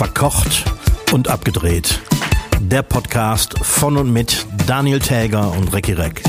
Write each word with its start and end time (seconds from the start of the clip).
Verkocht 0.00 0.64
und 1.12 1.28
abgedreht. 1.28 2.00
Der 2.58 2.80
Podcast 2.80 3.58
von 3.58 3.98
und 3.98 4.10
mit 4.10 4.46
Daniel 4.66 4.98
Täger 4.98 5.52
und 5.52 5.74
Recki 5.74 5.92
Reck. 5.92 6.22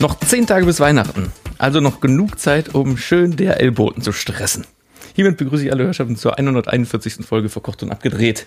Noch 0.00 0.20
zehn 0.20 0.46
Tage 0.46 0.66
bis 0.66 0.80
Weihnachten. 0.80 1.32
Also 1.56 1.80
noch 1.80 2.00
genug 2.00 2.38
Zeit, 2.38 2.74
um 2.74 2.98
schön 2.98 3.38
DRL-Boten 3.38 4.02
zu 4.02 4.12
stressen. 4.12 4.66
Hiermit 5.14 5.38
begrüße 5.38 5.64
ich 5.64 5.72
alle 5.72 5.84
Hörschaften 5.84 6.16
zur 6.16 6.36
141. 6.36 7.24
Folge 7.24 7.48
Verkocht 7.48 7.82
und 7.82 7.90
Abgedreht. 7.90 8.46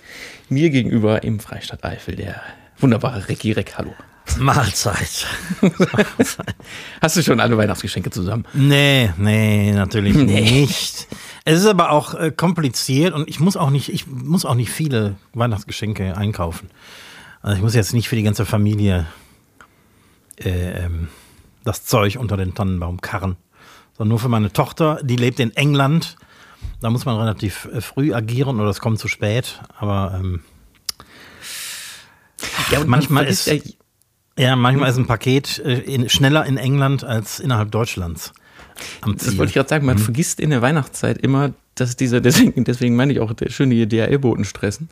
Mir 0.50 0.70
gegenüber 0.70 1.24
im 1.24 1.40
Freistaat 1.40 1.84
Eifel 1.84 2.16
der 2.16 2.44
wunderbare 2.84 3.30
Recki 3.30 3.54
Reck. 3.54 3.76
Hallo. 3.78 3.96
Mahlzeit. 4.40 5.26
Hast 7.02 7.18
du 7.18 7.24
schon 7.24 7.40
alle 7.40 7.58
Weihnachtsgeschenke 7.58 8.10
zusammen? 8.10 8.46
Nee, 8.54 9.12
nee, 9.18 9.72
natürlich 9.72 10.16
nee. 10.16 10.42
nicht. 10.42 11.08
Es 11.46 11.60
ist 11.60 11.66
aber 11.66 11.92
auch 11.92 12.14
äh, 12.14 12.32
kompliziert 12.32 13.14
und 13.14 13.28
ich 13.28 13.40
muss 13.40 13.58
auch 13.58 13.70
nicht, 13.70 13.90
ich 13.90 14.08
muss 14.08 14.46
auch 14.46 14.56
nicht 14.56 14.70
viele 14.70 15.16
Weihnachtsgeschenke 15.34 16.16
einkaufen. 16.16 16.70
Also 17.42 17.58
ich 17.58 17.64
muss 17.64 17.74
jetzt 17.74 17.94
nicht 17.94 18.08
für 18.08 18.16
die 18.16 18.24
ganze 18.24 18.46
Familie 18.46 19.06
äh, 20.38 20.84
ähm, 20.86 21.08
das 21.64 21.86
Zeug 21.86 22.18
unter 22.18 22.38
den 22.38 22.54
Tannenbaum 22.54 23.02
karren, 23.02 23.38
sondern 23.98 24.10
nur 24.10 24.20
für 24.20 24.30
meine 24.30 24.52
Tochter, 24.52 25.00
die 25.04 25.18
lebt 25.18 25.40
in 25.40 25.56
England. 25.56 26.16
Da 26.82 26.90
muss 26.90 27.06
man 27.06 27.18
relativ 27.18 27.70
äh, 27.74 27.82
früh 27.82 28.14
agieren 28.14 28.60
oder 28.60 28.70
es 28.70 28.80
kommt 28.80 29.00
zu 29.00 29.08
spät. 29.08 29.62
Aber 29.78 30.16
ähm, 30.18 30.42
ja, 32.72 32.80
und 32.80 32.88
manchmal 32.88 33.26
ist 33.26 33.48
ja, 33.48 33.56
ja, 34.38 34.56
manchmal 34.56 34.90
ist 34.90 34.98
ein 34.98 35.06
Paket 35.06 35.60
äh, 35.60 35.80
in, 35.80 36.10
schneller 36.10 36.46
in 36.46 36.58
England 36.58 37.04
als 37.04 37.40
innerhalb 37.40 37.72
Deutschlands. 37.72 38.34
Das 39.06 39.38
wollte 39.38 39.50
ich 39.50 39.54
gerade 39.54 39.70
sagen, 39.70 39.86
man 39.86 39.98
mhm. 39.98 40.02
vergisst 40.02 40.40
in 40.40 40.50
der 40.50 40.62
Weihnachtszeit 40.62 41.20
immer, 41.20 41.54
dass 41.76 41.96
diese, 41.96 42.22
deswegen, 42.22 42.64
deswegen 42.64 42.96
meine 42.96 43.14
ich 43.14 43.20
auch, 43.20 43.32
schön 43.48 43.70
die 43.70 43.88
DHL-Boten 43.88 44.46
stressen. 44.46 44.90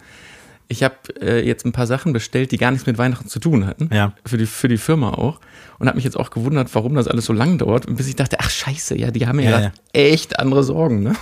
Ich 0.67 0.83
habe 0.83 0.95
äh, 1.19 1.45
jetzt 1.45 1.66
ein 1.66 1.73
paar 1.73 1.88
Sachen 1.88 2.13
bestellt, 2.13 2.52
die 2.52 2.58
gar 2.58 2.71
nichts 2.71 2.88
mit 2.88 2.97
Weihnachten 2.97 3.27
zu 3.27 3.39
tun 3.39 3.65
hatten. 3.65 3.89
Ja. 3.91 4.13
Für 4.25 4.38
die, 4.38 4.45
für 4.45 4.69
die 4.69 4.77
Firma 4.77 5.09
auch. 5.09 5.41
Und 5.80 5.88
habe 5.88 5.97
mich 5.97 6.05
jetzt 6.05 6.17
auch 6.17 6.30
gewundert, 6.30 6.73
warum 6.75 6.93
das 6.93 7.09
alles 7.09 7.25
so 7.25 7.33
lang 7.33 7.58
dauert. 7.58 7.93
Bis 7.93 8.08
ich 8.08 8.15
dachte, 8.15 8.38
ach 8.39 8.49
scheiße, 8.49 8.97
ja, 8.97 9.11
die 9.11 9.27
haben 9.27 9.39
ja, 9.39 9.49
ja, 9.49 9.59
ja. 9.59 9.71
echt 9.91 10.39
andere 10.39 10.63
Sorgen, 10.63 11.03
ne? 11.03 11.15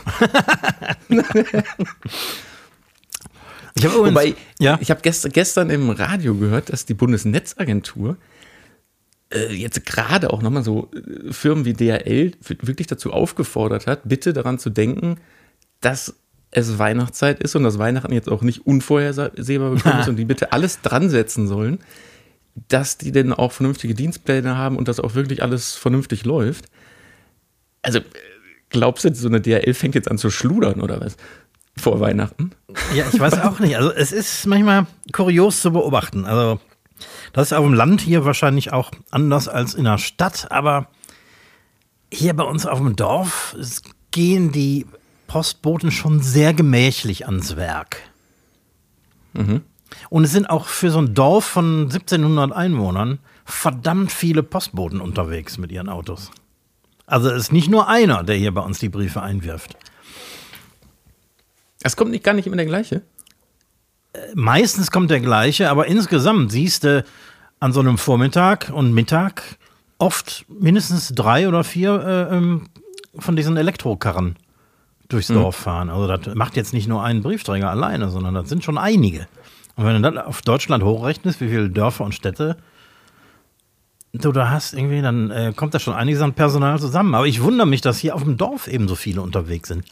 Ich 3.80 3.86
habe 3.86 3.98
Wobei, 3.98 4.36
ja. 4.60 4.78
ich 4.82 4.92
habe 4.92 5.02
gestern, 5.02 5.32
gestern 5.32 5.70
im 5.70 5.90
Radio 5.90 6.36
gehört, 6.36 6.72
dass 6.72 6.86
die 6.86 6.94
Bundesnetzagentur 6.94 8.18
äh, 9.34 9.54
jetzt 9.54 9.86
gerade 9.86 10.32
auch 10.32 10.42
nochmal 10.42 10.64
so 10.64 10.90
äh, 10.94 11.32
Firmen 11.32 11.66
wie 11.66 11.74
DHL 11.74 12.34
wirklich 12.62 12.88
dazu 12.88 13.14
aufgefordert 13.14 13.88
hat, 13.88 14.02
bitte 14.04 14.34
daran 14.34 14.60
zu 14.60 14.70
denken, 14.70 15.18
dass 15.82 16.16
es 16.52 16.80
Weihnachtszeit 16.80 17.42
ist 17.42 17.56
und 17.56 17.64
dass 17.64 17.80
Weihnachten 17.80 18.12
jetzt 18.12 18.30
auch 18.30 18.42
nicht 18.42 18.66
unvorhersehbar 18.66 19.72
bekommen 19.72 20.00
ist 20.00 20.08
und 20.10 20.16
die 20.16 20.26
bitte 20.26 20.52
alles 20.52 20.82
dran 20.82 21.10
setzen 21.10 21.48
sollen, 21.48 21.80
dass 22.68 22.98
die 22.98 23.12
denn 23.12 23.32
auch 23.32 23.52
vernünftige 23.52 23.94
Dienstpläne 23.94 24.58
haben 24.58 24.78
und 24.78 24.88
dass 24.88 25.00
auch 25.00 25.16
wirklich 25.16 25.44
alles 25.44 25.76
vernünftig 25.76 26.26
läuft. 26.26 26.66
Also, 27.82 28.00
glaubst 28.70 29.06
du, 29.06 29.14
so 29.14 29.28
eine 29.28 29.40
DHL 29.40 29.74
fängt 29.74 29.96
jetzt 29.96 30.10
an 30.10 30.18
zu 30.18 30.30
schludern 30.30 30.82
oder 30.82 31.00
was? 31.00 31.16
Vor 31.80 32.00
Weihnachten. 32.00 32.52
Ja, 32.94 33.06
ich 33.12 33.20
weiß 33.20 33.42
auch 33.42 33.60
nicht. 33.60 33.76
Also 33.76 33.92
es 33.92 34.12
ist 34.12 34.46
manchmal 34.46 34.86
kurios 35.12 35.62
zu 35.62 35.72
beobachten. 35.72 36.26
Also 36.26 36.60
das 37.34 37.48
ist 37.48 37.54
auf 37.54 37.66
dem 37.66 37.74
Land 37.74 38.02
hier 38.02 38.26
wahrscheinlich 38.26 38.74
auch 38.74 38.92
anders 39.12 39.48
als 39.48 39.74
in 39.74 39.86
der 39.86 39.98
Stadt, 39.98 40.52
aber 40.52 40.88
hier 42.12 42.36
bei 42.36 42.44
uns 42.44 42.66
auf 42.66 42.80
dem 42.80 42.96
Dorf 42.96 43.56
gehen 44.12 44.52
die 44.52 44.86
Postboten 45.28 45.92
schon 45.92 46.22
sehr 46.22 46.54
gemächlich 46.54 47.26
ans 47.28 47.56
Werk. 47.56 48.02
Mhm. 49.34 49.62
Und 50.10 50.24
es 50.24 50.32
sind 50.32 50.50
auch 50.50 50.68
für 50.68 50.92
so 50.92 51.00
ein 51.00 51.14
Dorf 51.14 51.46
von 51.46 51.84
1700 51.84 52.52
Einwohnern 52.52 53.20
verdammt 53.46 54.12
viele 54.12 54.44
Postboten 54.44 55.02
unterwegs 55.02 55.58
mit 55.58 55.72
ihren 55.72 55.90
Autos. 55.90 56.32
Also 57.06 57.30
es 57.30 57.44
ist 57.44 57.52
nicht 57.52 57.70
nur 57.70 57.88
einer, 57.88 58.24
der 58.24 58.36
hier 58.36 58.54
bei 58.54 58.62
uns 58.62 58.80
die 58.80 58.90
Briefe 58.90 59.22
einwirft. 59.22 59.76
Es 61.82 61.96
kommt 61.96 62.12
nicht, 62.12 62.24
gar 62.24 62.34
nicht 62.34 62.48
immer 62.48 62.58
der 62.58 62.66
gleiche. 62.66 63.02
Meistens 64.34 64.92
kommt 64.92 65.12
der 65.12 65.20
gleiche, 65.20 65.70
aber 65.70 65.88
insgesamt 65.88 66.52
siehst 66.52 66.84
du 66.84 67.06
an 67.60 67.74
so 67.74 67.80
einem 67.80 67.98
Vormittag 67.98 68.72
und 68.74 68.94
Mittag 68.94 69.58
oft 69.98 70.46
mindestens 70.48 71.10
drei 71.10 71.48
oder 71.48 71.64
vier 71.64 72.28
äh, 72.32 72.36
ähm, 72.36 72.70
von 73.18 73.36
diesen 73.36 73.58
Elektrokarren 73.58 74.36
durchs 75.10 75.30
mhm. 75.30 75.36
Dorf 75.36 75.56
fahren. 75.56 75.90
Also 75.90 76.08
das 76.08 76.36
macht 76.36 76.56
jetzt 76.56 76.74
nicht 76.74 76.88
nur 76.88 77.04
einen 77.04 77.22
Briefträger 77.22 77.70
alleine, 77.70 78.10
sondern 78.10 78.34
das 78.34 78.50
sind 78.50 78.64
schon 78.64 78.78
einige. 78.78 79.28
Und 79.76 79.86
wenn 79.86 80.02
du 80.02 80.12
das 80.12 80.26
auf 80.26 80.42
Deutschland 80.42 80.84
hochrechnest, 80.84 81.40
wie 81.42 81.50
viele 81.50 81.70
Dörfer 81.70 82.06
und 82.06 82.16
Städte 82.16 82.58
du 84.14 84.32
da 84.32 84.50
hast, 84.50 84.74
irgendwie, 84.74 85.02
dann 85.02 85.30
äh, 85.32 85.54
kommt 85.56 85.74
da 85.74 85.80
schon 85.80 85.94
einiges 85.94 86.22
an 86.22 86.34
Personal 86.34 86.80
zusammen. 86.80 87.14
Aber 87.14 87.28
ich 87.28 87.44
wundere 87.44 87.68
mich, 87.68 87.82
dass 87.82 88.00
hier 88.00 88.16
auf 88.16 88.24
dem 88.24 88.38
Dorf 88.38 88.68
eben 88.68 88.88
so 88.88 88.96
viele 88.96 89.22
unterwegs 89.22 89.70
sind 89.70 89.86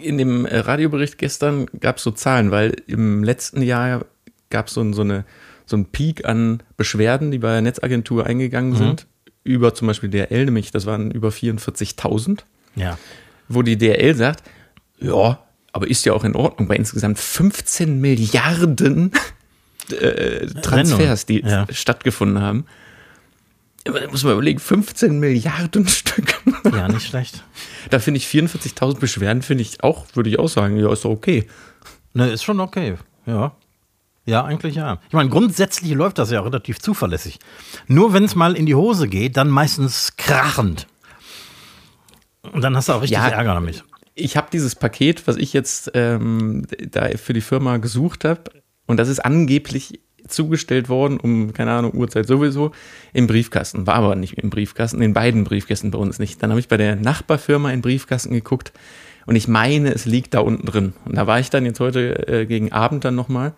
in 0.00 0.18
dem 0.18 0.46
äh, 0.46 0.58
Radiobericht 0.58 1.18
gestern 1.18 1.66
gab 1.80 1.98
es 1.98 2.02
so 2.02 2.10
Zahlen, 2.10 2.50
weil 2.50 2.76
im 2.86 3.24
letzten 3.24 3.62
Jahr 3.62 4.04
gab 4.50 4.70
so 4.70 4.82
es 4.82 4.96
so, 4.96 5.02
eine, 5.02 5.24
so 5.66 5.76
einen 5.76 5.86
Peak 5.86 6.24
an 6.24 6.62
Beschwerden, 6.76 7.30
die 7.30 7.38
bei 7.38 7.52
der 7.52 7.62
Netzagentur 7.62 8.26
eingegangen 8.26 8.72
mhm. 8.72 8.76
sind, 8.76 9.06
über 9.44 9.74
zum 9.74 9.88
Beispiel 9.88 10.10
DRL, 10.10 10.46
nämlich 10.46 10.70
das 10.70 10.86
waren 10.86 11.10
über 11.10 11.28
44.000. 11.28 12.40
Ja. 12.76 12.98
Wo 13.48 13.62
die 13.62 13.78
DRL 13.78 14.14
sagt, 14.14 14.42
ja, 15.00 15.38
aber 15.72 15.88
ist 15.88 16.04
ja 16.04 16.12
auch 16.12 16.24
in 16.24 16.34
Ordnung, 16.34 16.68
weil 16.68 16.76
insgesamt 16.76 17.18
15 17.18 18.00
Milliarden 18.00 19.12
äh, 19.90 20.46
Transfers, 20.46 21.26
die 21.26 21.40
ja. 21.40 21.66
stattgefunden 21.70 22.40
haben. 22.42 22.66
Muss 24.10 24.24
man 24.24 24.34
überlegen, 24.34 24.58
15 24.58 25.18
Milliarden 25.18 25.86
Stück. 25.88 26.40
Ja, 26.72 26.88
nicht 26.88 27.06
schlecht. 27.06 27.44
Da 27.90 27.98
finde 27.98 28.18
ich 28.18 28.26
44.000 28.26 28.98
Beschwerden, 28.98 29.42
finde 29.42 29.62
ich 29.62 29.82
auch, 29.82 30.06
würde 30.14 30.30
ich 30.30 30.38
auch 30.38 30.48
sagen, 30.48 30.76
ja, 30.76 30.92
ist 30.92 31.04
doch 31.04 31.10
okay. 31.10 31.48
Ne, 32.14 32.30
ist 32.30 32.42
schon 32.42 32.60
okay, 32.60 32.96
ja. 33.26 33.52
Ja, 34.26 34.44
eigentlich 34.44 34.74
ja. 34.74 35.00
Ich 35.08 35.14
meine, 35.14 35.30
grundsätzlich 35.30 35.94
läuft 35.94 36.18
das 36.18 36.30
ja 36.30 36.42
relativ 36.42 36.80
zuverlässig. 36.80 37.38
Nur 37.86 38.12
wenn 38.12 38.24
es 38.24 38.34
mal 38.34 38.56
in 38.56 38.66
die 38.66 38.74
Hose 38.74 39.08
geht, 39.08 39.38
dann 39.38 39.48
meistens 39.48 40.16
krachend. 40.16 40.86
Und 42.52 42.62
dann 42.62 42.76
hast 42.76 42.88
du 42.88 42.92
auch 42.92 43.02
richtig 43.02 43.16
ja, 43.16 43.28
Ärger 43.28 43.54
damit. 43.54 43.84
Ich 44.14 44.36
habe 44.36 44.48
dieses 44.52 44.74
Paket, 44.74 45.26
was 45.26 45.36
ich 45.36 45.54
jetzt 45.54 45.92
ähm, 45.94 46.66
da 46.90 47.08
für 47.16 47.32
die 47.32 47.40
Firma 47.40 47.78
gesucht 47.78 48.24
habe, 48.24 48.44
und 48.86 48.98
das 48.98 49.08
ist 49.08 49.20
angeblich 49.20 50.00
zugestellt 50.28 50.88
worden, 50.88 51.18
um, 51.18 51.52
keine 51.52 51.72
Ahnung, 51.72 51.94
Uhrzeit 51.94 52.26
sowieso, 52.26 52.72
im 53.12 53.26
Briefkasten. 53.26 53.86
War 53.86 53.96
aber 53.96 54.16
nicht 54.16 54.38
im 54.38 54.50
Briefkasten, 54.50 55.02
in 55.02 55.12
beiden 55.12 55.44
Briefkästen 55.44 55.90
bei 55.90 55.98
uns 55.98 56.18
nicht. 56.18 56.42
Dann 56.42 56.50
habe 56.50 56.60
ich 56.60 56.68
bei 56.68 56.76
der 56.76 56.96
Nachbarfirma 56.96 57.70
in 57.70 57.82
Briefkasten 57.82 58.32
geguckt 58.32 58.72
und 59.26 59.36
ich 59.36 59.46
meine, 59.46 59.92
es 59.92 60.06
liegt 60.06 60.34
da 60.34 60.40
unten 60.40 60.66
drin. 60.66 60.94
Und 61.04 61.16
da 61.16 61.26
war 61.26 61.38
ich 61.38 61.50
dann 61.50 61.66
jetzt 61.66 61.80
heute 61.80 62.28
äh, 62.28 62.46
gegen 62.46 62.72
Abend 62.72 63.04
dann 63.04 63.14
nochmal. 63.14 63.52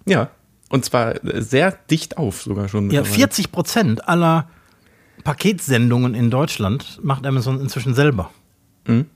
Ja, 0.06 0.30
und 0.70 0.86
zwar 0.86 1.16
sehr 1.22 1.72
dicht 1.90 2.16
auf 2.16 2.42
sogar 2.42 2.68
schon. 2.68 2.90
Ja, 2.90 3.04
40 3.04 3.52
Prozent 3.52 4.08
aller 4.08 4.48
Paketsendungen 5.24 6.14
in 6.14 6.30
Deutschland 6.30 6.98
macht 7.02 7.26
Amazon 7.26 7.60
inzwischen 7.60 7.94
selber. 7.94 8.30
Mhm. 8.86 9.06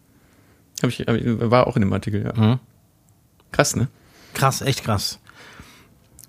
Hab 0.83 0.91
ich, 0.91 1.01
hab 1.01 1.15
ich, 1.15 1.25
war 1.25 1.67
auch 1.67 1.77
in 1.77 1.81
dem 1.81 1.93
Artikel, 1.93 2.23
ja. 2.23 2.35
Mhm. 2.35 2.61
Krass, 3.51 3.75
ne? 3.75 3.89
Krass, 4.35 4.61
echt 4.61 4.85
krass. 4.85 5.19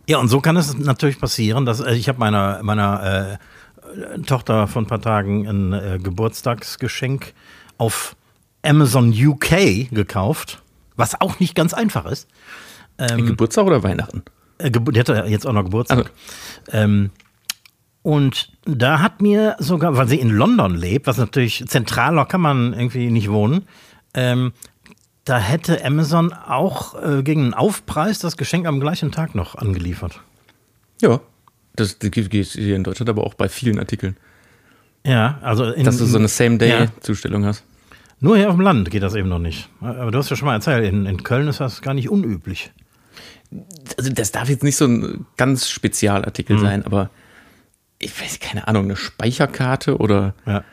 Ja, 0.10 0.20
und 0.20 0.30
so 0.30 0.40
kann 0.40 0.56
es 0.56 0.78
natürlich 0.78 1.20
passieren, 1.20 1.66
dass 1.66 1.80
äh, 1.80 1.94
ich 1.94 2.08
habe 2.08 2.20
meiner 2.20 2.62
meiner 2.64 3.40
äh, 3.94 4.20
Tochter 4.22 4.68
vor 4.68 4.82
ein 4.82 4.88
paar 4.88 5.02
Tagen 5.02 5.48
ein 5.48 5.74
äh, 5.74 6.00
Geburtstagsgeschenk 6.02 7.34
auf 7.78 8.16
Amazon 8.64 9.14
UK 9.14 9.90
gekauft, 9.92 10.62
was 10.96 11.20
auch 11.20 11.40
nicht 11.40 11.56
ganz 11.56 11.74
einfach 11.74 12.06
ist. 12.06 12.28
Ähm, 12.98 13.26
Geburtstag 13.26 13.66
oder 13.66 13.84
Weihnachten? 13.84 14.24
Äh, 14.58 14.72
die 14.72 15.00
hatte 15.00 15.26
jetzt 15.28 15.46
auch 15.46 15.54
noch 15.54 15.64
Geburtstag. 15.64 15.98
Also. 15.98 16.10
Ähm, 16.72 17.12
und 18.02 18.54
da 18.66 19.02
hat 19.02 19.22
mir 19.22 19.58
sogar, 19.60 19.98
weil 19.98 20.08
sie 20.08 20.20
in 20.20 20.30
London 20.30 20.76
lebt, 20.76 21.08
was 21.08 21.18
natürlich 21.18 21.66
zentraler 21.68 22.26
kann 22.26 22.42
man 22.42 22.74
irgendwie 22.74 23.10
nicht 23.10 23.30
wohnen, 23.30 23.68
ähm, 24.14 24.54
da 25.28 25.40
hätte 25.40 25.84
Amazon 25.84 26.32
auch 26.34 27.02
äh, 27.02 27.24
gegen 27.24 27.44
einen 27.44 27.54
Aufpreis 27.54 28.20
das 28.20 28.38
Geschenk 28.38 28.66
am 28.66 28.80
gleichen 28.80 29.12
Tag 29.12 29.36
noch 29.36 29.56
angeliefert. 29.56 30.22
Ja, 31.02 31.20
das, 31.76 32.00
das 32.00 32.12
geht 32.12 32.32
hier 32.32 32.76
in 32.76 32.84
Deutschland 32.84 33.10
aber 33.10 33.24
auch 33.24 33.34
bei 33.34 33.50
vielen 33.50 33.78
Artikeln. 33.80 34.18
Ja, 35.06 35.38
also 35.42 35.66
in, 35.72 35.84
dass 35.84 35.98
du 35.98 36.06
so 36.06 36.18
eine 36.18 36.28
Same-Day-Zustellung 36.28 37.44
ja. 37.44 37.50
hast. 37.50 37.64
Nur 38.20 38.38
hier 38.38 38.50
auf 38.50 38.56
dem 38.56 38.62
Land 38.62 38.90
geht 38.90 39.04
das 39.04 39.16
eben 39.16 39.30
noch 39.30 39.40
nicht. 39.40 39.70
Aber 39.80 40.12
du 40.12 40.18
hast 40.18 40.30
ja 40.30 40.36
schon 40.36 40.48
mal 40.48 40.56
erzählt, 40.56 40.86
in, 40.86 41.06
in 41.06 41.24
Köln 41.24 41.48
ist 41.48 41.60
das 41.60 41.82
gar 41.82 41.94
nicht 41.94 42.10
unüblich. 42.10 42.72
Also 43.98 44.12
das 44.12 44.32
darf 44.32 44.50
jetzt 44.50 44.64
nicht 44.64 44.76
so 44.76 44.86
ein 44.86 45.26
ganz 45.38 45.70
Spezialartikel 45.70 46.58
mhm. 46.58 46.62
sein, 46.62 46.86
aber 46.86 47.10
ich 48.00 48.20
weiß 48.20 48.40
keine 48.40 48.68
Ahnung, 48.68 48.86
eine 48.86 48.96
Speicherkarte 48.96 49.98
oder 49.98 50.34
ja. 50.46 50.64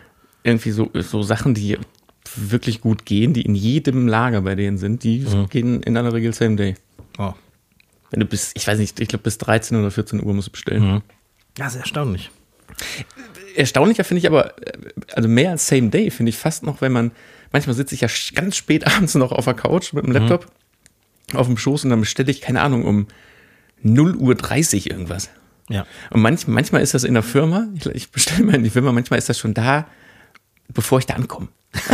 irgendwie 0.43 0.71
so, 0.71 0.91
so 0.95 1.23
Sachen, 1.23 1.55
die 1.55 1.79
wirklich 2.37 2.81
gut 2.81 3.05
gehen, 3.05 3.33
die 3.33 3.43
in 3.43 3.55
jedem 3.55 4.09
Lager 4.09 4.43
bei 4.43 4.55
denen 4.55 4.79
sind, 4.79 5.05
die 5.05 5.21
mhm. 5.21 5.49
gehen 5.49 5.83
in 5.83 5.97
aller 5.97 6.13
Regel 6.13 6.33
Same 6.33 6.57
Day. 6.57 6.75
Oh. 7.19 7.35
Wenn 8.11 8.21
du 8.21 8.27
bis, 8.27 8.53
ich 8.55 8.67
weiß 8.67 8.79
nicht, 8.79 9.01
ich 9.01 9.09
glaube 9.09 9.23
bis 9.25 9.39
13 9.39 9.77
oder 9.79 9.91
14 9.91 10.25
Uhr 10.25 10.35
musst 10.35 10.49
du 10.49 10.53
bestellen. 10.53 10.95
Mhm. 10.95 11.03
Ja, 11.59 11.71
sehr 11.71 11.83
erstaunlich. 11.83 12.31
Erstaunlicher 13.57 14.05
finde 14.05 14.21
ich 14.21 14.27
aber, 14.27 14.55
also 15.13 15.29
mehr 15.29 15.51
als 15.51 15.67
Same 15.67 15.91
Day 15.91 16.11
finde 16.11 16.31
ich 16.31 16.37
fast 16.37 16.65
noch, 16.65 16.81
wenn 16.81 16.93
man, 16.93 17.13
manchmal 17.53 17.75
sitze 17.75 17.95
ich 17.95 18.01
ja 18.01 18.09
ganz 18.35 18.57
spät 18.57 18.87
abends 18.97 19.15
noch 19.15 19.33
auf 19.33 19.45
der 19.45 19.55
Couch 19.55 19.93
mit 19.93 20.05
dem 20.05 20.11
mhm. 20.11 20.17
Laptop 20.17 20.47
mhm. 21.33 21.39
auf 21.39 21.47
dem 21.47 21.57
Schoß 21.57 21.85
und 21.85 21.91
dann 21.91 22.01
bestelle 22.01 22.31
ich, 22.31 22.41
keine 22.41 22.63
Ahnung, 22.63 22.85
um 22.85 23.07
0 23.83 24.17
Uhr 24.17 24.35
30 24.35 24.91
irgendwas. 24.91 25.31
Ja. 25.69 25.87
Und 26.11 26.21
manch, 26.21 26.47
manchmal 26.47 26.83
ist 26.83 26.95
das 26.95 27.05
in 27.05 27.15
der 27.15 27.23
Firma, 27.23 27.69
ich, 27.75 27.87
ich 27.87 28.11
bestelle 28.11 28.45
mal 28.45 28.55
in 28.55 28.65
die 28.65 28.71
Firma, 28.71 28.93
manchmal 28.93 29.19
ist 29.19 29.29
das 29.29 29.39
schon 29.39 29.55
da, 29.55 29.87
bevor 30.69 30.99
ich 30.99 31.07
da 31.07 31.15
ankomme. 31.15 31.49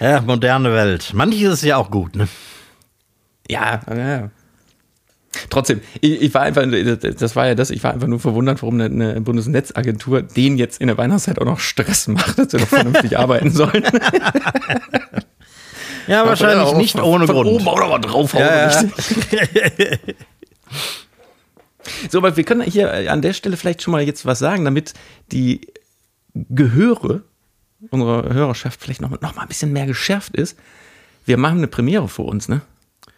ja, 0.00 0.20
moderne 0.20 0.72
Welt. 0.72 1.12
Manches 1.14 1.54
ist 1.54 1.62
ja 1.62 1.76
auch 1.76 1.90
gut, 1.90 2.16
ne? 2.16 2.28
Ja, 3.48 3.80
ja. 3.94 4.30
Trotzdem, 5.48 5.80
ich, 6.00 6.22
ich, 6.22 6.34
war 6.34 6.42
einfach, 6.42 6.64
das 7.18 7.36
war 7.36 7.46
ja 7.46 7.54
das, 7.54 7.70
ich 7.70 7.84
war 7.84 7.92
einfach 7.92 8.08
nur 8.08 8.18
verwundert, 8.18 8.62
warum 8.62 8.80
eine, 8.80 8.86
eine 8.86 9.20
Bundesnetzagentur 9.20 10.22
den 10.22 10.56
jetzt 10.58 10.80
in 10.80 10.88
der 10.88 10.98
Weihnachtszeit 10.98 11.38
auch 11.38 11.44
noch 11.44 11.60
Stress 11.60 12.08
macht, 12.08 12.38
dass 12.38 12.50
sie 12.50 12.58
noch 12.58 12.66
vernünftig 12.66 13.16
arbeiten 13.18 13.50
sollen. 13.52 13.84
Ja, 16.08 16.26
wahrscheinlich 16.26 16.72
nicht 16.74 16.98
ohne 17.00 17.26
Grund. 17.26 17.48
Oben 17.48 17.68
auch 17.68 17.78
noch 17.78 17.90
mal 17.90 18.00
draufhauen. 18.00 18.44
Ja, 18.44 18.70
ja. 18.70 18.88
so, 22.10 22.18
aber 22.18 22.36
wir 22.36 22.44
können 22.44 22.62
hier 22.62 23.10
an 23.10 23.22
der 23.22 23.32
Stelle 23.32 23.56
vielleicht 23.56 23.82
schon 23.82 23.92
mal 23.92 24.02
jetzt 24.02 24.26
was 24.26 24.38
sagen, 24.38 24.64
damit 24.64 24.94
die 25.32 25.60
Gehöre 26.34 27.22
unserer 27.90 28.32
Hörerschaft 28.32 28.80
vielleicht 28.80 29.00
noch, 29.00 29.10
noch 29.10 29.34
mal 29.34 29.42
ein 29.42 29.48
bisschen 29.48 29.72
mehr 29.72 29.86
geschärft 29.86 30.36
ist. 30.36 30.58
Wir 31.24 31.36
machen 31.36 31.58
eine 31.58 31.66
Premiere 31.66 32.08
vor 32.08 32.26
uns, 32.26 32.48
ne? 32.48 32.60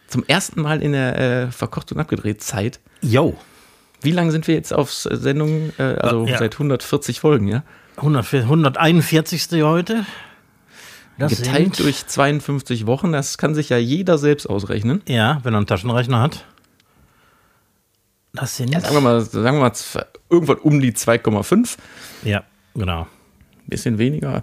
Zum 0.07 0.23
ersten 0.27 0.61
Mal 0.61 0.81
in 0.81 0.91
der 0.91 1.19
äh, 1.19 1.51
verkocht 1.51 1.91
und 1.91 1.99
abgedreht 1.99 2.41
Zeit. 2.41 2.79
Yo. 3.01 3.35
Wie 4.01 4.11
lange 4.11 4.31
sind 4.31 4.47
wir 4.47 4.55
jetzt 4.55 4.73
auf 4.73 4.91
Sendung? 4.91 5.71
Äh, 5.77 5.83
also 5.83 6.27
ja. 6.27 6.37
seit 6.37 6.53
140 6.53 7.19
Folgen, 7.19 7.47
ja? 7.47 7.63
100, 7.97 8.33
141. 8.33 9.63
heute. 9.63 10.05
Das 11.17 11.41
Geteilt 11.41 11.79
durch 11.79 12.07
52 12.07 12.87
Wochen, 12.87 13.11
das 13.11 13.37
kann 13.37 13.53
sich 13.53 13.69
ja 13.69 13.77
jeder 13.77 14.17
selbst 14.17 14.47
ausrechnen. 14.49 15.01
Ja, 15.07 15.39
wenn 15.43 15.53
er 15.53 15.57
einen 15.57 15.67
Taschenrechner 15.67 16.19
hat. 16.19 16.45
Das 18.33 18.57
sind. 18.57 18.71
Ja, 18.71 18.79
sagen 18.79 18.95
wir 18.95 19.01
mal, 19.01 19.21
sagen 19.21 19.57
wir 19.57 19.61
mal 19.61 19.73
irgendwann 20.29 20.57
um 20.57 20.79
die 20.79 20.91
2,5. 20.91 21.77
Ja, 22.23 22.43
genau. 22.73 23.01
Ein 23.01 23.67
bisschen 23.67 23.97
weniger. 23.99 24.41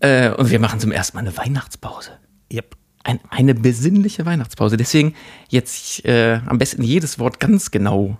Äh, 0.00 0.30
und 0.30 0.50
wir 0.50 0.58
machen 0.58 0.80
zum 0.80 0.90
ersten 0.90 1.16
Mal 1.16 1.20
eine 1.20 1.36
Weihnachtspause. 1.36 2.10
Yep. 2.52 2.76
Ein, 3.04 3.20
eine 3.30 3.54
besinnliche 3.54 4.26
Weihnachtspause. 4.26 4.76
Deswegen 4.76 5.14
jetzt 5.48 6.04
äh, 6.04 6.40
am 6.46 6.58
besten 6.58 6.82
jedes 6.82 7.18
Wort 7.18 7.38
ganz 7.40 7.70
genau 7.70 8.18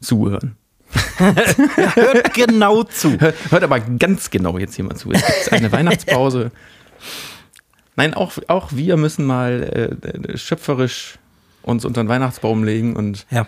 zuhören. 0.00 0.56
hört 1.18 2.32
genau 2.32 2.84
zu. 2.84 3.20
Hört, 3.20 3.36
hört, 3.50 3.62
aber 3.62 3.80
ganz 3.80 4.30
genau 4.30 4.56
jetzt 4.56 4.78
mal 4.78 4.96
zu. 4.96 5.12
Es 5.12 5.22
gibt 5.44 5.52
eine 5.52 5.70
Weihnachtspause. 5.70 6.50
Nein, 7.96 8.14
auch, 8.14 8.32
auch 8.48 8.70
wir 8.72 8.96
müssen 8.96 9.26
mal 9.26 9.98
äh, 10.02 10.38
schöpferisch 10.38 11.18
uns 11.62 11.84
unter 11.84 12.02
den 12.02 12.08
Weihnachtsbaum 12.08 12.64
legen 12.64 12.96
und. 12.96 13.26
Ja. 13.30 13.46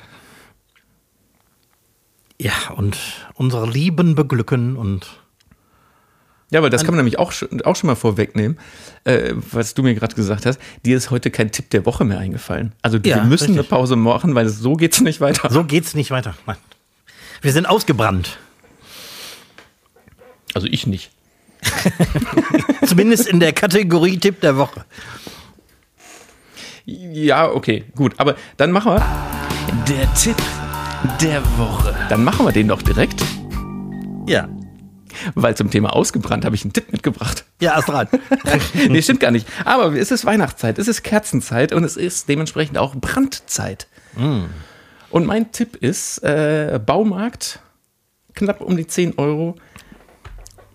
Ja, 2.41 2.71
und 2.75 2.97
unsere 3.35 3.69
Lieben 3.69 4.15
beglücken 4.15 4.77
und. 4.77 5.07
Ja, 6.51 6.63
weil 6.63 6.71
das 6.71 6.85
kann 6.85 6.95
man 6.95 7.05
nämlich 7.05 7.19
auch 7.19 7.33
schon, 7.33 7.61
auch 7.63 7.77
schon 7.77 7.87
mal 7.89 7.97
vorwegnehmen, 7.97 8.59
äh, 9.05 9.35
was 9.53 9.75
du 9.75 9.83
mir 9.83 9.95
gerade 9.95 10.17
gesagt 10.17 10.47
hast. 10.47 10.59
Dir 10.85 10.97
ist 10.97 11.11
heute 11.11 11.31
kein 11.31 11.53
Tipp 11.53 11.69
der 11.69 11.85
Woche 11.85 12.05
mehr 12.05 12.19
eingefallen. 12.19 12.73
Also 12.81 12.97
ja, 12.97 13.17
wir 13.17 13.25
müssen 13.25 13.53
richtig. 13.53 13.59
eine 13.59 13.63
Pause 13.65 13.95
machen, 13.95 14.35
weil 14.35 14.49
so 14.49 14.73
geht's 14.73 15.03
nicht 15.03 15.21
weiter. 15.21 15.51
So 15.51 15.65
geht's 15.65 15.95
nicht 15.95 16.11
weiter. 16.11 16.35
Wir 17.43 17.53
sind 17.53 17.67
ausgebrannt. 17.67 18.39
Also 20.55 20.67
ich 20.67 20.87
nicht. 20.87 21.11
Zumindest 22.87 23.29
in 23.29 23.39
der 23.39 23.53
Kategorie 23.53 24.19
Tipp 24.19 24.41
der 24.41 24.57
Woche. 24.57 24.87
Ja, 26.87 27.51
okay, 27.51 27.85
gut. 27.95 28.15
Aber 28.17 28.35
dann 28.57 28.73
machen 28.73 28.93
wir. 28.93 29.07
Der 29.87 30.13
Tipp 30.15 30.37
der 31.21 31.43
Woche. 31.59 31.95
Dann 32.09 32.25
machen 32.25 32.45
wir 32.47 32.53
den 32.53 32.69
doch 32.69 32.83
direkt. 32.83 33.23
Ja. 34.27 34.49
Weil 35.35 35.57
zum 35.57 35.71
Thema 35.71 35.95
ausgebrannt 35.95 36.45
habe 36.45 36.55
ich 36.55 36.63
einen 36.63 36.73
Tipp 36.73 36.93
mitgebracht. 36.93 37.45
Ja, 37.61 37.79
ist 37.79 37.89
dran. 37.89 38.09
nee, 38.89 39.03
stimmt 39.03 39.21
gar 39.21 39.31
nicht. 39.31 39.47
Aber 39.65 39.93
es 39.95 40.11
ist 40.11 40.25
Weihnachtszeit, 40.25 40.79
es 40.79 40.89
ist 40.89 41.03
Kerzenzeit 41.03 41.73
und 41.73 41.85
es 41.85 41.97
ist 41.97 42.29
dementsprechend 42.29 42.79
auch 42.79 42.95
Brandzeit. 42.95 43.87
Mm. 44.17 44.45
Und 45.11 45.27
mein 45.27 45.53
Tipp 45.53 45.77
ist: 45.77 46.19
äh, 46.19 46.81
Baumarkt, 46.85 47.61
knapp 48.35 48.61
um 48.61 48.77
die 48.77 48.87
10 48.87 49.19
Euro, 49.19 49.57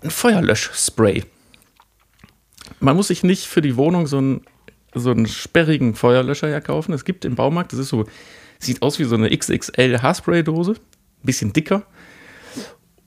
ein 0.03 0.11
Feuerlöschspray. 0.11 1.23
Man 2.79 2.95
muss 2.95 3.07
sich 3.07 3.23
nicht 3.23 3.45
für 3.45 3.61
die 3.61 3.77
Wohnung 3.77 4.05
so 4.05 4.17
einen, 4.17 4.41
so 4.93 5.11
einen 5.11 5.27
sperrigen 5.27 5.95
Feuerlöscher 5.95 6.49
ja 6.49 6.59
kaufen. 6.59 6.93
Es 6.93 7.05
gibt 7.05 7.25
im 7.25 7.35
Baumarkt, 7.35 7.71
das 7.71 7.79
ist 7.79 7.89
so, 7.89 8.05
sieht 8.59 8.81
aus 8.81 8.99
wie 8.99 9.03
so 9.03 9.15
eine 9.15 9.35
XXL 9.35 10.01
Haarspray-Dose, 10.01 10.75
bisschen 11.23 11.53
dicker. 11.53 11.83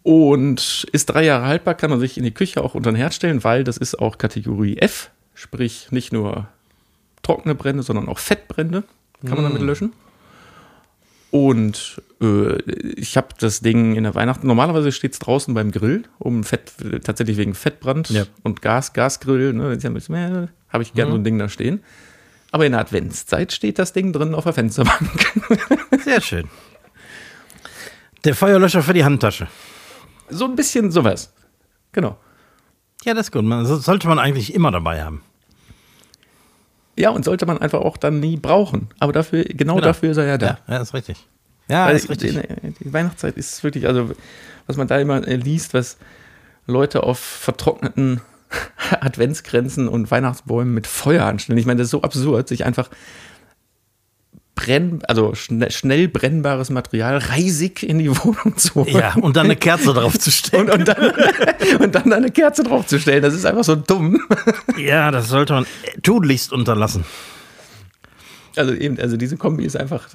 Und 0.03 0.87
ist 0.93 1.07
drei 1.07 1.25
Jahre 1.25 1.47
haltbar, 1.47 1.75
kann 1.75 1.91
man 1.91 2.01
sich 2.01 2.17
in 2.17 2.25
die 2.25 2.33
Küche 2.33 2.63
auch 2.63 2.75
unter 2.75 2.91
den 2.91 2.97
Herd 2.97 3.15
stellen, 3.15 3.45
weil 3.45 3.65
das 3.65 3.77
ist 3.77 3.99
auch 3.99 4.17
Kategorie 4.17 4.79
F, 4.79 5.11
sprich 5.35 5.89
nicht 5.91 6.13
nur 6.13 6.49
trockene 7.23 7.55
Brände, 7.55 7.83
sondern 7.83 8.09
auch 8.09 8.19
Fettbrände 8.19 8.85
kann 9.27 9.35
man 9.35 9.45
damit 9.45 9.63
mm. 9.63 9.67
löschen. 9.67 9.93
Und 11.31 12.01
äh, 12.23 12.57
ich 12.97 13.17
habe 13.17 13.29
das 13.39 13.61
Ding 13.61 13.97
in 13.97 14.05
der 14.05 14.15
Weihnachten. 14.15 14.47
Normalerweise 14.47 14.93
steht 14.93 15.13
es 15.13 15.19
draußen 15.19 15.53
beim 15.53 15.71
Grill, 15.73 16.05
um 16.19 16.43
Fett, 16.43 16.73
tatsächlich 17.05 17.37
wegen 17.37 17.55
Fettbrand 17.55 18.09
ja. 18.11 18.25
und 18.45 18.63
Gas, 18.63 18.95
Gasgrill. 18.95 19.53
Ne, 19.53 19.79
habe 20.71 20.83
ich 20.83 20.95
gerne 20.95 21.11
mhm. 21.11 21.15
so 21.15 21.21
ein 21.21 21.25
Ding 21.25 21.39
da 21.39 21.49
stehen. 21.49 21.81
Aber 22.51 22.65
in 22.65 22.73
der 22.73 22.81
Adventszeit 22.81 23.53
steht 23.53 23.79
das 23.79 23.93
Ding 23.93 24.13
drin 24.13 24.35
auf 24.35 24.45
der 24.45 24.53
Fensterbank. 24.53 25.33
Sehr 26.05 26.21
schön. 26.21 26.49
Der 28.25 28.35
Feuerlöscher 28.35 28.83
für 28.83 28.95
die 28.95 29.05
Handtasche. 29.05 29.49
So 30.31 30.47
ein 30.47 30.57
bisschen 30.57 30.91
sowas. 30.91 31.33
Genau. 31.93 32.19
Ja, 33.05 33.15
das 33.15 33.27
ist 33.27 33.33
gut. 33.33 33.45
Man, 33.45 33.65
das 33.65 33.85
sollte 33.85 34.09
man 34.09 34.19
eigentlich 34.19 34.55
immer 34.55 34.71
dabei 34.71 35.03
haben. 35.03 35.23
Ja, 36.97 37.11
und 37.11 37.25
sollte 37.25 37.47
man 37.47 37.59
einfach 37.59 37.81
auch 37.81 37.97
dann 37.97 38.19
nie 38.19 38.37
brauchen. 38.37 38.89
Aber 38.99 39.13
dafür, 39.13 39.45
genau, 39.45 39.77
genau. 39.77 39.87
dafür 39.87 40.11
ist 40.11 40.17
er 40.17 40.27
ja 40.27 40.39
da. 40.39 40.59
Ja, 40.67 40.75
ja 40.75 40.81
ist 40.81 40.95
richtig. 40.95 41.27
Ja, 41.71 41.87
Weil 41.87 41.97
ist 41.97 42.09
richtig. 42.09 42.33
Die, 42.33 42.85
die 42.85 42.93
Weihnachtszeit 42.93 43.37
ist 43.37 43.63
wirklich, 43.63 43.87
also 43.87 44.11
was 44.67 44.77
man 44.77 44.89
da 44.89 44.99
immer 44.99 45.21
liest, 45.21 45.75
was 45.75 45.99
Leute 46.67 47.03
auf 47.03 47.19
vertrockneten 47.19 48.21
Adventsgrenzen 49.01 49.89
und 49.89 50.11
Weihnachtsbäumen 50.11 50.75
mit 50.75 50.87
Feuer 50.87 51.25
anstellen. 51.25 51.59
Ich 51.59 51.67
meine, 51.67 51.79
das 51.79 51.87
ist 51.87 51.93
so 51.93 52.03
absurd, 52.03 52.49
sich 52.49 52.65
einfach 52.65 52.91
brenn, 54.59 55.03
also 55.07 55.35
schnell, 55.35 55.71
schnell 55.71 56.09
brennbares 56.09 56.71
Material 56.71 57.19
reisig 57.19 57.83
in 57.83 57.99
die 57.99 58.11
Wohnung 58.25 58.57
zu 58.57 58.75
holen. 58.75 58.89
Ja, 58.89 59.15
und 59.15 59.37
dann 59.37 59.47
eine 59.47 59.57
Kerze 59.57 59.95
drauf 59.95 60.19
zu 60.19 60.31
stellen. 60.31 60.69
Und, 60.69 60.81
und, 60.81 60.89
dann, 60.89 61.13
und 61.81 61.95
dann 61.95 62.13
eine 62.13 62.31
Kerze 62.31 62.65
drauf 62.65 62.87
zu 62.87 62.99
stellen. 62.99 63.23
Das 63.23 63.35
ist 63.35 63.45
einfach 63.45 63.65
so 63.65 63.77
dumm. 63.77 64.21
Ja, 64.77 65.11
das 65.11 65.29
sollte 65.29 65.53
man 65.53 65.67
tunlichst 66.03 66.53
unterlassen. 66.53 67.05
Also 68.57 68.75
eben, 68.75 68.99
also 68.99 69.17
diese 69.17 69.37
Kombi 69.37 69.65
ist 69.65 69.77
einfach, 69.77 70.09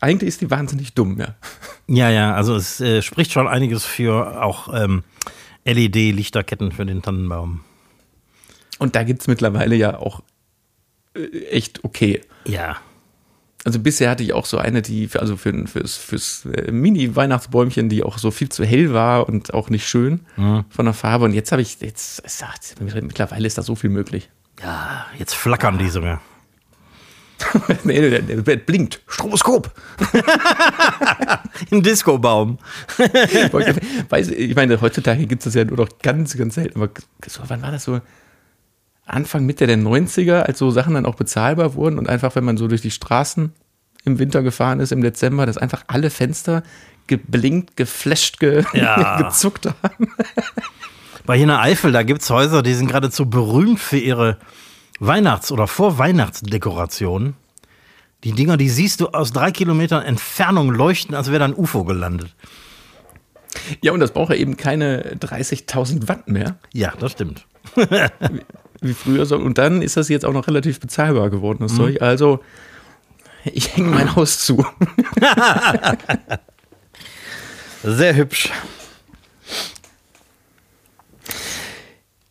eigentlich 0.00 0.28
ist 0.28 0.40
die 0.40 0.50
wahnsinnig 0.50 0.94
dumm, 0.94 1.18
ja. 1.18 1.34
Ja, 1.86 2.08
ja, 2.08 2.34
also 2.34 2.56
es 2.56 2.80
äh, 2.80 3.02
spricht 3.02 3.32
schon 3.32 3.46
einiges 3.46 3.84
für 3.84 4.42
auch 4.42 4.72
ähm, 4.72 5.02
LED-Lichterketten 5.66 6.72
für 6.72 6.86
den 6.86 7.02
Tannenbaum. 7.02 7.60
Und 8.82 8.96
da 8.96 9.04
gibt 9.04 9.20
es 9.20 9.28
mittlerweile 9.28 9.76
ja 9.76 9.96
auch 9.96 10.22
äh, 11.14 11.46
echt 11.50 11.84
okay. 11.84 12.20
Ja. 12.44 12.78
also 13.64 13.78
bisher 13.78 14.10
hatte 14.10 14.24
ich 14.24 14.32
auch 14.32 14.44
so 14.44 14.58
eine, 14.58 14.82
die, 14.82 15.06
für, 15.06 15.20
also 15.20 15.36
für, 15.36 15.68
fürs, 15.68 15.96
fürs 15.96 16.46
äh, 16.46 16.72
Mini-Weihnachtsbäumchen, 16.72 17.88
die 17.88 18.02
auch 18.02 18.18
so 18.18 18.32
viel 18.32 18.48
zu 18.48 18.64
hell 18.64 18.92
war 18.92 19.28
und 19.28 19.54
auch 19.54 19.70
nicht 19.70 19.86
schön 19.86 20.26
mhm. 20.36 20.64
von 20.68 20.84
der 20.84 20.94
Farbe. 20.94 21.24
Und 21.26 21.32
jetzt 21.32 21.52
habe 21.52 21.62
ich, 21.62 21.80
jetzt, 21.80 22.22
jetzt, 22.24 22.80
mittlerweile 22.80 23.46
ist 23.46 23.56
da 23.56 23.62
so 23.62 23.76
viel 23.76 23.90
möglich. 23.90 24.30
Ja, 24.60 25.06
jetzt 25.16 25.34
flackern 25.34 25.78
die 25.78 25.88
sogar. 25.88 26.20
nee, 27.84 28.00
der, 28.00 28.22
der, 28.22 28.42
der 28.42 28.56
blinkt. 28.56 29.00
Stroboskop. 29.06 29.72
Ein 31.70 31.82
Disco-Baum. 31.82 32.58
ich 32.98 34.56
meine, 34.56 34.80
heutzutage 34.80 35.26
gibt 35.26 35.42
es 35.42 35.44
das 35.44 35.54
ja 35.54 35.64
nur 35.64 35.76
noch 35.76 35.88
ganz, 36.02 36.36
ganz 36.36 36.56
selten. 36.56 36.80
Aber 36.80 36.90
so, 37.26 37.42
wann 37.46 37.62
war 37.62 37.70
das 37.70 37.84
so? 37.84 38.00
Anfang, 39.12 39.44
Mitte 39.44 39.66
der 39.66 39.78
90er, 39.78 40.40
als 40.40 40.58
so 40.58 40.70
Sachen 40.70 40.94
dann 40.94 41.06
auch 41.06 41.14
bezahlbar 41.14 41.74
wurden 41.74 41.98
und 41.98 42.08
einfach, 42.08 42.34
wenn 42.34 42.44
man 42.44 42.56
so 42.56 42.68
durch 42.68 42.80
die 42.80 42.90
Straßen 42.90 43.52
im 44.04 44.18
Winter 44.18 44.42
gefahren 44.42 44.80
ist, 44.80 44.92
im 44.92 45.02
Dezember, 45.02 45.46
dass 45.46 45.58
einfach 45.58 45.84
alle 45.86 46.10
Fenster 46.10 46.62
geblinkt, 47.06 47.76
geflasht, 47.76 48.40
ge 48.40 48.64
ja. 48.72 49.22
gezuckt 49.22 49.66
haben. 49.66 50.08
Bei 51.26 51.34
hier 51.34 51.44
in 51.44 51.48
der 51.48 51.60
Eifel, 51.60 51.92
da 51.92 52.02
gibt 52.02 52.22
es 52.22 52.30
Häuser, 52.30 52.62
die 52.62 52.74
sind 52.74 52.88
geradezu 52.88 53.30
berühmt 53.30 53.78
für 53.78 53.98
ihre 53.98 54.38
Weihnachts- 54.98 55.52
oder 55.52 55.68
Vorweihnachtsdekorationen. 55.68 57.34
Die 58.24 58.32
Dinger, 58.32 58.56
die 58.56 58.68
siehst 58.68 59.00
du 59.00 59.08
aus 59.08 59.32
drei 59.32 59.50
Kilometern 59.50 60.02
Entfernung 60.02 60.70
leuchten, 60.70 61.14
als 61.14 61.28
wäre 61.28 61.40
da 61.40 61.44
ein 61.44 61.54
UFO 61.54 61.84
gelandet. 61.84 62.34
Ja, 63.82 63.92
und 63.92 64.00
das 64.00 64.12
braucht 64.12 64.30
ja 64.30 64.36
eben 64.36 64.56
keine 64.56 65.14
30.000 65.16 66.08
Watt 66.08 66.28
mehr. 66.28 66.56
Ja, 66.72 66.92
das 66.98 67.12
stimmt. 67.12 67.46
wie 68.82 68.94
früher. 68.94 69.26
So. 69.26 69.36
Und 69.36 69.58
dann 69.58 69.82
ist 69.82 69.96
das 69.96 70.08
jetzt 70.08 70.24
auch 70.24 70.32
noch 70.32 70.46
relativ 70.46 70.80
bezahlbar 70.80 71.30
geworden, 71.30 71.58
das 71.60 71.72
mhm. 71.72 71.76
Zeug. 71.76 72.02
Also, 72.02 72.40
ich 73.44 73.76
hänge 73.76 73.90
mein 73.90 74.16
Haus 74.16 74.44
zu. 74.44 74.64
Sehr 77.82 78.14
hübsch. 78.14 78.50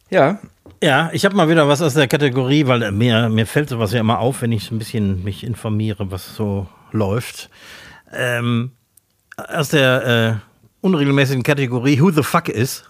Ja. 0.10 0.39
Ja, 0.84 1.12
ich 1.13 1.25
habe 1.25 1.36
mal 1.36 1.48
wieder 1.48 1.67
was 1.67 1.81
aus 1.81 1.93
der 1.93 2.08
Kategorie, 2.08 2.65
weil 2.65 2.91
mir, 2.91 3.29
mir 3.29 3.46
fällt 3.46 3.70
sowas 3.70 3.93
ja 3.93 4.00
immer 4.00 4.20
auf, 4.20 4.41
wenn 4.41 4.51
ich 4.51 4.72
ein 4.72 4.79
bisschen 4.79 5.24
mich 5.24 5.43
informiere, 5.43 6.10
was 6.10 6.36
so 6.36 6.67
läuft. 6.91 7.51
Ähm, 8.12 8.72
aus 9.38 9.70
der 9.70 10.41
äh, 10.41 10.51
unregelmäßigen 10.81 11.43
Kategorie 11.43 12.01
Who 12.01 12.12
the 12.12 12.24
fuck 12.24 12.50
is. 12.50 12.84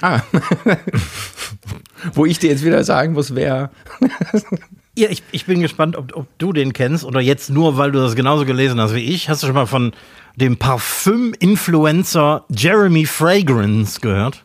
Ah. 0.00 0.20
Wo 2.14 2.26
ich 2.26 2.38
dir 2.38 2.50
jetzt 2.50 2.64
wieder 2.64 2.84
sagen 2.84 3.12
muss, 3.12 3.34
wer. 3.34 3.70
ja, 4.96 5.08
ich, 5.10 5.22
ich 5.32 5.46
bin 5.46 5.60
gespannt, 5.60 5.96
ob, 5.96 6.14
ob 6.16 6.26
du 6.38 6.52
den 6.52 6.72
kennst 6.72 7.04
oder 7.04 7.20
jetzt 7.20 7.50
nur, 7.50 7.76
weil 7.76 7.92
du 7.92 7.98
das 7.98 8.14
genauso 8.14 8.44
gelesen 8.44 8.80
hast 8.80 8.94
wie 8.94 9.04
ich. 9.04 9.28
Hast 9.28 9.42
du 9.42 9.46
schon 9.46 9.54
mal 9.54 9.66
von 9.66 9.92
dem 10.36 10.56
Parfüm-Influencer 10.56 12.44
Jeremy 12.50 13.06
Fragrance 13.06 14.00
gehört? 14.00 14.44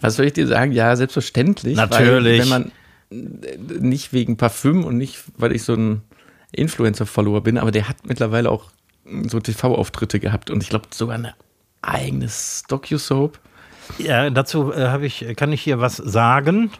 Was 0.00 0.16
soll 0.16 0.26
ich 0.26 0.32
dir 0.32 0.46
sagen? 0.46 0.72
Ja, 0.72 0.94
selbstverständlich. 0.96 1.76
Natürlich. 1.76 2.40
wenn 2.40 2.48
man 2.48 2.72
nicht 3.10 4.12
wegen 4.12 4.36
Parfüm 4.36 4.84
und 4.84 4.96
nicht, 4.96 5.18
weil 5.36 5.52
ich 5.52 5.62
so 5.62 5.74
ein 5.74 6.02
Influencer-Follower 6.52 7.42
bin, 7.42 7.58
aber 7.58 7.70
der 7.70 7.88
hat 7.88 8.06
mittlerweile 8.06 8.50
auch 8.50 8.70
so 9.28 9.40
TV-Auftritte 9.40 10.20
gehabt 10.20 10.50
und 10.50 10.62
ich 10.62 10.68
glaube 10.68 10.86
sogar 10.90 11.16
eine 11.16 11.34
eigene 11.82 12.28
Docu-Soap. 12.68 13.38
Ja, 13.98 14.30
dazu 14.30 14.72
äh, 14.72 15.04
ich, 15.04 15.26
kann 15.36 15.52
ich 15.52 15.62
hier 15.62 15.80
was 15.80 15.96
sagen. 15.96 16.70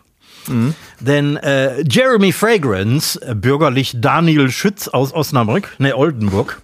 Mhm. 0.47 0.75
Denn 1.01 1.37
äh, 1.37 1.83
Jeremy 1.89 2.33
Fragrance, 2.33 3.21
äh, 3.23 3.35
bürgerlich 3.35 3.97
Daniel 4.01 4.51
Schütz 4.51 4.89
aus 4.89 5.13
Osnabrück, 5.13 5.75
ne, 5.79 5.97
Oldenburg, 5.97 6.63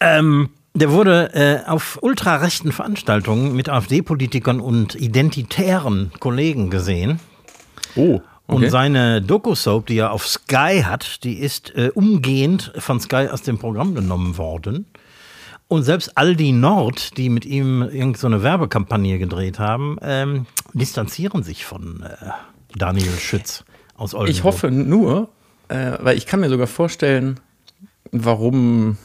ähm, 0.00 0.50
der 0.74 0.90
wurde 0.90 1.30
äh, 1.34 1.68
auf 1.70 1.98
ultrarechten 2.02 2.72
Veranstaltungen 2.72 3.54
mit 3.54 3.68
AfD-Politikern 3.68 4.60
und 4.60 4.96
identitären 4.96 6.10
Kollegen 6.18 6.70
gesehen. 6.70 7.20
Oh. 7.94 8.20
Okay. 8.46 8.64
Und 8.64 8.70
seine 8.70 9.22
Doku-Soap, 9.22 9.86
die 9.86 9.98
er 9.98 10.12
auf 10.12 10.26
Sky 10.26 10.82
hat, 10.84 11.24
die 11.24 11.38
ist 11.38 11.74
äh, 11.76 11.90
umgehend 11.94 12.72
von 12.76 13.00
Sky 13.00 13.28
aus 13.30 13.40
dem 13.40 13.56
Programm 13.56 13.94
genommen 13.94 14.36
worden. 14.36 14.84
Und 15.68 15.82
selbst 15.82 16.16
Aldi 16.16 16.52
Nord, 16.52 17.16
die 17.16 17.28
mit 17.28 17.44
ihm 17.46 17.82
irgendeine 17.82 18.36
so 18.38 18.42
Werbekampagne 18.42 19.18
gedreht 19.18 19.58
haben, 19.58 19.96
ähm, 20.02 20.46
distanzieren 20.72 21.42
sich 21.42 21.64
von 21.64 22.02
äh, 22.02 22.30
Daniel 22.76 23.12
Schütz 23.18 23.64
aus 23.96 24.14
Oldenburg. 24.14 24.36
Ich 24.36 24.44
hoffe 24.44 24.70
nur, 24.70 25.30
äh, 25.68 25.92
weil 26.00 26.16
ich 26.16 26.26
kann 26.26 26.40
mir 26.40 26.48
sogar 26.48 26.66
vorstellen, 26.66 27.40
warum 28.12 28.98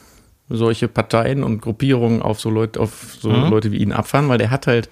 solche 0.48 0.88
Parteien 0.88 1.42
und 1.44 1.60
Gruppierungen 1.60 2.22
auf 2.22 2.40
so 2.40 2.50
Leute, 2.50 2.80
auf 2.80 3.16
so 3.18 3.30
mhm. 3.30 3.50
Leute 3.50 3.72
wie 3.72 3.78
ihn 3.78 3.92
abfahren, 3.92 4.28
weil 4.28 4.38
der 4.38 4.50
hat 4.50 4.66
halt 4.66 4.90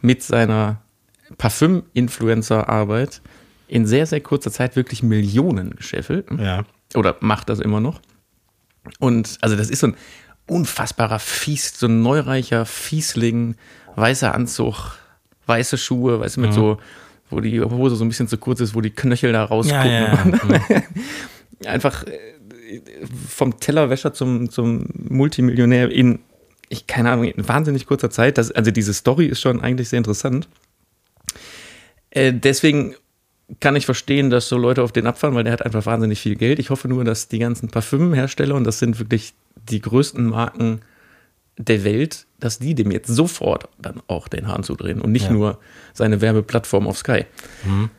mit 0.00 0.22
seiner 0.22 0.80
Parfüm-Influencer-Arbeit 1.38 3.20
in 3.68 3.86
sehr, 3.86 4.06
sehr 4.06 4.20
kurzer 4.20 4.50
Zeit 4.50 4.76
wirklich 4.76 5.02
Millionen 5.02 5.76
gescheffelt. 5.76 6.26
Ja. 6.38 6.64
Oder 6.94 7.16
macht 7.20 7.48
das 7.48 7.60
immer 7.60 7.80
noch. 7.80 8.00
Und 8.98 9.38
also 9.40 9.56
das 9.56 9.70
ist 9.70 9.80
so 9.80 9.88
ein 9.88 9.96
unfassbarer 10.46 11.18
Fies, 11.18 11.78
so 11.78 11.86
ein 11.86 12.02
neureicher 12.02 12.66
Fiesling, 12.66 13.56
weißer 13.96 14.34
Anzug, 14.34 14.98
weiße 15.46 15.78
Schuhe, 15.78 16.20
weißt 16.20 16.36
du, 16.36 16.40
mit 16.40 16.50
mhm. 16.50 16.54
so, 16.54 16.78
wo 17.30 17.40
die 17.40 17.60
Hose 17.60 17.96
so 17.96 18.04
ein 18.04 18.08
bisschen 18.08 18.28
zu 18.28 18.38
kurz 18.38 18.60
ist, 18.60 18.74
wo 18.74 18.80
die 18.80 18.90
Knöchel 18.90 19.32
da 19.32 19.44
rausgucken. 19.44 19.90
Ja, 19.90 20.24
ja, 20.24 20.36
ja. 20.68 20.82
Einfach 21.70 22.04
äh, 22.04 22.80
vom 23.28 23.58
Tellerwäscher 23.58 24.12
zum, 24.12 24.50
zum 24.50 24.86
Multimillionär 24.94 25.90
in, 25.90 26.20
ich 26.68 26.86
keine 26.86 27.10
Ahnung, 27.10 27.24
in 27.24 27.48
wahnsinnig 27.48 27.86
kurzer 27.86 28.10
Zeit. 28.10 28.38
Das, 28.38 28.50
also 28.50 28.70
diese 28.70 28.92
Story 28.92 29.26
ist 29.26 29.40
schon 29.40 29.60
eigentlich 29.60 29.88
sehr 29.88 29.98
interessant. 29.98 30.48
Äh, 32.10 32.32
deswegen 32.32 32.94
kann 33.60 33.76
ich 33.76 33.86
verstehen, 33.86 34.30
dass 34.30 34.48
so 34.48 34.56
Leute 34.56 34.82
auf 34.82 34.92
den 34.92 35.06
abfahren, 35.06 35.34
weil 35.34 35.44
der 35.44 35.52
hat 35.52 35.62
einfach 35.64 35.86
wahnsinnig 35.86 36.20
viel 36.20 36.36
Geld. 36.36 36.58
Ich 36.58 36.70
hoffe 36.70 36.88
nur, 36.88 37.04
dass 37.04 37.28
die 37.28 37.38
ganzen 37.38 37.68
Parfümhersteller, 37.68 38.54
und 38.54 38.64
das 38.64 38.78
sind 38.78 38.98
wirklich 38.98 39.34
die 39.54 39.80
größten 39.80 40.24
Marken 40.24 40.80
der 41.56 41.84
Welt, 41.84 42.26
dass 42.40 42.58
die 42.58 42.74
dem 42.74 42.90
jetzt 42.90 43.08
sofort 43.08 43.68
dann 43.78 44.02
auch 44.06 44.28
den 44.28 44.48
Hahn 44.48 44.64
zudrehen 44.64 45.00
und 45.00 45.12
nicht 45.12 45.26
ja. 45.26 45.32
nur 45.32 45.58
seine 45.92 46.20
Werbeplattform 46.20 46.88
auf 46.88 46.98
Sky. 46.98 47.26
Mhm. 47.64 47.90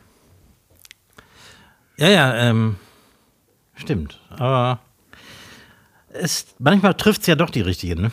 Ja, 1.98 2.10
ja, 2.10 2.36
ähm, 2.36 2.76
stimmt. 3.76 4.20
Aber 4.30 4.82
es, 6.10 6.48
manchmal 6.60 6.96
trifft 6.96 7.22
es 7.22 7.28
ja 7.28 7.36
doch 7.36 7.50
die 7.50 7.62
richtigen, 7.62 8.02
ne? 8.02 8.12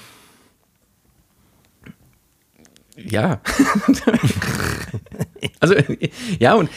Ja. 2.97 3.41
also, 5.61 5.75
ja, 6.39 6.55
und 6.55 6.71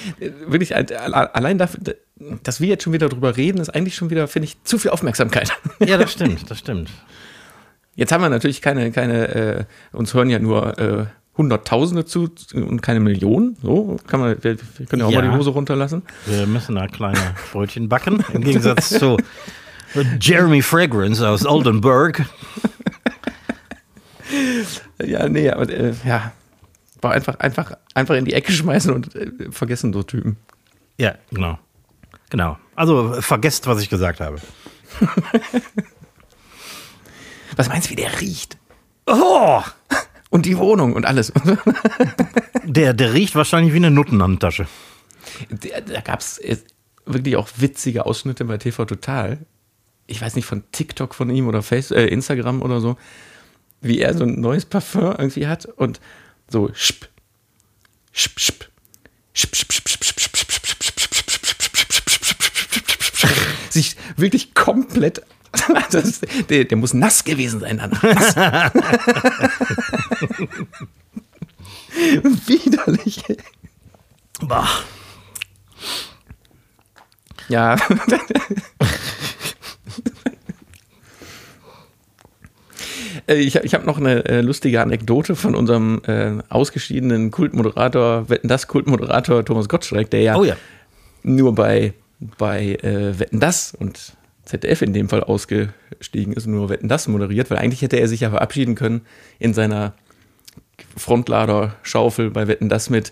wirklich 0.48 0.76
allein 0.76 1.58
dafür, 1.58 1.96
dass 2.44 2.62
wir 2.62 2.68
jetzt 2.68 2.84
schon 2.84 2.94
wieder 2.94 3.10
drüber 3.10 3.38
reden, 3.38 3.60
ist 3.60 3.70
eigentlich 3.70 3.96
schon 3.96 4.10
wieder, 4.10 4.28
finde 4.28 4.48
ich, 4.48 4.64
zu 4.64 4.78
viel 4.78 4.92
Aufmerksamkeit. 4.92 5.52
Ja, 5.86 5.98
das 5.98 6.12
stimmt, 6.12 6.50
das 6.50 6.60
stimmt. 6.60 6.90
Jetzt 7.96 8.12
haben 8.12 8.22
wir 8.22 8.30
natürlich 8.30 8.62
keine, 8.62 8.92
keine, 8.92 9.28
äh, 9.28 9.66
uns 9.94 10.14
hören 10.14 10.30
ja 10.30 10.40
nur 10.40 10.78
äh, 10.78 11.06
Hunderttausende 11.38 12.06
zu 12.06 12.30
und 12.54 12.82
keine 12.82 13.00
Millionen. 13.00 13.58
So 13.62 13.98
kann 14.08 14.20
man, 14.20 14.38
wir, 14.42 14.58
wir 14.78 14.86
können 14.86 15.02
ja 15.02 15.06
auch 15.06 15.12
ja. 15.12 15.22
mal 15.22 15.30
die 15.30 15.38
Hose 15.38 15.50
runterlassen. 15.50 16.04
Wir 16.26 16.48
müssen 16.48 16.76
da 16.76 16.88
kleine 16.88 17.20
Brötchen 17.52 17.90
backen, 17.90 18.24
im 18.34 18.42
Gegensatz 18.42 18.90
zu 18.90 19.18
Jeremy 20.20 20.62
Fragrance 20.62 21.28
aus 21.28 21.46
Oldenburg. 21.46 22.26
ja, 25.06 25.28
nee, 25.28 25.50
aber 25.50 25.70
äh, 25.70 25.94
ja, 26.06 26.32
war 27.06 27.14
einfach, 27.14 27.40
einfach, 27.40 27.72
einfach 27.94 28.16
in 28.16 28.26
die 28.26 28.34
Ecke 28.34 28.52
schmeißen 28.60 28.94
und 28.94 29.16
äh, 29.16 29.52
vergessen 29.52 29.94
so 29.94 30.04
Typen. 30.04 30.38
Ja, 30.98 31.16
genau. 31.32 31.60
Genau. 32.30 32.58
Also 32.76 33.22
vergesst, 33.22 33.68
was 33.68 33.82
ich 33.82 33.90
gesagt 33.90 34.20
habe. 34.20 34.38
was 37.56 37.70
meinst 37.70 37.88
du, 37.88 37.92
wie 37.92 37.96
der 37.96 38.20
riecht? 38.20 38.58
Oh! 39.06 39.62
Und 40.32 40.46
die 40.46 40.58
Wohnung 40.58 40.96
und 40.96 41.06
alles. 41.06 41.32
der, 42.66 42.94
der 42.94 43.14
riecht 43.14 43.36
wahrscheinlich 43.36 43.72
wie 43.72 43.78
eine 43.78 43.92
Nuttenhandtasche. 43.92 44.68
Da, 45.50 45.80
da 45.80 46.02
gab 46.02 46.20
es 46.20 46.40
äh, 46.40 46.58
wirklich 47.06 47.38
auch 47.38 47.48
witzige 47.56 48.06
Ausschnitte 48.06 48.44
bei 48.44 48.58
TV 48.58 48.84
Total. 48.84 49.38
Ich 50.08 50.22
weiß 50.22 50.36
nicht, 50.36 50.46
von 50.46 50.64
TikTok 50.74 51.16
von 51.16 51.30
ihm 51.30 51.48
oder 51.48 51.62
Facebook, 51.62 52.00
äh, 52.00 52.08
Instagram 52.08 52.64
oder 52.64 52.82
so 52.82 52.98
wie 53.86 54.00
er 54.00 54.14
so 54.14 54.24
ein 54.24 54.40
neues 54.40 54.66
Parfum 54.66 55.16
irgendwie 55.18 55.48
hat 55.48 55.66
und 55.66 56.00
so 56.50 56.70
schp, 56.74 57.08
schp, 58.14 58.40
schp, 58.40 58.66
schp, 59.34 59.56
schp, 59.56 59.72
schp, 59.72 59.90
schp, 59.90 60.04
schp, 60.04 60.36
sich 63.70 63.96
wirklich 64.16 64.54
komplett 64.54 65.22
das, 65.92 66.22
der, 66.50 66.66
der, 66.66 66.78
muss 66.78 66.94
nass 66.94 67.24
gewesen 67.24 67.60
sein 67.60 67.78
danach. 67.78 68.04
Widerlich. 72.46 73.24
Bah. 74.42 74.68
Ja. 77.48 77.78
Ich 83.28 83.56
ich 83.56 83.74
habe 83.74 83.86
noch 83.86 83.98
eine 83.98 84.26
äh, 84.26 84.42
lustige 84.42 84.82
Anekdote 84.82 85.36
von 85.36 85.56
unserem 85.56 86.02
äh, 86.08 86.34
ausgeschiedenen 86.50 87.32
Kultmoderator, 87.32 88.30
Wetten 88.30 88.48
das 88.48 88.68
Kultmoderator 88.68 89.44
Thomas 89.46 89.70
Gottschalk, 89.70 90.10
der 90.10 90.22
ja, 90.22 90.36
oh 90.36 90.44
ja. 90.44 90.56
nur 91.24 91.56
bei, 91.56 91.94
bei 92.38 92.76
äh, 92.82 93.20
Wetten 93.20 93.40
das 93.40 93.74
und 93.74 94.14
ZDF 94.46 94.82
in 94.82 94.94
dem 94.94 95.10
Fall 95.10 95.24
ausgestiegen 95.24 96.34
ist, 96.34 96.46
nur 96.46 96.70
Wetten 96.70 96.88
das 96.88 97.08
moderiert, 97.08 97.50
weil 97.50 97.58
eigentlich 97.58 97.82
hätte 97.82 97.98
er 97.98 98.08
sich 98.08 98.22
ja 98.22 98.30
verabschieden 98.30 98.76
können 98.76 99.02
in 99.40 99.54
seiner 99.54 99.94
Frontlader-Schaufel 100.98 102.30
bei 102.32 102.48
Wetten 102.48 102.70
das 102.70 102.90
mit 102.90 103.12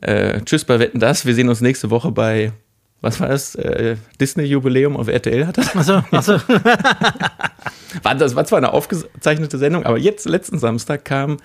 äh, 0.00 0.40
Tschüss 0.42 0.64
bei 0.64 0.78
Wetten 0.78 1.00
das, 1.00 1.26
wir 1.26 1.34
sehen 1.34 1.48
uns 1.48 1.60
nächste 1.60 1.90
Woche 1.90 2.10
bei 2.10 2.52
was 3.00 3.20
war 3.20 3.28
das? 3.28 3.54
Äh, 3.54 3.96
Disney-Jubiläum 4.20 4.96
auf 4.96 5.08
RTL 5.08 5.46
hat 5.46 5.58
das? 5.58 5.76
Achso, 5.76 6.02
achso. 6.10 6.32
war, 8.02 8.14
das 8.14 8.34
war 8.34 8.44
zwar 8.44 8.58
eine 8.58 8.72
aufgezeichnete 8.72 9.58
Sendung, 9.58 9.84
aber 9.84 9.98
jetzt, 9.98 10.26
letzten 10.26 10.58
Samstag, 10.58 11.04
kam 11.04 11.36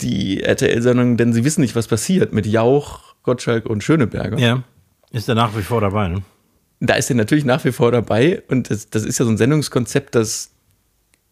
die 0.00 0.42
RTL-Sendung, 0.42 1.16
denn 1.16 1.32
sie 1.32 1.44
wissen 1.44 1.60
nicht, 1.60 1.76
was 1.76 1.88
passiert, 1.88 2.32
mit 2.32 2.46
Jauch, 2.46 3.14
Gottschalk 3.22 3.66
und 3.66 3.82
Schöneberger. 3.82 4.38
Ja, 4.38 4.62
ist 5.10 5.28
er 5.28 5.34
nach 5.34 5.56
wie 5.56 5.62
vor 5.62 5.80
dabei, 5.80 6.08
ne? 6.08 6.22
Da 6.80 6.94
ist 6.94 7.10
er 7.10 7.16
natürlich 7.16 7.44
nach 7.44 7.64
wie 7.64 7.72
vor 7.72 7.92
dabei 7.92 8.42
und 8.48 8.70
das, 8.70 8.88
das 8.88 9.04
ist 9.04 9.18
ja 9.18 9.26
so 9.26 9.30
ein 9.30 9.36
Sendungskonzept, 9.36 10.14
das 10.14 10.52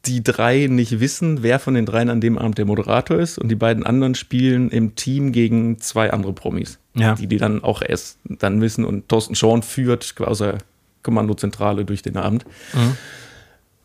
die 0.04 0.22
drei 0.22 0.66
nicht 0.68 1.00
wissen, 1.00 1.42
wer 1.42 1.58
von 1.58 1.74
den 1.74 1.86
dreien 1.86 2.10
an 2.10 2.20
dem 2.20 2.38
Abend 2.38 2.58
der 2.58 2.66
Moderator 2.66 3.18
ist 3.18 3.38
und 3.38 3.48
die 3.48 3.54
beiden 3.54 3.84
anderen 3.84 4.14
spielen 4.14 4.70
im 4.70 4.94
Team 4.94 5.32
gegen 5.32 5.78
zwei 5.78 6.12
andere 6.12 6.32
Promis, 6.32 6.78
ja. 6.98 7.14
die 7.14 7.26
die 7.26 7.38
dann 7.38 7.62
auch 7.62 7.82
erst 7.82 8.18
dann 8.24 8.60
wissen 8.60 8.84
und 8.84 9.08
Thorsten 9.08 9.34
Schorn 9.34 9.62
führt 9.62 10.14
aus 10.20 10.38
der 10.38 10.58
Kommandozentrale 11.02 11.84
durch 11.84 12.02
den 12.02 12.16
Abend. 12.16 12.44
Mhm. 12.74 12.96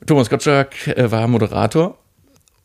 Thomas 0.05 0.29
Gottschalk 0.29 0.87
äh, 0.87 1.11
war 1.11 1.27
Moderator 1.27 1.97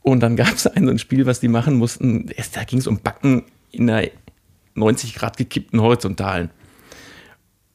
und 0.02 0.20
dann 0.20 0.36
gab 0.36 0.54
es 0.54 0.66
ein 0.66 0.98
Spiel, 0.98 1.26
was 1.26 1.40
die 1.40 1.48
machen 1.48 1.76
mussten. 1.76 2.30
Da 2.52 2.64
ging 2.64 2.78
es 2.78 2.86
um 2.86 3.00
Backen 3.00 3.44
in 3.70 3.88
einer 3.90 4.08
90 4.74 5.14
Grad 5.14 5.36
gekippten 5.36 5.80
Horizontalen. 5.80 6.50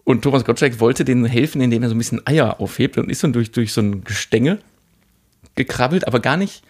Und 0.03 0.22
Thomas 0.22 0.44
Gottschalk 0.44 0.80
wollte 0.80 1.06
denen 1.06 1.25
helfen, 1.25 1.62
indem 1.62 1.84
er 1.84 1.89
so 1.89 1.96
ein 1.96 1.98
bisschen 1.98 2.25
Eier 2.27 2.60
aufhebt 2.60 2.98
und 2.98 3.10
ist 3.10 3.24
dann 3.24 3.34
durch, 3.34 3.51
durch 3.51 3.72
so 3.72 3.82
ein 3.82 4.03
Gestänge 4.03 4.60
gekrabbelt, 5.56 6.08
aber 6.08 6.20
gar 6.20 6.36
nicht 6.36 6.63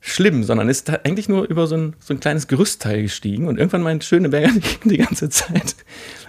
schlimm, 0.00 0.44
sondern 0.44 0.68
ist 0.68 0.90
eigentlich 1.04 1.28
nur 1.28 1.48
über 1.48 1.66
so 1.66 1.76
ein, 1.76 1.94
so 1.98 2.14
ein 2.14 2.20
kleines 2.20 2.46
Gerüstteil 2.46 3.02
gestiegen 3.02 3.48
und 3.48 3.58
irgendwann 3.58 3.82
meint 3.82 4.04
Schöneberger 4.04 4.48
die, 4.84 4.88
die 4.88 4.98
ganze 4.98 5.28
Zeit. 5.28 5.74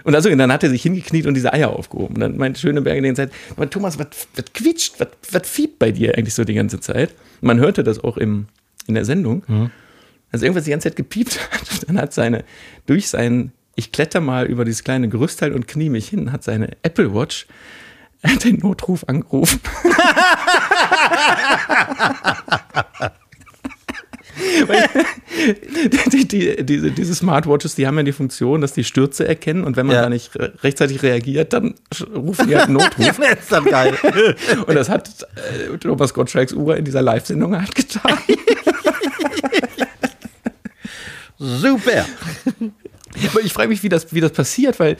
Und 0.02 0.14
also, 0.14 0.34
dann 0.34 0.52
hat 0.52 0.62
er 0.62 0.70
sich 0.70 0.82
hingekniet 0.82 1.26
und 1.26 1.34
diese 1.34 1.52
Eier 1.52 1.70
aufgehoben. 1.70 2.16
Und 2.16 2.20
dann 2.20 2.36
meint 2.36 2.58
Schöneberger 2.58 3.00
die 3.00 3.08
ganze 3.08 3.28
Zeit, 3.28 3.36
aber 3.56 3.70
Thomas, 3.70 3.98
was, 3.98 4.08
quietscht, 4.54 4.94
was, 4.98 5.48
fiebt 5.48 5.78
bei 5.78 5.92
dir 5.92 6.16
eigentlich 6.16 6.34
so 6.34 6.44
die 6.44 6.54
ganze 6.54 6.80
Zeit? 6.80 7.10
Und 7.40 7.46
man 7.46 7.60
hörte 7.60 7.84
das 7.84 8.02
auch 8.02 8.16
im, 8.16 8.46
in 8.86 8.94
der 8.94 9.04
Sendung. 9.04 9.44
Mhm. 9.46 9.70
Also 10.32 10.46
irgendwas 10.46 10.64
die 10.64 10.70
ganze 10.70 10.88
Zeit 10.88 10.96
gepiept 10.96 11.38
hat. 11.52 11.88
Dann 11.88 11.98
hat 11.98 12.12
seine, 12.12 12.44
durch 12.86 13.08
sein, 13.08 13.52
ich 13.76 13.92
kletter 13.92 14.20
mal 14.20 14.46
über 14.46 14.64
dieses 14.64 14.84
kleine 14.84 15.08
Gerüstteil 15.08 15.52
und 15.52 15.68
knie 15.68 15.90
mich 15.90 16.08
hin, 16.08 16.32
hat 16.32 16.42
seine 16.42 16.76
Apple 16.82 17.14
Watch 17.14 17.46
den 18.44 18.56
Notruf 18.56 19.04
angerufen. 19.08 19.60
die, 26.12 26.28
die, 26.28 26.64
diese, 26.64 26.90
diese 26.90 27.14
Smartwatches, 27.14 27.74
die 27.74 27.86
haben 27.86 27.96
ja 27.96 28.02
die 28.02 28.12
Funktion, 28.12 28.60
dass 28.60 28.72
die 28.72 28.84
Stürze 28.84 29.26
erkennen 29.26 29.64
und 29.64 29.76
wenn 29.76 29.86
man 29.86 29.96
ja. 29.96 30.02
da 30.02 30.08
nicht 30.08 30.32
rechtzeitig 30.62 31.02
reagiert, 31.02 31.52
dann 31.52 31.74
rufen 32.14 32.48
die 32.48 32.56
halt 32.56 32.68
Notruf. 32.68 33.16
das 33.20 33.40
ist 33.40 33.52
dann 33.52 33.64
geil. 33.64 33.96
und 34.66 34.74
das 34.74 34.88
hat 34.88 35.26
äh, 35.36 35.76
Thomas 35.78 36.14
Gottschalks 36.14 36.52
Uhr 36.52 36.76
in 36.76 36.84
dieser 36.84 37.02
Live-Sendung 37.02 37.56
halt 37.56 37.74
getan. 37.74 38.18
Super. 41.38 42.04
Aber 43.30 43.40
ich 43.40 43.52
frage 43.52 43.68
mich, 43.68 43.82
wie 43.82 43.88
das, 43.88 44.12
wie 44.12 44.20
das 44.20 44.32
passiert, 44.32 44.78
weil 44.78 44.96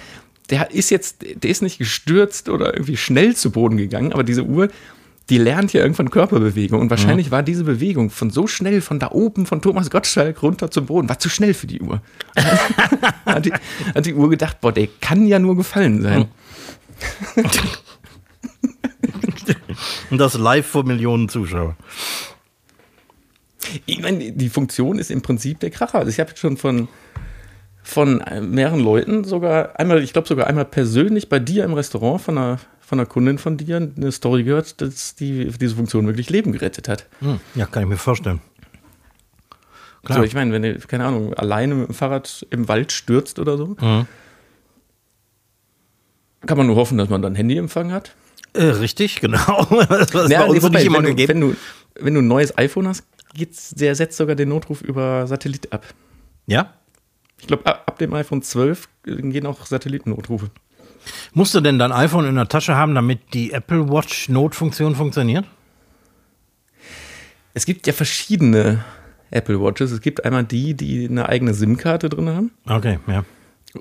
der 0.48 0.70
ist 0.70 0.90
jetzt, 0.90 1.18
der 1.20 1.50
ist 1.50 1.62
nicht 1.62 1.79
gestürzt 1.79 2.48
oder 2.48 2.74
irgendwie 2.74 2.96
schnell 2.96 3.37
zu 3.37 3.50
Boden 3.50 3.76
gegangen, 3.76 4.12
aber 4.12 4.24
diese 4.24 4.44
Uhr, 4.44 4.68
die 5.31 5.38
lernt 5.38 5.73
ja 5.73 5.81
irgendwann 5.81 6.11
Körperbewegung. 6.11 6.81
Und 6.81 6.90
wahrscheinlich 6.90 7.29
mhm. 7.29 7.31
war 7.31 7.43
diese 7.43 7.64
Bewegung 7.64 8.11
von 8.11 8.31
so 8.31 8.47
schnell 8.47 8.81
von 8.81 8.99
da 8.99 9.11
oben 9.12 9.47
von 9.47 9.62
Thomas 9.62 9.90
Gottschalk 9.90 10.43
runter 10.43 10.71
zum 10.71 10.87
Boden, 10.87 11.09
war 11.09 11.19
zu 11.19 11.29
schnell 11.29 11.55
für 11.55 11.69
die 11.69 11.81
Uhr. 11.81 12.03
hat, 13.25 13.47
die, 13.47 13.53
hat, 13.95 14.07
die, 14.07 14.14
Uhr 14.14 14.29
gedacht, 14.29 14.61
boah, 14.61 14.73
der 14.73 14.88
kann 15.01 15.27
ja 15.27 15.38
nur 15.38 15.57
gefallen 15.57 16.03
sein. 16.03 16.27
Und 20.11 20.19
das 20.19 20.37
live 20.37 20.66
vor 20.66 20.85
Millionen 20.85 21.29
Zuschauern. 21.29 21.77
Ich 23.87 24.03
meine, 24.03 24.33
die 24.33 24.49
Funktion 24.49 24.99
ist 24.99 25.12
im 25.12 25.23
Prinzip 25.23 25.61
der 25.61 25.71
Kracher. 25.71 26.01
Also 26.01 26.11
ich 26.11 26.19
habe 26.19 26.37
schon 26.37 26.57
von 26.57 26.88
von 27.83 28.23
mehreren 28.43 28.81
Leuten, 28.81 29.25
sogar 29.25 29.79
einmal, 29.79 30.03
ich 30.03 30.12
glaube 30.12 30.29
sogar 30.29 30.47
einmal 30.47 30.66
persönlich 30.66 31.29
bei 31.29 31.38
dir 31.38 31.64
im 31.64 31.73
Restaurant 31.73 32.21
von 32.21 32.38
einer, 32.38 32.59
von 32.90 32.98
einer 32.98 33.07
Kundin 33.07 33.38
von 33.38 33.57
dir 33.57 33.76
eine 33.76 34.11
Story 34.11 34.42
gehört, 34.42 34.81
dass 34.81 35.14
die, 35.14 35.46
diese 35.46 35.76
Funktion 35.76 36.07
wirklich 36.07 36.29
Leben 36.29 36.50
gerettet 36.50 36.88
hat. 36.88 37.07
Hm, 37.20 37.38
ja, 37.55 37.66
kann 37.66 37.85
ich 37.85 37.88
mir 37.88 37.96
vorstellen. 37.96 38.40
Klar. 40.03 40.18
So, 40.18 40.24
ich 40.24 40.35
meine, 40.35 40.53
wenn 40.53 40.62
du, 40.62 40.76
keine 40.88 41.05
Ahnung, 41.05 41.33
alleine 41.35 41.76
mit 41.76 41.87
dem 41.87 41.94
Fahrrad 41.94 42.44
im 42.50 42.66
Wald 42.66 42.90
stürzt 42.90 43.38
oder 43.38 43.57
so, 43.57 43.76
mhm. 43.81 44.09
kann 46.44 46.59
man 46.59 46.66
nur 46.66 46.74
hoffen, 46.74 46.98
dass 46.98 47.09
man 47.09 47.22
dann 47.22 47.37
Handyempfang 47.37 47.92
hat. 47.92 48.16
Äh, 48.55 48.64
richtig, 48.64 49.20
genau. 49.20 49.64
das 49.88 50.12
war 50.12 50.29
ja, 50.29 50.42
uns 50.46 50.68
nicht 50.68 50.85
immer 50.85 51.00
wenn, 51.05 51.16
du, 51.16 51.29
wenn, 51.29 51.40
du, 51.40 51.57
wenn 51.94 52.14
du 52.14 52.22
ein 52.22 52.26
neues 52.26 52.59
iPhone 52.59 52.88
hast, 52.88 53.05
geht's, 53.35 53.70
der 53.70 53.94
setzt 53.94 54.16
sogar 54.16 54.35
den 54.35 54.48
Notruf 54.48 54.83
über 54.83 55.29
Satellit 55.29 55.72
ab. 55.72 55.87
Ja? 56.46 56.74
Ich 57.38 57.46
glaube, 57.46 57.66
ab, 57.66 57.85
ab, 57.87 57.98
dem 57.98 58.12
iPhone 58.14 58.42
12 58.42 58.88
gehen 59.05 59.46
auch 59.46 59.64
Satellitennotrufe. 59.64 60.50
Musst 61.32 61.54
du 61.54 61.60
denn 61.60 61.78
dein 61.78 61.92
iPhone 61.92 62.26
in 62.26 62.34
der 62.34 62.48
Tasche 62.48 62.76
haben, 62.76 62.94
damit 62.94 63.34
die 63.34 63.52
Apple 63.52 63.88
Watch 63.88 64.28
Notfunktion 64.28 64.94
funktioniert? 64.94 65.44
Es 67.54 67.66
gibt 67.66 67.86
ja 67.86 67.92
verschiedene 67.92 68.84
Apple 69.30 69.60
Watches. 69.60 69.90
Es 69.90 70.00
gibt 70.00 70.24
einmal 70.24 70.44
die, 70.44 70.74
die 70.74 71.08
eine 71.08 71.28
eigene 71.28 71.54
SIM-Karte 71.54 72.08
drin 72.08 72.28
haben. 72.28 72.50
Okay, 72.66 72.98
ja. 73.06 73.24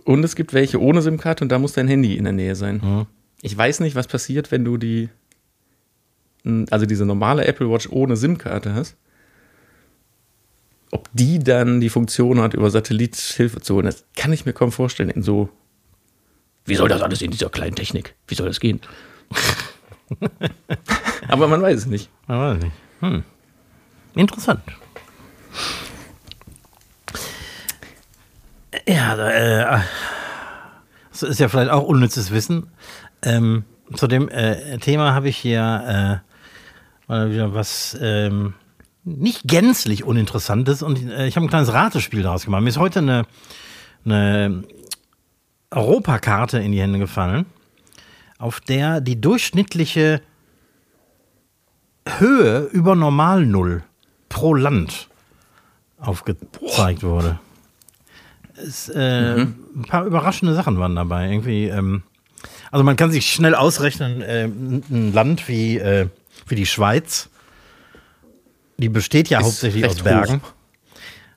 Und 0.05 0.23
es 0.23 0.35
gibt 0.35 0.53
welche 0.53 0.81
ohne 0.81 1.01
SIM-Karte 1.01 1.43
und 1.43 1.51
da 1.51 1.59
muss 1.59 1.73
dein 1.73 1.87
Handy 1.87 2.15
in 2.15 2.23
der 2.23 2.33
Nähe 2.33 2.55
sein. 2.55 2.81
Mhm. 2.83 3.05
Ich 3.41 3.57
weiß 3.57 3.79
nicht, 3.79 3.95
was 3.95 4.07
passiert, 4.07 4.51
wenn 4.51 4.65
du 4.65 4.77
die, 4.77 5.09
also 6.69 6.85
diese 6.85 7.05
normale 7.05 7.45
Apple 7.45 7.69
Watch 7.69 7.89
ohne 7.89 8.15
SIM-Karte 8.15 8.73
hast 8.73 8.97
ob 10.91 11.09
die 11.13 11.39
dann 11.39 11.81
die 11.81 11.89
Funktion 11.89 12.41
hat, 12.41 12.53
über 12.53 12.69
Satellit 12.69 13.15
Hilfe 13.15 13.61
zu 13.61 13.75
holen, 13.75 13.85
das 13.85 14.05
kann 14.15 14.33
ich 14.33 14.45
mir 14.45 14.53
kaum 14.53 14.71
vorstellen. 14.71 15.09
In 15.09 15.23
so, 15.23 15.49
wie 16.69 16.75
soll 16.75 16.87
das 16.87 17.01
alles 17.01 17.21
in 17.21 17.31
dieser 17.31 17.49
kleinen 17.49 17.75
Technik? 17.75 18.15
Wie 18.27 18.35
soll 18.35 18.47
das 18.47 18.59
gehen? 18.59 18.79
Aber 21.27 21.47
man 21.47 21.61
weiß 21.61 21.77
es 21.77 21.85
nicht. 21.85 22.09
Man 22.27 22.39
weiß 22.39 22.57
es 22.57 22.63
nicht. 22.63 22.75
Hm. 23.01 23.23
Interessant. 24.15 24.61
Ja, 28.87 29.29
äh, 29.29 29.81
das 31.11 31.23
ist 31.23 31.39
ja 31.39 31.49
vielleicht 31.49 31.71
auch 31.71 31.83
unnützes 31.83 32.31
Wissen. 32.31 32.67
Ähm, 33.23 33.65
zu 33.95 34.07
dem 34.07 34.29
äh, 34.29 34.77
Thema 34.77 35.13
habe 35.13 35.29
ich 35.29 35.37
hier 35.37 36.21
äh, 36.27 37.11
mal 37.11 37.31
wieder 37.31 37.53
was 37.53 37.97
ähm, 37.99 38.53
nicht 39.03 39.47
gänzlich 39.47 40.03
uninteressantes 40.03 40.83
und 40.83 41.09
äh, 41.09 41.27
ich 41.27 41.35
habe 41.35 41.47
ein 41.47 41.49
kleines 41.49 41.73
Ratespiel 41.73 42.21
daraus 42.21 42.45
gemacht. 42.45 42.61
Mir 42.61 42.69
ist 42.69 42.77
heute 42.77 42.99
eine, 42.99 43.25
eine 44.05 44.63
Europakarte 45.71 46.59
in 46.59 46.71
die 46.71 46.81
Hände 46.81 46.99
gefallen, 46.99 47.45
auf 48.37 48.59
der 48.59 49.01
die 49.01 49.19
durchschnittliche 49.19 50.21
Höhe 52.17 52.61
über 52.71 52.95
Normal 52.95 53.45
Null 53.45 53.83
pro 54.29 54.53
Land 54.53 55.09
aufgezeigt 55.99 57.01
Boah. 57.01 57.01
wurde. 57.01 57.39
Es, 58.55 58.89
äh, 58.89 59.37
mhm. 59.37 59.55
Ein 59.75 59.81
paar 59.83 60.05
überraschende 60.05 60.53
Sachen 60.53 60.79
waren 60.79 60.95
dabei. 60.95 61.29
Irgendwie, 61.29 61.67
ähm, 61.67 62.03
also 62.71 62.83
man 62.83 62.95
kann 62.95 63.11
sich 63.11 63.31
schnell 63.31 63.55
ausrechnen, 63.55 64.21
äh, 64.21 64.45
ein 64.45 65.13
Land 65.13 65.47
wie, 65.47 65.77
äh, 65.77 66.07
wie 66.47 66.55
die 66.55 66.65
Schweiz 66.65 67.29
die 68.79 68.89
besteht 68.89 69.29
ja 69.29 69.41
hauptsächlich 69.41 69.85
aus 69.85 70.01
Bergen, 70.01 70.41
hoch. 70.41 70.53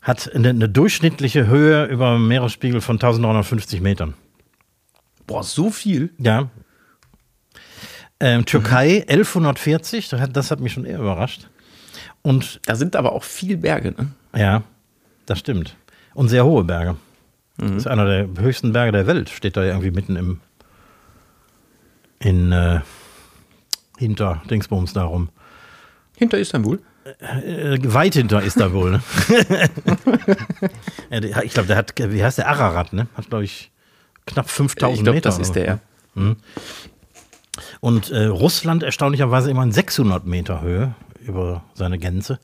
hat 0.01 0.33
eine, 0.35 0.51
eine, 0.51 0.69
durchschnittliche 0.69 1.47
Höhe 1.47 1.87
über 1.87 2.19
Meeresspiegel 2.19 2.81
von 2.81 2.97
1950 2.97 3.81
Metern. 3.81 4.15
Boah, 5.27 5.43
so 5.43 5.71
viel? 5.71 6.11
Ja. 6.19 6.51
Ähm, 8.21 8.45
Türkei 8.45 9.05
mhm. 9.07 9.19
1140, 9.19 10.09
das 10.09 10.51
hat 10.51 10.61
mich 10.61 10.73
schon 10.73 10.85
eher 10.85 10.99
überrascht. 10.99 11.49
Und 12.23 12.61
da 12.67 12.77
sind 12.77 12.95
aber 12.95 13.13
auch 13.13 13.25
viele 13.25 13.57
Berge, 13.57 13.93
ne? 13.93 14.13
Ja, 14.35 14.63
das 15.27 15.41
stimmt. 15.41 15.77
Und 16.15 16.29
sehr 16.29 16.45
hohe 16.45 16.65
Berge. 16.65 16.97
Mhm. 17.57 17.69
Das 17.69 17.77
ist 17.79 17.87
einer 17.89 18.07
der 18.07 18.29
höchsten 18.39 18.73
Berge 18.73 18.93
der 18.93 19.07
Welt, 19.07 19.29
steht 19.29 19.57
da 19.57 19.65
irgendwie 19.65 19.91
mitten 19.91 20.17
im 20.17 20.41
in 22.21 22.53
äh, 22.53 22.81
hinter 23.99 24.43
Dingsbums 24.49 24.93
darum. 24.93 25.31
Hinter 26.17 26.39
Istanbul? 26.39 26.81
Äh, 27.19 27.79
weit 27.83 28.15
hinter 28.15 28.43
Istanbul. 28.43 28.93
Ne? 28.93 29.03
ich 31.43 31.53
glaube, 31.53 31.67
der 31.67 31.77
hat, 31.77 31.93
wie 31.99 32.23
heißt 32.23 32.39
der 32.39 32.49
Ararat, 32.49 32.93
ne? 32.93 33.09
Hat, 33.17 33.29
glaube 33.29 33.43
ich, 33.43 33.72
knapp 34.27 34.49
5000 34.49 34.99
ich 34.99 35.05
glaub, 35.05 35.15
Meter. 35.15 35.29
Das 35.29 35.39
ist 35.39 35.53
der, 35.53 35.65
ja. 35.65 35.79
Mhm. 36.15 36.37
Und 37.81 38.11
äh, 38.11 38.27
Russland 38.27 38.83
erstaunlicherweise 38.83 39.51
immer 39.51 39.63
in 39.63 39.73
600 39.73 40.27
Meter 40.27 40.63
Höhe 40.63 40.95
über 41.21 41.63
seine 41.75 41.99
Grenze. 41.99 42.39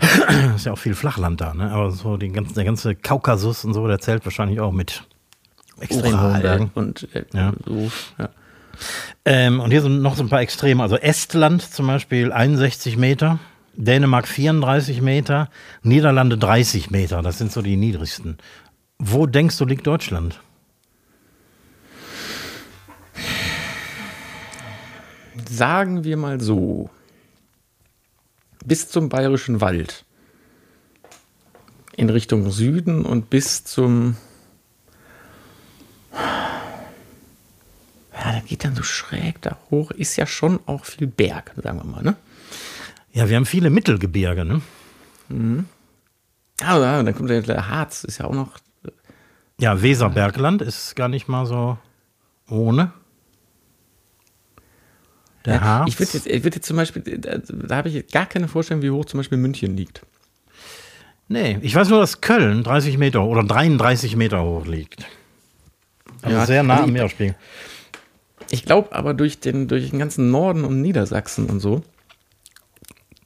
ist 0.56 0.66
ja 0.66 0.72
auch 0.72 0.78
viel 0.78 0.94
Flachland 0.94 1.40
da, 1.40 1.52
ne? 1.52 1.70
Aber 1.70 1.90
so 1.90 2.16
den 2.16 2.32
ganzen, 2.32 2.54
der 2.54 2.64
ganze 2.64 2.94
Kaukasus 2.94 3.64
und 3.64 3.74
so, 3.74 3.86
der 3.86 3.98
zählt 3.98 4.24
wahrscheinlich 4.24 4.60
auch 4.60 4.72
mit 4.72 5.04
extrem 5.78 6.20
hohen 6.20 6.40
Bergen. 6.40 6.70
Und 6.74 7.08
äh, 7.14 7.24
ja. 7.34 7.52
so, 7.66 7.90
ja. 8.18 8.28
Ähm, 9.24 9.60
und 9.60 9.70
hier 9.70 9.82
sind 9.82 10.00
noch 10.00 10.16
so 10.16 10.22
ein 10.22 10.28
paar 10.28 10.40
Extreme. 10.40 10.82
Also 10.82 10.96
Estland 10.96 11.62
zum 11.62 11.86
Beispiel 11.86 12.32
61 12.32 12.96
Meter, 12.96 13.38
Dänemark 13.74 14.26
34 14.26 15.02
Meter, 15.02 15.48
Niederlande 15.82 16.38
30 16.38 16.90
Meter. 16.90 17.20
Das 17.22 17.36
sind 17.36 17.52
so 17.52 17.60
die 17.60 17.76
niedrigsten. 17.76 18.38
Wo 18.98 19.26
denkst 19.26 19.58
du 19.58 19.66
liegt 19.66 19.86
Deutschland? 19.86 20.40
Sagen 25.48 26.04
wir 26.04 26.16
mal 26.16 26.40
so 26.40 26.90
bis 28.64 28.88
zum 28.88 29.08
Bayerischen 29.08 29.60
Wald. 29.60 30.04
In 31.96 32.10
Richtung 32.10 32.50
Süden 32.50 33.04
und 33.04 33.30
bis 33.30 33.64
zum. 33.64 34.16
Ja, 38.12 38.32
da 38.32 38.40
geht 38.40 38.64
dann 38.64 38.74
so 38.74 38.82
schräg 38.82 39.40
da 39.42 39.58
hoch. 39.70 39.90
Ist 39.90 40.16
ja 40.16 40.26
schon 40.26 40.60
auch 40.66 40.84
viel 40.84 41.06
Berg, 41.06 41.52
sagen 41.62 41.78
wir 41.78 41.84
mal, 41.84 42.02
ne? 42.02 42.16
Ja, 43.12 43.28
wir 43.28 43.36
haben 43.36 43.46
viele 43.46 43.70
Mittelgebirge, 43.70 44.44
ne? 44.44 44.60
Mhm. 45.28 45.66
Ja, 46.60 46.78
ja, 46.78 47.02
dann 47.02 47.14
kommt 47.14 47.30
der, 47.30 47.42
der 47.42 47.68
Harz, 47.68 48.04
ist 48.04 48.18
ja 48.18 48.26
auch 48.26 48.34
noch. 48.34 48.58
Ja, 49.58 49.82
Weserbergland 49.82 50.62
ist 50.62 50.94
gar 50.96 51.08
nicht 51.08 51.28
mal 51.28 51.46
so 51.46 51.78
ohne. 52.48 52.92
Der 55.44 55.54
ja, 55.54 55.60
Harz. 55.60 55.88
Ich 55.88 55.98
würde 55.98 56.12
jetzt, 56.12 56.44
würd 56.44 56.54
jetzt 56.54 56.66
zum 56.66 56.76
Beispiel, 56.76 57.02
da, 57.02 57.38
da 57.38 57.76
habe 57.76 57.88
ich 57.88 58.06
gar 58.08 58.26
keine 58.26 58.48
Vorstellung, 58.48 58.82
wie 58.82 58.90
hoch 58.90 59.04
zum 59.06 59.18
Beispiel 59.18 59.38
München 59.38 59.76
liegt. 59.76 60.02
Nee, 61.28 61.58
ich 61.62 61.74
weiß 61.74 61.88
nur, 61.88 62.00
dass 62.00 62.20
Köln 62.20 62.64
30 62.64 62.98
Meter 62.98 63.22
oder 63.24 63.44
33 63.44 64.16
Meter 64.16 64.42
hoch 64.42 64.66
liegt. 64.66 65.06
Also 66.22 66.36
ja, 66.36 66.46
sehr 66.46 66.62
nah 66.62 66.74
also 66.74 66.84
am 66.84 66.92
Meerspiegel. 66.92 67.36
Ich 68.50 68.64
glaube 68.64 68.92
aber 68.92 69.14
durch 69.14 69.38
den, 69.38 69.68
durch 69.68 69.90
den 69.90 69.98
ganzen 69.98 70.30
Norden 70.30 70.64
und 70.64 70.82
Niedersachsen 70.82 71.46
und 71.46 71.60
so, 71.60 71.82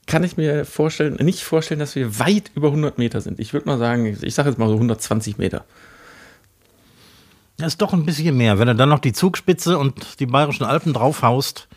kann 0.07 0.23
ich 0.23 0.37
mir 0.37 0.65
vorstellen, 0.67 1.15
nicht 1.15 1.43
vorstellen, 1.43 1.81
dass 1.81 1.95
wir 1.95 2.19
weit 2.19 2.51
über 2.55 2.69
100 2.69 2.99
Meter 2.99 3.21
sind. 3.21 3.41
Ich 3.41 3.53
würde 3.55 3.67
mal 3.67 3.79
sagen, 3.79 4.19
ich 4.21 4.35
sage 4.35 4.51
jetzt 4.51 4.59
mal 4.59 4.69
so 4.69 4.75
120 4.75 5.39
Meter. 5.39 5.65
Das 7.57 7.69
ist 7.69 7.83
doch 7.83 7.93
ein 7.93 8.05
bisschen 8.05 8.37
mehr. 8.37 8.59
Wenn 8.59 8.69
du 8.69 8.75
dann 8.75 8.89
noch 8.89 8.99
die 8.99 9.13
Zugspitze 9.13 9.79
und 9.79 10.21
die 10.21 10.27
Bayerischen 10.27 10.65
Alpen 10.65 10.93
draufhaust, 10.93 11.69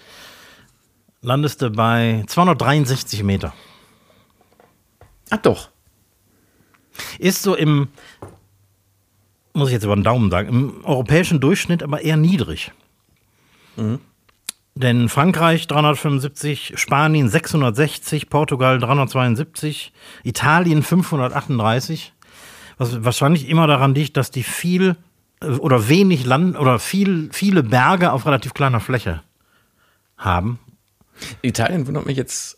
landest 1.27 1.61
du 1.61 1.69
bei 1.69 2.23
263 2.25 3.21
Meter. 3.23 3.53
Ach 5.29 5.37
doch. 5.37 5.69
Ist 7.19 7.43
so 7.43 7.53
im, 7.53 7.89
muss 9.53 9.67
ich 9.67 9.73
jetzt 9.73 9.83
über 9.83 9.95
den 9.95 10.05
Daumen 10.05 10.31
sagen, 10.31 10.47
im 10.47 10.85
europäischen 10.85 11.41
Durchschnitt 11.41 11.83
aber 11.83 12.01
eher 12.01 12.15
niedrig. 12.15 12.71
Mhm. 13.75 13.99
Denn 14.73 15.09
Frankreich 15.09 15.67
375, 15.67 16.73
Spanien 16.75 17.29
660, 17.29 18.29
Portugal 18.29 18.79
372, 18.79 19.91
Italien 20.23 20.81
538. 20.81 22.13
Was 22.77 23.03
wahrscheinlich 23.03 23.49
immer 23.49 23.67
daran 23.67 23.93
liegt, 23.93 24.15
dass 24.15 24.31
die 24.31 24.43
viel 24.43 24.95
äh, 25.41 25.47
oder 25.47 25.89
wenig 25.89 26.25
Land 26.25 26.57
oder 26.57 26.79
viel, 26.79 27.29
viele 27.33 27.63
Berge 27.63 28.13
auf 28.13 28.25
relativ 28.25 28.53
kleiner 28.53 28.79
Fläche 28.79 29.23
haben 30.15 30.59
Italien 31.41 31.87
wundert 31.87 32.05
mich 32.05 32.17
jetzt 32.17 32.57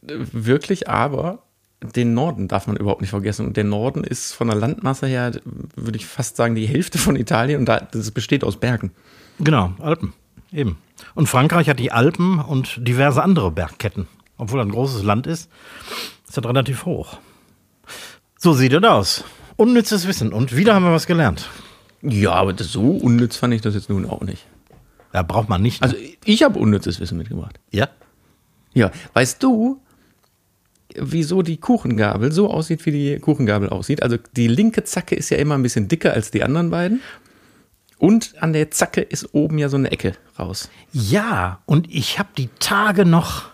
wirklich, 0.00 0.88
aber 0.88 1.42
den 1.82 2.14
Norden 2.14 2.46
darf 2.48 2.66
man 2.66 2.76
überhaupt 2.76 3.00
nicht 3.00 3.10
vergessen. 3.10 3.46
Und 3.46 3.56
der 3.56 3.64
Norden 3.64 4.04
ist 4.04 4.32
von 4.32 4.48
der 4.48 4.56
Landmasse 4.56 5.06
her, 5.06 5.32
würde 5.76 5.96
ich 5.96 6.06
fast 6.06 6.36
sagen, 6.36 6.54
die 6.54 6.66
Hälfte 6.66 6.98
von 6.98 7.16
Italien 7.16 7.60
und 7.60 7.68
das 7.68 8.10
besteht 8.10 8.44
aus 8.44 8.58
Bergen. 8.58 8.92
Genau, 9.38 9.72
Alpen, 9.78 10.12
eben. 10.52 10.76
Und 11.14 11.28
Frankreich 11.28 11.68
hat 11.68 11.78
die 11.78 11.92
Alpen 11.92 12.38
und 12.38 12.86
diverse 12.86 13.22
andere 13.22 13.50
Bergketten. 13.50 14.06
Obwohl 14.36 14.60
er 14.60 14.64
ein 14.64 14.70
großes 14.70 15.02
Land 15.02 15.26
ist, 15.26 15.50
ist 16.28 16.36
er 16.36 16.44
relativ 16.44 16.84
hoch. 16.84 17.18
So 18.38 18.52
sieht 18.52 18.72
er 18.72 18.94
aus. 18.94 19.24
Unnützes 19.56 20.06
Wissen. 20.06 20.32
Und 20.32 20.56
wieder 20.56 20.74
haben 20.74 20.84
wir 20.84 20.92
was 20.92 21.06
gelernt. 21.06 21.48
Ja, 22.02 22.32
aber 22.32 22.54
so 22.62 22.92
unnütz 22.92 23.36
fand 23.36 23.52
ich 23.52 23.60
das 23.60 23.74
jetzt 23.74 23.90
nun 23.90 24.08
auch 24.08 24.22
nicht. 24.22 24.46
Ja, 25.12 25.22
braucht 25.22 25.48
man 25.48 25.62
nicht. 25.62 25.80
Ne? 25.80 25.88
Also 25.88 25.96
ich 26.24 26.42
habe 26.42 26.58
unnützes 26.58 27.00
Wissen 27.00 27.18
mitgebracht. 27.18 27.58
Ja? 27.70 27.88
Ja. 28.72 28.90
Weißt 29.12 29.42
du, 29.42 29.80
wieso 30.94 31.42
die 31.42 31.56
Kuchengabel 31.56 32.32
so 32.32 32.50
aussieht, 32.50 32.86
wie 32.86 32.92
die 32.92 33.18
Kuchengabel 33.18 33.68
aussieht? 33.68 34.02
Also 34.02 34.16
die 34.36 34.48
linke 34.48 34.84
Zacke 34.84 35.14
ist 35.14 35.30
ja 35.30 35.38
immer 35.38 35.56
ein 35.56 35.62
bisschen 35.62 35.88
dicker 35.88 36.12
als 36.12 36.30
die 36.30 36.42
anderen 36.42 36.70
beiden. 36.70 37.00
Und 37.98 38.40
an 38.42 38.52
der 38.52 38.70
Zacke 38.70 39.02
ist 39.02 39.34
oben 39.34 39.58
ja 39.58 39.68
so 39.68 39.76
eine 39.76 39.90
Ecke 39.90 40.14
raus. 40.38 40.70
Ja, 40.92 41.60
und 41.66 41.92
ich 41.92 42.18
habe 42.18 42.30
die 42.36 42.48
Tage 42.58 43.04
noch 43.04 43.50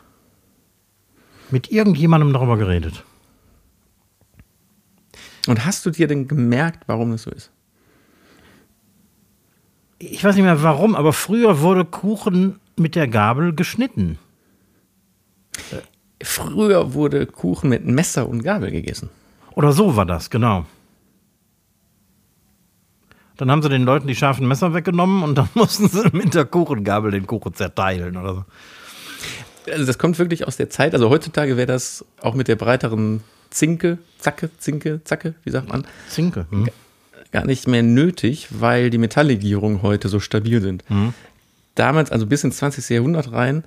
mit 1.51 1.73
irgendjemandem 1.73 2.33
darüber 2.33 2.57
geredet. 2.57 3.03
Und 5.49 5.65
hast 5.65 5.87
du 5.87 5.91
dir 5.91 6.07
denn 6.07 6.29
gemerkt, 6.29 6.85
warum 6.87 7.13
das 7.13 7.23
so 7.23 7.31
ist? 7.31 7.51
Ich 9.99 10.23
weiß 10.23 10.35
nicht 10.35 10.45
mehr 10.45 10.63
warum, 10.63 10.95
aber 10.95 11.13
früher 11.13 11.61
wurde 11.61 11.85
Kuchen 11.85 12.61
mit 12.77 12.95
der 12.95 13.09
Gabel 13.09 13.55
geschnitten. 13.55 14.19
Früher 16.23 16.93
wurde 16.93 17.27
Kuchen 17.27 17.71
mit 17.71 17.87
Messer 17.87 18.29
und 18.29 18.43
Gabel 18.43 18.71
gegessen. 18.71 19.09
Oder 19.55 19.73
so 19.73 19.97
war 19.97 20.05
das, 20.05 20.29
genau. 20.29 20.67
Dann 23.39 23.51
haben 23.51 23.63
sie 23.63 23.69
den 23.69 23.85
Leuten 23.85 24.07
die 24.07 24.15
scharfen 24.15 24.49
Messer 24.49 24.75
weggenommen 24.75 25.23
und 25.23 25.37
dann 25.37 25.49
mussten 25.55 25.89
sie 25.89 26.09
mit 26.13 26.35
der 26.35 26.45
Kuchengabel 26.45 27.11
den 27.11 27.27
Kuchen 27.27 27.55
zerteilen 27.55 28.17
oder 28.17 28.35
so. 28.35 28.45
Also 29.71 29.85
das 29.85 29.99
kommt 29.99 30.19
wirklich 30.19 30.47
aus 30.47 30.57
der 30.57 30.71
Zeit. 30.71 30.95
Also 30.95 31.11
heutzutage 31.11 31.57
wäre 31.57 31.67
das 31.67 32.05
auch 32.21 32.35
mit 32.35 32.49
der 32.49 32.57
breiteren 32.57 33.23
Zinke, 33.51 33.99
Zacke, 34.19 34.51
Zinke, 34.59 35.01
Zacke, 35.05 35.35
wie 35.45 35.51
sagt 35.51 35.69
man? 35.69 35.87
Zinke. 36.09 36.47
Hm 36.51 36.69
gar 37.33 37.47
nicht 37.47 37.67
mehr 37.67 37.83
nötig, 37.83 38.49
weil 38.51 38.91
die 38.91 38.99
Metalllegierungen 38.99 39.83
heute 39.83 40.09
so 40.09 40.21
stabil 40.21 40.61
sind. 40.61 40.89
Mhm. 40.91 41.15
Damals, 41.75 42.11
also 42.11 42.27
bis 42.27 42.45
ins 42.45 42.57
20. 42.59 42.89
Jahrhundert 42.89 43.33
rein, 43.33 43.65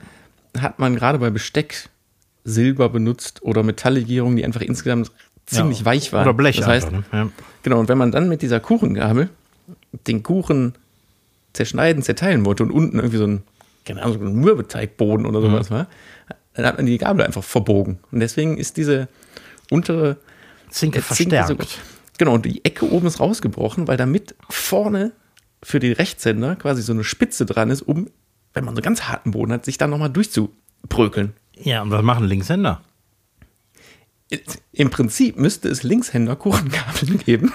hat 0.58 0.80
man 0.80 0.96
gerade 0.96 1.20
bei 1.20 1.30
Besteck 1.30 1.90
Silber 2.44 2.90
benutzt 2.90 3.44
oder 3.44 3.64
Metalllegierungen, 3.64 4.36
die 4.38 4.46
einfach 4.46 4.62
insgesamt 4.62 5.12
ziemlich 5.46 5.80
ja, 5.80 5.86
weich 5.86 6.14
waren. 6.14 6.28
Oder 6.28 6.34
Blech. 6.34 6.58
Das 6.58 6.68
heißt, 6.68 6.88
einfach, 6.88 7.14
ne? 7.14 7.20
ja. 7.20 7.30
genau, 7.64 7.80
und 7.80 7.90
wenn 7.90 7.98
man 7.98 8.12
dann 8.12 8.30
mit 8.30 8.42
dieser 8.42 8.60
Kuchengabel 8.60 9.30
den 10.08 10.24
Kuchen 10.24 10.74
zerschneiden, 11.54 12.04
zerteilen 12.04 12.46
wollte 12.46 12.64
und 12.64 12.72
unten 12.72 12.98
irgendwie 12.98 13.18
so 13.18 13.26
ein, 13.26 13.44
keine 13.86 14.02
Ahnung, 14.02 14.20
so 14.20 14.26
ein 14.26 14.36
Mürbeteigboden 14.36 15.26
oder 15.26 15.42
sowas 15.42 15.70
mhm. 15.70 15.76
war, 15.76 15.88
dann 16.54 16.66
hat 16.66 16.78
man 16.78 16.86
die 16.86 16.98
Gabel 16.98 17.26
einfach 17.26 17.44
verbogen. 17.44 18.00
Und 18.12 18.20
deswegen 18.20 18.58
ist 18.58 18.78
diese 18.78 19.08
untere 19.70 20.18
Zinke 20.70 21.02
verstärkt. 21.02 21.48
So, 21.48 21.56
Genau, 22.20 22.34
und 22.34 22.46
die 22.46 22.64
Ecke 22.66 22.92
oben 22.92 23.08
ist 23.08 23.22
rausgebrochen, 23.22 23.88
weil 23.88 23.96
damit 23.96 24.36
vorne 24.50 25.14
für 25.64 25.80
die 25.80 25.94
Rechtshänder 25.94 26.58
quasi 26.58 26.82
so 26.82 26.92
eine 26.92 27.06
Spitze 27.06 27.46
dran 27.46 27.70
ist, 27.70 27.82
um, 27.82 28.10
wenn 28.54 28.66
man 28.66 28.76
so 28.76 28.82
ganz 28.82 29.04
harten 29.04 29.32
Boden 29.32 29.54
hat, 29.54 29.64
sich 29.64 29.78
da 29.78 29.88
nochmal 29.88 30.10
durchzubrökeln. 30.10 31.34
Ja, 31.56 31.82
und 31.82 31.92
was 31.92 32.04
machen 32.04 32.28
Linkshänder? 32.28 32.82
Im 34.74 34.90
Prinzip 34.90 35.38
müsste 35.38 35.70
es 35.70 35.84
Linkshänder 35.84 36.36
Kuchengabeln 36.36 37.20
geben, 37.26 37.54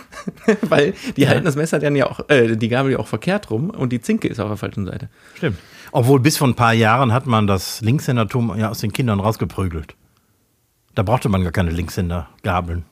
weil 0.63 0.95
die 1.17 1.23
ja. 1.23 1.29
halten 1.29 1.45
das 1.45 1.57
Messer 1.57 1.79
dann 1.79 1.95
ja 1.95 2.07
auch, 2.07 2.29
äh, 2.31 2.57
die 2.57 2.69
Gabel 2.69 2.93
ja 2.93 2.99
auch 2.99 3.07
verkehrt 3.07 3.51
rum 3.51 3.69
und 3.69 3.93
die 3.93 4.01
Zinke 4.01 4.29
ist 4.29 4.41
auf 4.41 4.49
der 4.49 4.57
falschen 4.57 4.87
Seite. 4.87 5.11
Stimmt. 5.35 5.59
Obwohl 5.93 6.21
bis 6.21 6.39
vor 6.39 6.49
ein 6.49 6.57
paar 6.57 6.73
Jahren 6.73 7.13
hat 7.13 7.27
man 7.27 7.47
das 7.47 7.83
Linkshändertum 7.83 8.59
ja 8.59 8.71
aus 8.71 8.79
den 8.79 8.95
Kindern 8.95 9.21
rausgeprügelt. 9.21 9.95
Da 10.95 11.03
brauchte 11.03 11.29
man 11.29 11.43
gar 11.43 11.53
keine 11.53 11.71
Linkshänder-Gabeln. 11.71 12.87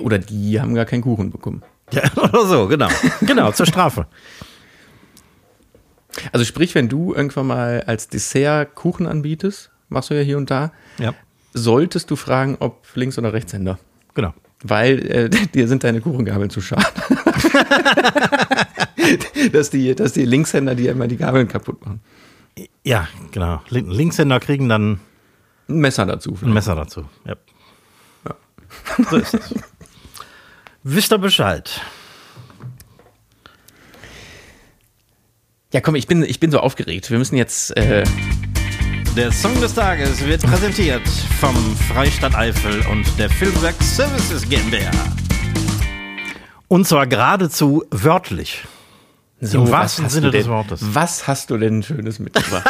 Oder 0.00 0.18
die 0.18 0.60
haben 0.60 0.74
gar 0.74 0.84
keinen 0.84 1.02
Kuchen 1.02 1.30
bekommen. 1.30 1.62
Ja, 1.92 2.02
oder 2.16 2.46
so, 2.46 2.66
genau. 2.66 2.88
Genau, 3.20 3.52
zur 3.52 3.66
Strafe. 3.66 4.06
Also 6.32 6.44
sprich, 6.44 6.74
wenn 6.74 6.88
du 6.88 7.14
irgendwann 7.14 7.46
mal 7.46 7.84
als 7.86 8.08
Dessert 8.08 8.74
Kuchen 8.74 9.06
anbietest, 9.06 9.70
machst 9.88 10.10
du 10.10 10.14
ja 10.14 10.22
hier 10.22 10.38
und 10.38 10.50
da, 10.50 10.72
ja. 10.98 11.14
solltest 11.52 12.10
du 12.10 12.16
fragen, 12.16 12.56
ob 12.58 12.86
Links- 12.94 13.18
oder 13.18 13.32
Rechtshänder. 13.32 13.78
Genau. 14.14 14.32
Weil 14.62 15.06
äh, 15.10 15.28
dir 15.54 15.68
sind 15.68 15.84
deine 15.84 16.00
Kuchengabeln 16.00 16.50
zu 16.50 16.60
schade. 16.60 16.86
dass, 19.52 19.70
die, 19.70 19.94
dass 19.94 20.12
die 20.12 20.24
Linkshänder 20.24 20.74
dir 20.74 20.92
immer 20.92 21.06
die 21.06 21.18
Gabeln 21.18 21.48
kaputt 21.48 21.84
machen. 21.84 22.00
Ja, 22.82 23.08
genau. 23.32 23.60
Linkshänder 23.68 24.40
kriegen 24.40 24.68
dann 24.68 25.00
Ein 25.68 25.80
Messer 25.80 26.06
dazu. 26.06 26.30
Vielleicht. 26.30 26.44
Ein 26.44 26.54
Messer 26.54 26.74
dazu, 26.74 27.04
ja. 27.26 27.36
So 29.10 29.16
ist 29.16 29.34
es. 29.34 29.54
Wisst 30.82 31.12
ihr 31.12 31.18
Bescheid? 31.18 31.80
Ja, 35.72 35.80
komm, 35.80 35.96
ich 35.96 36.06
bin, 36.06 36.22
ich 36.22 36.40
bin 36.40 36.50
so 36.50 36.60
aufgeregt. 36.60 37.10
Wir 37.10 37.18
müssen 37.18 37.36
jetzt. 37.36 37.76
Äh 37.76 38.04
der 39.16 39.32
Song 39.32 39.58
des 39.62 39.74
Tages 39.74 40.24
wird 40.26 40.42
präsentiert 40.42 41.08
vom 41.40 41.56
Freistaat 41.88 42.34
Eifel 42.34 42.86
und 42.90 43.06
der 43.18 43.30
Filmwerk 43.30 43.74
Services 43.82 44.46
GmbH. 44.48 44.90
Und 46.68 46.86
zwar 46.86 47.06
geradezu 47.06 47.84
wörtlich. 47.90 48.64
So, 49.40 49.64
Im 49.64 49.70
wahrsten 49.70 50.08
Sinne 50.08 50.30
des 50.30 50.48
Wortes. 50.48 50.80
Was 50.82 51.26
hast 51.26 51.50
du 51.50 51.58
denn 51.58 51.82
Schönes 51.82 52.18
mitgebracht? 52.18 52.68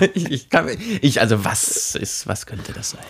ich, 0.14 0.30
ich, 0.30 0.50
kann, 0.50 0.68
ich, 1.00 1.20
also 1.20 1.44
was 1.44 1.94
ist, 1.94 2.26
was 2.26 2.46
könnte 2.46 2.72
das 2.72 2.90
sein? 2.90 3.04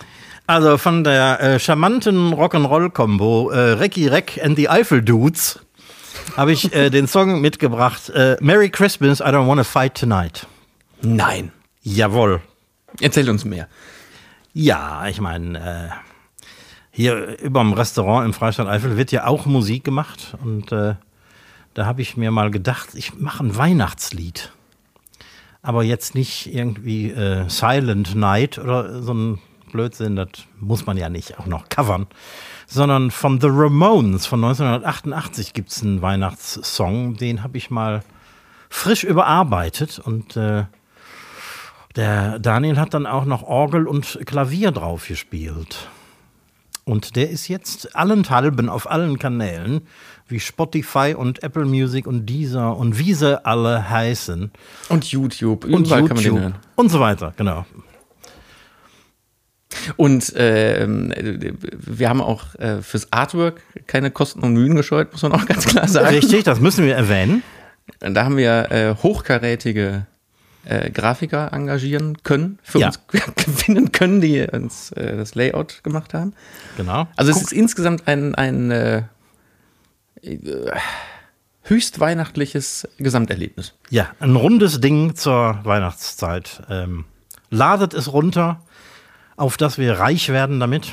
Also 0.47 0.77
von 0.77 1.05
der 1.05 1.41
äh, 1.41 1.59
charmanten 1.59 2.35
Rock'n'Roll-Kombo 2.35 3.51
äh, 3.51 3.59
Recki 3.73 4.09
Reck 4.09 4.39
and 4.43 4.57
the 4.57 4.69
Eiffel 4.69 5.03
Dudes 5.03 5.61
habe 6.37 6.53
ich 6.53 6.75
äh, 6.75 6.91
den 6.91 7.07
Song 7.07 7.41
mitgebracht. 7.41 8.11
Äh, 8.11 8.37
Merry 8.41 8.69
Christmas, 8.69 9.21
I 9.21 9.25
don't 9.25 9.47
wanna 9.49 9.65
fight 9.65 9.95
tonight. 9.95 10.47
Nein. 11.01 11.51
Jawohl. 11.83 12.43
Erzähl 13.01 13.29
uns 13.31 13.45
mehr. 13.45 13.69
Ja, 14.53 15.07
ich 15.09 15.21
meine, 15.21 15.59
äh, 15.59 15.95
hier 16.91 17.41
über 17.41 17.61
dem 17.61 17.73
Restaurant 17.73 18.27
im 18.27 18.35
Freistaat 18.35 18.69
Eifel 18.69 18.97
wird 18.97 19.13
ja 19.13 19.27
auch 19.27 19.47
Musik 19.47 19.83
gemacht 19.83 20.37
und 20.43 20.71
äh, 20.73 20.95
da 21.73 21.87
habe 21.87 22.03
ich 22.03 22.17
mir 22.17 22.31
mal 22.31 22.51
gedacht, 22.51 22.91
ich 22.95 23.19
mache 23.19 23.45
ein 23.45 23.57
Weihnachtslied. 23.57 24.53
Aber 25.63 25.83
jetzt 25.83 26.15
nicht 26.15 26.55
irgendwie 26.55 27.11
äh, 27.11 27.49
Silent 27.49 28.15
Night 28.15 28.59
oder 28.59 29.03
so 29.03 29.15
ein 29.15 29.39
Blödsinn, 29.75 30.15
das 30.15 30.29
muss 30.61 30.87
man 30.87 30.97
ja 30.97 31.09
nicht 31.09 31.39
auch 31.39 31.47
noch 31.47 31.69
covern, 31.69 32.07
sondern 32.69 33.11
von 33.11 33.41
The 33.41 33.49
Ramones 33.51 34.25
von 34.25 34.43
1988 34.45 35.53
gibt 35.53 35.71
es 35.71 35.83
einen 35.83 36.01
Weihnachtssong, 36.01 37.17
den 37.17 37.43
habe 37.43 37.59
ich 37.59 37.71
mal 37.71 38.05
frisch 38.71 39.03
überarbeitet 39.03 39.99
und 39.99 40.37
äh, 40.37 40.67
der 41.97 42.39
Daniel 42.39 42.79
hat 42.79 42.95
dann 42.95 43.05
auch 43.07 43.25
noch 43.25 43.43
Orgel 43.43 43.89
und 43.89 44.21
Klavier 44.27 44.71
drauf 44.71 45.09
gespielt. 45.09 45.89
Und 46.85 47.17
der 47.17 47.31
ist 47.31 47.49
jetzt 47.49 47.97
allenthalben 47.97 48.69
auf 48.69 48.89
allen 48.89 49.19
Kanälen, 49.19 49.83
wie 50.29 50.39
Spotify 50.39 51.15
und 51.17 51.43
Apple 51.43 51.65
Music 51.65 52.07
und 52.07 52.27
Deezer 52.27 52.77
und 52.77 52.99
wie 52.99 53.15
sie 53.15 53.45
alle 53.45 53.91
heißen. 53.91 54.53
Und 54.89 55.05
YouTube, 55.11 55.65
und 55.65 55.89
YouTube 55.89 56.15
den 56.15 56.39
hören. 56.39 56.55
Und 56.77 56.91
so 56.91 57.01
weiter, 57.01 57.33
genau. 57.37 57.65
Und 59.97 60.35
äh, 60.37 60.87
wir 60.87 62.09
haben 62.09 62.21
auch 62.21 62.55
äh, 62.57 62.83
fürs 62.83 63.13
Artwork 63.13 63.61
keine 63.87 64.11
Kosten 64.11 64.41
und 64.41 64.55
Mühen 64.55 64.75
gescheut, 64.75 65.13
muss 65.13 65.23
man 65.23 65.33
auch 65.33 65.47
ganz 65.47 65.67
klar 65.67 65.89
sagen. 65.89 66.09
Richtig, 66.09 66.45
das 66.45 66.61
müssen 66.61 66.85
wir 66.85 66.95
erwähnen. 66.95 67.43
Da 68.01 68.25
haben 68.25 68.37
wir 68.37 68.71
äh, 68.71 68.95
hochkarätige 69.03 70.07
äh, 70.65 70.91
Grafiker 70.91 71.53
engagieren 71.53 72.23
können, 72.23 72.59
für 72.63 72.79
ja. 72.79 72.87
uns 72.89 73.01
gewinnen 73.37 73.93
können, 73.93 74.21
die 74.21 74.41
uns 74.41 74.93
äh, 74.93 75.17
das 75.17 75.35
Layout 75.35 75.83
gemacht 75.85 76.15
haben. 76.15 76.35
Genau. 76.77 77.07
Also 77.17 77.33
Guck. 77.33 77.43
es 77.43 77.49
ist 77.49 77.53
insgesamt 77.53 78.09
ein, 78.09 78.35
ein 78.35 78.71
äh, 78.71 79.03
höchst 81.63 82.01
weihnachtliches 82.01 82.89
Gesamterlebnis. 82.99 83.75
Ja, 83.91 84.09
ein 84.21 84.37
rundes 84.37 84.81
Ding 84.81 85.15
zur 85.15 85.61
Weihnachtszeit. 85.65 86.63
Ähm, 86.71 87.05
ladet 87.51 87.95
es 87.95 88.13
runter, 88.13 88.63
auf 89.37 89.57
dass 89.57 89.79
wir 89.79 89.99
reich 89.99 90.29
werden 90.29 90.61
damit. 90.61 90.93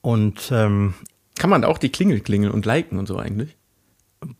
Und 0.00 0.50
ähm, 0.50 0.94
kann 1.38 1.50
man 1.50 1.62
da 1.62 1.68
auch 1.68 1.78
die 1.78 1.90
Klingel 1.90 2.20
klingeln 2.20 2.52
und 2.52 2.66
liken 2.66 2.98
und 2.98 3.06
so 3.06 3.18
eigentlich? 3.18 3.56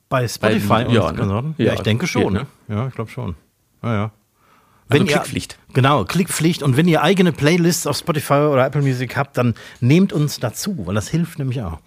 Bei 0.08 0.28
Spotify 0.28 0.68
bei, 0.68 0.86
und 0.86 0.94
ja, 0.94 1.12
ne? 1.12 1.54
ja, 1.58 1.66
ja, 1.66 1.74
ich 1.74 1.80
denke 1.80 2.06
schon. 2.06 2.34
Geht, 2.34 2.42
ne? 2.42 2.46
Ja, 2.68 2.88
ich 2.88 2.94
glaube 2.94 3.10
schon. 3.10 3.36
Ja, 3.82 3.94
ja. 3.94 4.12
Wenn 4.88 5.02
also 5.02 5.12
Klickpflicht. 5.12 5.58
Ihr, 5.68 5.74
genau, 5.74 6.04
Klickpflicht. 6.04 6.62
Und 6.62 6.76
wenn 6.76 6.86
ihr 6.86 7.02
eigene 7.02 7.32
Playlists 7.32 7.86
auf 7.86 7.96
Spotify 7.96 8.34
oder 8.34 8.66
Apple 8.66 8.82
Music 8.82 9.16
habt, 9.16 9.36
dann 9.38 9.54
nehmt 9.80 10.12
uns 10.12 10.38
dazu, 10.38 10.86
weil 10.86 10.94
das 10.94 11.08
hilft 11.08 11.38
nämlich 11.38 11.62
auch. 11.62 11.78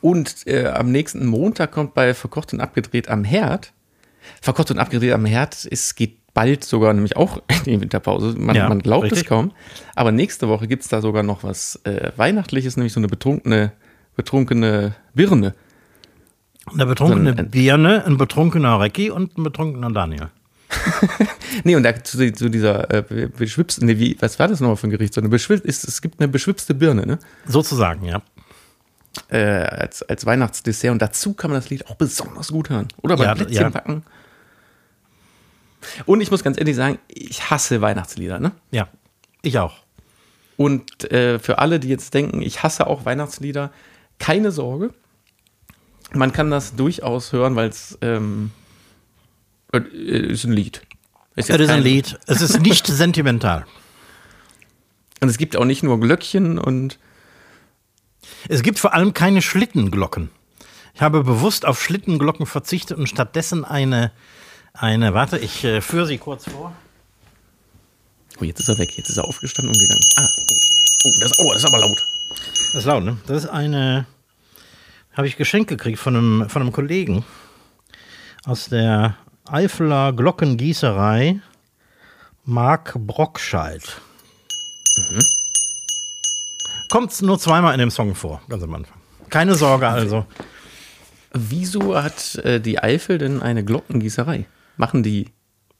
Und 0.00 0.46
äh, 0.46 0.66
am 0.66 0.90
nächsten 0.90 1.26
Montag 1.26 1.72
kommt 1.72 1.94
bei 1.94 2.14
Verkocht 2.14 2.52
und 2.52 2.60
Abgedreht 2.60 3.08
am 3.08 3.24
Herd. 3.24 3.72
Verkocht 4.40 4.70
und 4.70 4.78
Abgedreht 4.78 5.12
am 5.12 5.24
Herd, 5.24 5.66
es 5.70 5.94
geht 5.94 6.18
bald 6.36 6.64
sogar 6.64 6.92
nämlich 6.92 7.16
auch 7.16 7.38
in 7.64 7.64
die 7.64 7.80
Winterpause. 7.80 8.34
Man, 8.38 8.54
ja, 8.54 8.68
man 8.68 8.80
glaubt 8.80 9.04
richtig. 9.04 9.22
es 9.22 9.28
kaum. 9.28 9.52
Aber 9.96 10.12
nächste 10.12 10.48
Woche 10.48 10.68
gibt 10.68 10.82
es 10.82 10.88
da 10.88 11.00
sogar 11.00 11.22
noch 11.22 11.42
was 11.42 11.80
äh, 11.84 12.12
Weihnachtliches, 12.16 12.76
nämlich 12.76 12.92
so 12.92 13.00
eine 13.00 13.08
betrunkene, 13.08 13.72
betrunkene 14.14 14.94
Birne. 15.14 15.54
Eine 16.70 16.86
betrunkene 16.86 17.32
so 17.32 17.38
ein, 17.38 17.50
Birne, 17.50 18.04
ein 18.04 18.18
betrunkener 18.18 18.78
Recki 18.78 19.10
und 19.10 19.38
ein 19.38 19.42
betrunkener 19.44 19.90
Daniel. 19.90 20.28
nee, 21.64 21.74
und 21.74 21.84
da 21.84 22.04
zu, 22.04 22.30
zu 22.32 22.50
dieser 22.50 22.92
äh, 22.92 23.28
beschwipste, 23.34 23.84
nee, 23.86 23.98
wie, 23.98 24.16
was 24.20 24.38
war 24.38 24.48
das 24.48 24.60
nochmal 24.60 24.76
für 24.76 24.88
ein 24.88 24.90
Gericht? 24.90 25.14
So 25.14 25.22
eine 25.22 25.30
beschwip, 25.30 25.64
ist, 25.64 25.88
es 25.88 26.02
gibt 26.02 26.20
eine 26.20 26.28
beschwipste 26.28 26.74
Birne, 26.74 27.06
ne? 27.06 27.18
Sozusagen, 27.46 28.04
ja. 28.04 28.20
Äh, 29.28 29.38
als, 29.38 30.02
als 30.02 30.26
Weihnachtsdessert 30.26 30.90
und 30.90 31.00
dazu 31.00 31.32
kann 31.32 31.50
man 31.50 31.60
das 31.60 31.70
Lied 31.70 31.88
auch 31.88 31.94
besonders 31.94 32.48
gut 32.48 32.68
hören. 32.68 32.88
Oder 33.00 33.16
beim 33.16 33.26
ja, 33.26 33.34
Plätzchen 33.34 33.62
ja. 33.62 33.68
backen. 33.70 34.02
Und 36.04 36.20
ich 36.20 36.30
muss 36.30 36.42
ganz 36.42 36.58
ehrlich 36.58 36.76
sagen, 36.76 36.98
ich 37.08 37.50
hasse 37.50 37.80
Weihnachtslieder, 37.80 38.38
ne? 38.38 38.52
Ja, 38.70 38.88
ich 39.42 39.58
auch. 39.58 39.74
Und 40.56 41.10
äh, 41.12 41.38
für 41.38 41.58
alle, 41.58 41.80
die 41.80 41.88
jetzt 41.88 42.14
denken, 42.14 42.42
ich 42.42 42.62
hasse 42.62 42.86
auch 42.86 43.04
Weihnachtslieder, 43.04 43.70
keine 44.18 44.50
Sorge. 44.50 44.94
Man 46.12 46.32
kann 46.32 46.50
das 46.50 46.76
durchaus 46.76 47.32
hören, 47.32 47.56
weil 47.56 47.68
es 47.68 47.98
ähm, 48.00 48.52
äh, 49.72 49.78
ist 49.78 50.44
ein 50.44 50.52
Lied. 50.52 50.82
Ist 51.34 51.50
es 51.50 51.60
ist 51.60 51.70
ein 51.70 51.82
Lied. 51.82 52.18
Es 52.26 52.40
ist 52.40 52.60
nicht 52.60 52.86
sentimental. 52.86 53.66
Und 55.20 55.28
es 55.28 55.38
gibt 55.38 55.56
auch 55.56 55.64
nicht 55.64 55.82
nur 55.82 56.00
Glöckchen 56.00 56.58
und. 56.58 56.98
Es 58.48 58.62
gibt 58.62 58.78
vor 58.78 58.92
allem 58.92 59.12
keine 59.12 59.42
Schlittenglocken. 59.42 60.30
Ich 60.94 61.02
habe 61.02 61.22
bewusst 61.22 61.66
auf 61.66 61.80
Schlittenglocken 61.82 62.46
verzichtet 62.46 62.96
und 62.96 63.06
stattdessen 63.06 63.64
eine, 63.64 64.12
eine, 64.78 65.14
warte, 65.14 65.38
ich 65.38 65.64
äh, 65.64 65.80
führe 65.80 66.06
sie 66.06 66.18
kurz 66.18 66.48
vor. 66.48 66.72
Oh, 68.40 68.44
jetzt 68.44 68.60
ist 68.60 68.68
er 68.68 68.78
weg. 68.78 68.96
Jetzt 68.96 69.08
ist 69.08 69.16
er 69.16 69.24
aufgestanden 69.24 69.74
und 69.74 69.80
gegangen. 69.80 70.04
Ah, 70.16 70.28
oh, 70.36 70.54
oh, 71.04 71.12
das, 71.20 71.38
oh 71.38 71.52
das 71.52 71.62
ist 71.62 71.68
aber 71.68 71.78
laut. 71.78 72.04
Das 72.72 72.74
ist 72.74 72.84
laut, 72.84 73.04
ne? 73.04 73.16
Das 73.26 73.44
ist 73.44 73.48
eine, 73.48 74.06
habe 75.14 75.26
ich 75.26 75.36
geschenkt 75.36 75.68
gekriegt 75.68 75.98
von 75.98 76.16
einem, 76.16 76.48
von 76.50 76.62
einem 76.62 76.72
Kollegen 76.72 77.24
aus 78.44 78.68
der 78.68 79.16
Eifeler 79.48 80.12
Glockengießerei 80.12 81.40
Mark 82.44 82.94
Brockscheid. 82.94 83.82
Mhm. 84.96 85.24
Kommt 86.90 87.20
nur 87.22 87.38
zweimal 87.38 87.72
in 87.72 87.80
dem 87.80 87.90
Song 87.90 88.14
vor, 88.14 88.42
ganz 88.48 88.62
am 88.62 88.74
Anfang. 88.74 88.96
Keine 89.30 89.54
Sorge 89.54 89.88
also. 89.88 90.26
Wieso 91.32 92.00
hat 92.00 92.36
äh, 92.36 92.60
die 92.60 92.78
Eifel 92.78 93.18
denn 93.18 93.42
eine 93.42 93.64
Glockengießerei? 93.64 94.46
Machen 94.76 95.02
die 95.02 95.28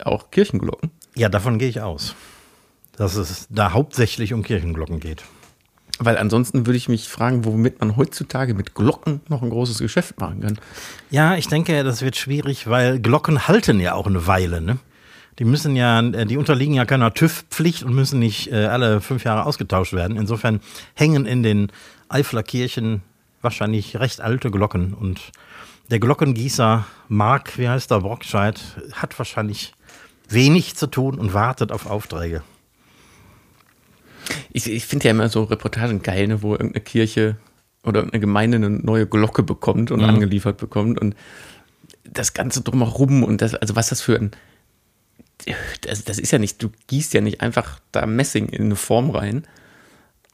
auch 0.02 0.30
Kirchenglocken? 0.30 0.90
Ja, 1.14 1.28
davon 1.28 1.58
gehe 1.58 1.68
ich 1.68 1.80
aus. 1.80 2.14
Dass 2.96 3.16
es 3.16 3.46
da 3.50 3.72
hauptsächlich 3.72 4.32
um 4.32 4.42
Kirchenglocken 4.42 5.00
geht. 5.00 5.24
Weil 5.98 6.18
ansonsten 6.18 6.66
würde 6.66 6.76
ich 6.76 6.88
mich 6.88 7.08
fragen, 7.08 7.44
womit 7.44 7.80
man 7.80 7.96
heutzutage 7.96 8.52
mit 8.52 8.74
Glocken 8.74 9.20
noch 9.28 9.42
ein 9.42 9.50
großes 9.50 9.78
Geschäft 9.78 10.20
machen 10.20 10.40
kann. 10.40 10.58
Ja, 11.10 11.36
ich 11.36 11.48
denke, 11.48 11.84
das 11.84 12.02
wird 12.02 12.16
schwierig, 12.16 12.68
weil 12.68 13.00
Glocken 13.00 13.48
halten 13.48 13.80
ja 13.80 13.94
auch 13.94 14.06
eine 14.06 14.26
Weile, 14.26 14.60
ne? 14.60 14.78
Die 15.38 15.44
müssen 15.44 15.76
ja, 15.76 16.00
die 16.00 16.38
unterliegen 16.38 16.74
ja 16.74 16.86
keiner 16.86 17.12
TÜV-Pflicht 17.12 17.82
und 17.82 17.94
müssen 17.94 18.18
nicht 18.18 18.50
äh, 18.50 18.66
alle 18.66 19.02
fünf 19.02 19.24
Jahre 19.24 19.44
ausgetauscht 19.44 19.92
werden. 19.92 20.16
Insofern 20.16 20.60
hängen 20.94 21.26
in 21.26 21.42
den 21.42 21.70
Eifler 22.08 22.42
Kirchen 22.42 23.02
wahrscheinlich 23.42 23.98
recht 23.98 24.22
alte 24.22 24.50
Glocken 24.50 24.94
und 24.94 25.20
der 25.90 26.00
Glockengießer 26.00 26.86
Mark, 27.08 27.58
wie 27.58 27.68
heißt 27.68 27.90
der, 27.90 28.00
Brockscheid, 28.00 28.60
hat 28.92 29.18
wahrscheinlich 29.18 29.74
wenig 30.28 30.74
zu 30.76 30.86
tun 30.88 31.18
und 31.18 31.34
wartet 31.34 31.72
auf 31.72 31.86
Aufträge. 31.86 32.42
Ich, 34.50 34.68
ich 34.68 34.86
finde 34.86 35.04
ja 35.04 35.10
immer 35.12 35.28
so 35.28 35.44
Reportagen 35.44 36.02
geil, 36.02 36.26
ne, 36.26 36.42
wo 36.42 36.52
irgendeine 36.52 36.82
Kirche 36.82 37.36
oder 37.84 38.00
irgendeine 38.00 38.20
Gemeinde 38.20 38.56
eine 38.56 38.70
neue 38.70 39.06
Glocke 39.06 39.44
bekommt 39.44 39.92
und 39.92 40.00
mhm. 40.00 40.08
angeliefert 40.08 40.56
bekommt 40.56 41.00
und 41.00 41.14
das 42.04 42.34
Ganze 42.34 42.62
drumherum 42.62 43.22
und 43.22 43.40
das, 43.40 43.54
also 43.54 43.76
was 43.76 43.88
das 43.88 44.00
für 44.00 44.16
ein, 44.16 44.30
das, 45.82 46.02
das 46.04 46.18
ist 46.18 46.32
ja 46.32 46.38
nicht, 46.38 46.60
du 46.62 46.70
gießt 46.88 47.14
ja 47.14 47.20
nicht 47.20 47.40
einfach 47.40 47.78
da 47.92 48.06
Messing 48.06 48.48
in 48.48 48.64
eine 48.64 48.76
Form 48.76 49.10
rein 49.10 49.46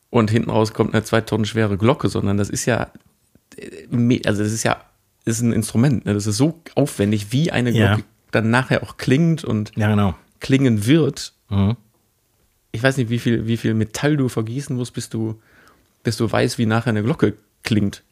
und 0.08 0.30
hinten 0.30 0.50
raus 0.50 0.72
kommt 0.72 0.94
eine 0.94 1.04
zwei 1.04 1.20
Tonnen 1.20 1.44
schwere 1.44 1.76
Glocke, 1.76 2.08
sondern 2.08 2.38
das 2.38 2.48
ist 2.48 2.64
ja, 2.64 2.90
also 4.24 4.42
das 4.42 4.52
ist 4.52 4.62
ja, 4.62 4.82
ist 5.24 5.40
ein 5.40 5.52
Instrument, 5.52 6.04
ne? 6.04 6.14
das 6.14 6.26
ist 6.26 6.36
so 6.36 6.60
aufwendig, 6.74 7.32
wie 7.32 7.50
eine 7.50 7.72
Glocke 7.72 8.00
ja. 8.00 8.06
dann 8.30 8.50
nachher 8.50 8.82
auch 8.82 8.96
klingt 8.96 9.44
und 9.44 9.72
ja, 9.76 9.88
genau. 9.88 10.14
klingen 10.40 10.86
wird. 10.86 11.32
Mhm. 11.48 11.76
ich 12.72 12.82
weiß 12.82 12.96
nicht, 12.96 13.10
wie 13.10 13.18
viel, 13.18 13.46
wie 13.46 13.56
viel 13.56 13.74
Metall 13.74 14.16
du 14.16 14.28
vergießen 14.28 14.74
musst, 14.74 14.94
bis 14.94 15.08
du, 15.08 15.40
bis 16.02 16.16
du 16.16 16.30
weißt, 16.30 16.58
wie 16.58 16.66
nachher 16.66 16.90
eine 16.90 17.02
Glocke 17.02 17.34
klingt. 17.62 18.02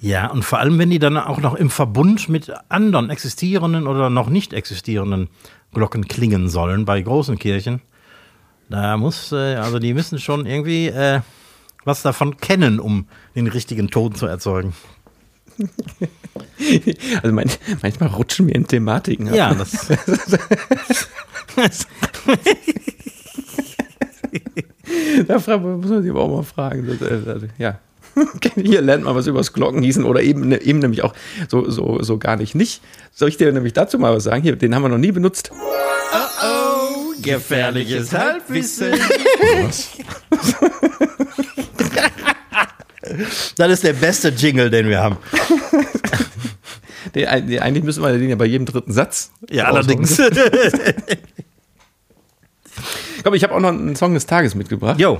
Ja, 0.00 0.30
und 0.30 0.44
vor 0.44 0.58
allem, 0.58 0.78
wenn 0.78 0.90
die 0.90 0.98
dann 0.98 1.16
auch 1.16 1.40
noch 1.40 1.54
im 1.54 1.70
Verbund 1.70 2.28
mit 2.28 2.52
anderen 2.68 3.10
existierenden 3.10 3.86
oder 3.86 4.10
noch 4.10 4.28
nicht 4.28 4.52
existierenden 4.52 5.28
Glocken 5.72 6.08
klingen 6.08 6.48
sollen 6.48 6.84
bei 6.84 7.00
großen 7.00 7.38
Kirchen. 7.38 7.80
Da 8.68 8.96
muss, 8.96 9.32
äh, 9.32 9.56
also 9.56 9.78
die 9.78 9.94
müssen 9.94 10.18
schon 10.18 10.46
irgendwie 10.46 10.88
äh, 10.88 11.20
was 11.84 12.02
davon 12.02 12.36
kennen, 12.36 12.80
um 12.80 13.06
den 13.34 13.46
richtigen 13.46 13.88
Ton 13.88 14.14
zu 14.14 14.26
erzeugen. 14.26 14.74
Also 17.22 17.34
man, 17.34 17.50
manchmal 17.82 18.10
rutschen 18.10 18.46
wir 18.48 18.54
in 18.54 18.66
Thematiken. 18.66 19.32
Ja, 19.32 19.54
das. 19.54 19.86
da 25.26 25.38
muss 25.58 25.88
man 25.88 26.02
sich 26.02 26.10
aber 26.10 26.20
auch 26.20 26.36
mal 26.36 26.42
fragen. 26.42 26.86
Das, 26.86 27.00
äh, 27.00 27.48
ja. 27.58 27.78
Hier 28.56 28.82
lernt 28.82 29.04
man 29.04 29.14
was 29.14 29.28
übers 29.28 29.52
Glockengießen 29.52 30.04
oder 30.04 30.20
eben, 30.22 30.48
ne, 30.48 30.60
eben 30.60 30.80
nämlich 30.80 31.04
auch 31.04 31.14
so, 31.48 31.70
so, 31.70 32.02
so 32.02 32.18
gar 32.18 32.36
nicht 32.36 32.56
nicht. 32.56 32.82
Soll 33.12 33.28
ich 33.28 33.36
dir 33.36 33.52
nämlich 33.52 33.72
dazu 33.72 33.96
mal 33.98 34.14
was 34.14 34.24
sagen? 34.24 34.42
Hier, 34.42 34.56
den 34.56 34.74
haben 34.74 34.82
wir 34.82 34.88
noch 34.88 34.98
nie 34.98 35.12
benutzt. 35.12 35.52
Oh 35.54 35.56
oh, 36.42 37.12
gefährliches 37.22 38.12
Halbwissen. 38.12 38.92
Was? 38.92 39.90
Das 43.56 43.70
ist 43.70 43.84
der 43.84 43.92
beste 43.92 44.28
Jingle, 44.28 44.70
den 44.70 44.88
wir 44.88 45.00
haben. 45.00 45.16
Den, 47.14 47.26
eigentlich 47.26 47.84
müssen 47.84 48.02
wir 48.02 48.12
den 48.12 48.28
ja 48.28 48.36
bei 48.36 48.44
jedem 48.44 48.66
dritten 48.66 48.92
Satz. 48.92 49.30
Ja, 49.48 49.64
allerdings. 49.64 50.16
Komm, 53.22 53.34
ich 53.34 53.42
habe 53.44 53.54
auch 53.54 53.60
noch 53.60 53.70
einen 53.70 53.96
Song 53.96 54.12
des 54.12 54.26
Tages 54.26 54.54
mitgebracht. 54.54 55.00
Jo. 55.00 55.18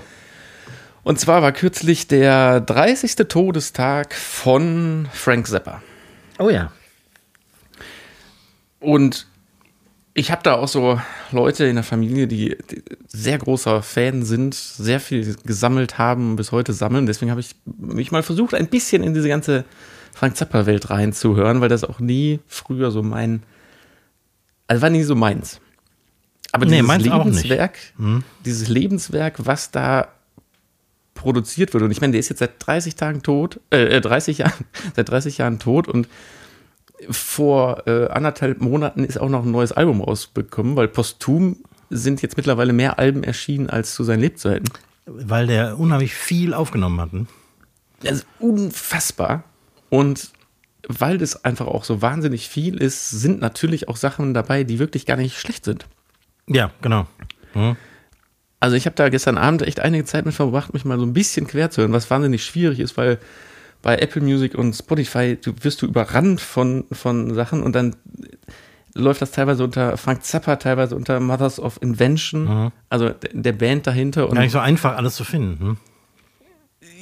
Und 1.03 1.19
zwar 1.19 1.41
war 1.41 1.53
kürzlich 1.53 2.07
der 2.07 2.61
30. 2.61 3.15
Todestag 3.29 4.15
von 4.15 5.09
Frank 5.15 5.47
Zappa. 5.47 5.83
Oh 6.39 6.51
ja. 6.51 6.73
Und 8.81 9.28
ich 10.19 10.33
habe 10.33 10.43
da 10.43 10.55
auch 10.55 10.67
so 10.67 11.01
Leute 11.31 11.67
in 11.67 11.77
der 11.77 11.85
Familie, 11.85 12.27
die, 12.27 12.57
die, 12.71 12.83
sehr 13.07 13.39
großer 13.39 13.83
Fan 13.83 14.25
sind, 14.25 14.53
sehr 14.53 14.99
viel 14.99 15.37
gesammelt 15.45 15.97
haben, 15.97 16.35
bis 16.35 16.51
heute 16.51 16.73
sammeln. 16.73 17.07
Deswegen 17.07 17.31
habe 17.31 17.41
ich 17.41 17.55
mich 17.65 18.11
mal 18.11 18.25
versucht, 18.25 18.55
ein 18.55 18.67
bisschen 18.67 19.05
in 19.05 19.15
diese 19.15 19.29
ganze 19.29 19.65
Frank 20.13 20.37
Zappa-Welt 20.37 20.91
reinzuhören, 20.91 21.61
weil 21.61 21.69
das 21.69 21.85
auch 21.85 22.01
nie 22.01 22.41
früher 22.49 22.91
so 22.91 23.05
mein, 23.05 23.45
also 24.67 24.83
war 24.83 24.91
nie 24.91 25.05
so 25.05 25.15
meins. 25.15 25.61
Aber 26.51 26.67
nee, 26.67 26.83
dieses 26.83 27.05
Lebenswerk, 27.05 27.79
hm. 27.97 28.25
dieses 28.45 28.69
Lebenswerk, 28.69 29.47
was 29.47 29.71
da 29.71 30.09
produziert 31.15 31.75
wird, 31.75 31.85
und 31.85 31.93
ich 31.93 32.01
meine, 32.01 32.11
der 32.11 32.21
ist 32.21 32.29
jetzt 32.29 32.41
seit 32.41 32.55
30 32.59 32.97
Tagen 32.97 33.23
tot, 33.23 33.61
äh, 33.71 34.01
30 34.01 34.41
äh, 34.41 34.43
Jahren, 34.43 34.65
seit 34.97 35.09
30 35.11 35.39
Jahren 35.39 35.61
tot 35.61 35.87
und 35.87 36.09
vor 37.11 37.87
äh, 37.87 38.09
anderthalb 38.09 38.61
Monaten 38.61 39.05
ist 39.05 39.21
auch 39.21 39.29
noch 39.29 39.45
ein 39.45 39.51
neues 39.51 39.73
Album 39.73 40.01
rausbekommen, 40.01 40.77
weil 40.77 40.89
posthum 40.89 41.57
sind 41.91 42.23
jetzt 42.23 42.37
mittlerweile 42.37 42.73
mehr 42.73 42.99
Alben 42.99 43.23
erschienen 43.23 43.71
als 43.71 43.95
zu 43.95 44.05
seinen 44.05 44.21
Lebzeiten. 44.21 44.69
Weil 45.07 45.47
der 45.47 45.79
unheimlich 45.79 46.15
viel 46.15 46.53
aufgenommen 46.53 47.01
hat. 47.01 47.11
Das 48.01 48.19
ist 48.19 48.27
unfassbar. 48.39 49.45
Und 49.89 50.33
weil 50.87 51.19
das 51.19 51.45
einfach 51.45 51.67
auch 51.67 51.85
so 51.85 52.03
wahnsinnig 52.03 52.49
viel 52.49 52.77
ist, 52.77 53.11
sind 53.11 53.41
natürlich 53.41 53.89
auch 53.89 53.97
Sachen 53.97 54.35
dabei, 54.35 54.65
die 54.65 54.79
wirklich 54.79 55.07
gar 55.07 55.17
nicht 55.17 55.39
schlecht 55.39 55.65
sind. 55.65 55.87
Ja, 56.47 56.71
genau. 56.83 57.07
Mhm. 57.55 57.77
Also 58.61 58.77
ich 58.77 58.87
habe 58.87 58.97
da 58.97 59.09
gestern 59.09 59.39
Abend 59.39 59.63
echt 59.63 59.81
einige 59.81 60.05
Zeit 60.05 60.27
mit 60.27 60.35
verbracht, 60.35 60.75
mich 60.75 60.85
mal 60.85 60.99
so 60.99 61.07
ein 61.07 61.13
bisschen 61.13 61.47
quer 61.47 61.71
zu 61.71 61.83
hören, 61.83 61.93
was 61.93 62.11
wahnsinnig 62.11 62.45
schwierig 62.45 62.81
ist, 62.81 62.97
weil 62.97 63.19
bei 63.83 63.97
Apple 63.97 64.23
Music 64.23 64.55
und 64.55 64.75
Spotify 64.75 65.37
du, 65.37 65.53
wirst 65.63 65.83
du 65.83 65.87
überrannt 65.87 66.41
von, 66.41 66.85
von 66.93 67.35
Sachen 67.35 67.63
und 67.63 67.75
dann 67.75 67.97
läuft 68.95 69.23
das 69.23 69.31
teilweise 69.31 69.65
unter 69.65 69.97
Frank 69.97 70.25
Zappa, 70.25 70.57
teilweise 70.57 70.97
unter 70.97 71.21
Mothers 71.21 71.61
of 71.61 71.79
Invention, 71.83 72.45
mhm. 72.45 72.73
also 72.89 73.11
der 73.33 73.53
Band 73.53 73.87
dahinter. 73.87 74.29
Und 74.29 74.35
Gar 74.35 74.43
nicht 74.43 74.53
so 74.53 74.59
einfach 74.59 74.97
alles 74.97 75.15
zu 75.15 75.25
finden. 75.25 75.61
Hm? 75.61 75.77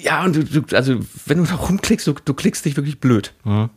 Ja, 0.03 0.25
und 0.25 0.37
du, 0.37 0.45
du, 0.45 0.77
also 0.77 1.01
wenn 1.25 1.39
du 1.39 1.45
da 1.45 1.55
rumklickst, 1.55 2.07
du, 2.07 2.15
du 2.25 2.35
klickst 2.35 2.65
dich 2.65 2.77
wirklich 2.77 3.01
blöd. 3.01 3.33
Mhm. 3.45 3.71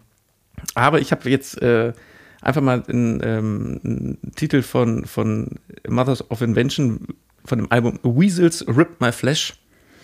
Aber 0.75 0.99
ich 0.99 1.11
habe 1.11 1.29
jetzt 1.29 1.61
äh, 1.61 1.93
einfach 2.41 2.61
mal 2.61 2.83
einen, 2.87 3.21
ähm, 3.23 3.79
einen, 3.83 4.17
Titel 4.35 4.61
von, 4.61 5.05
von 5.05 5.51
Mothers 5.87 6.29
of 6.29 6.41
Invention 6.41 7.07
von 7.45 7.59
dem 7.59 7.71
Album 7.71 7.99
Weasels 8.03 8.67
Rip 8.67 8.99
My 8.99 9.13
Flesh 9.13 9.53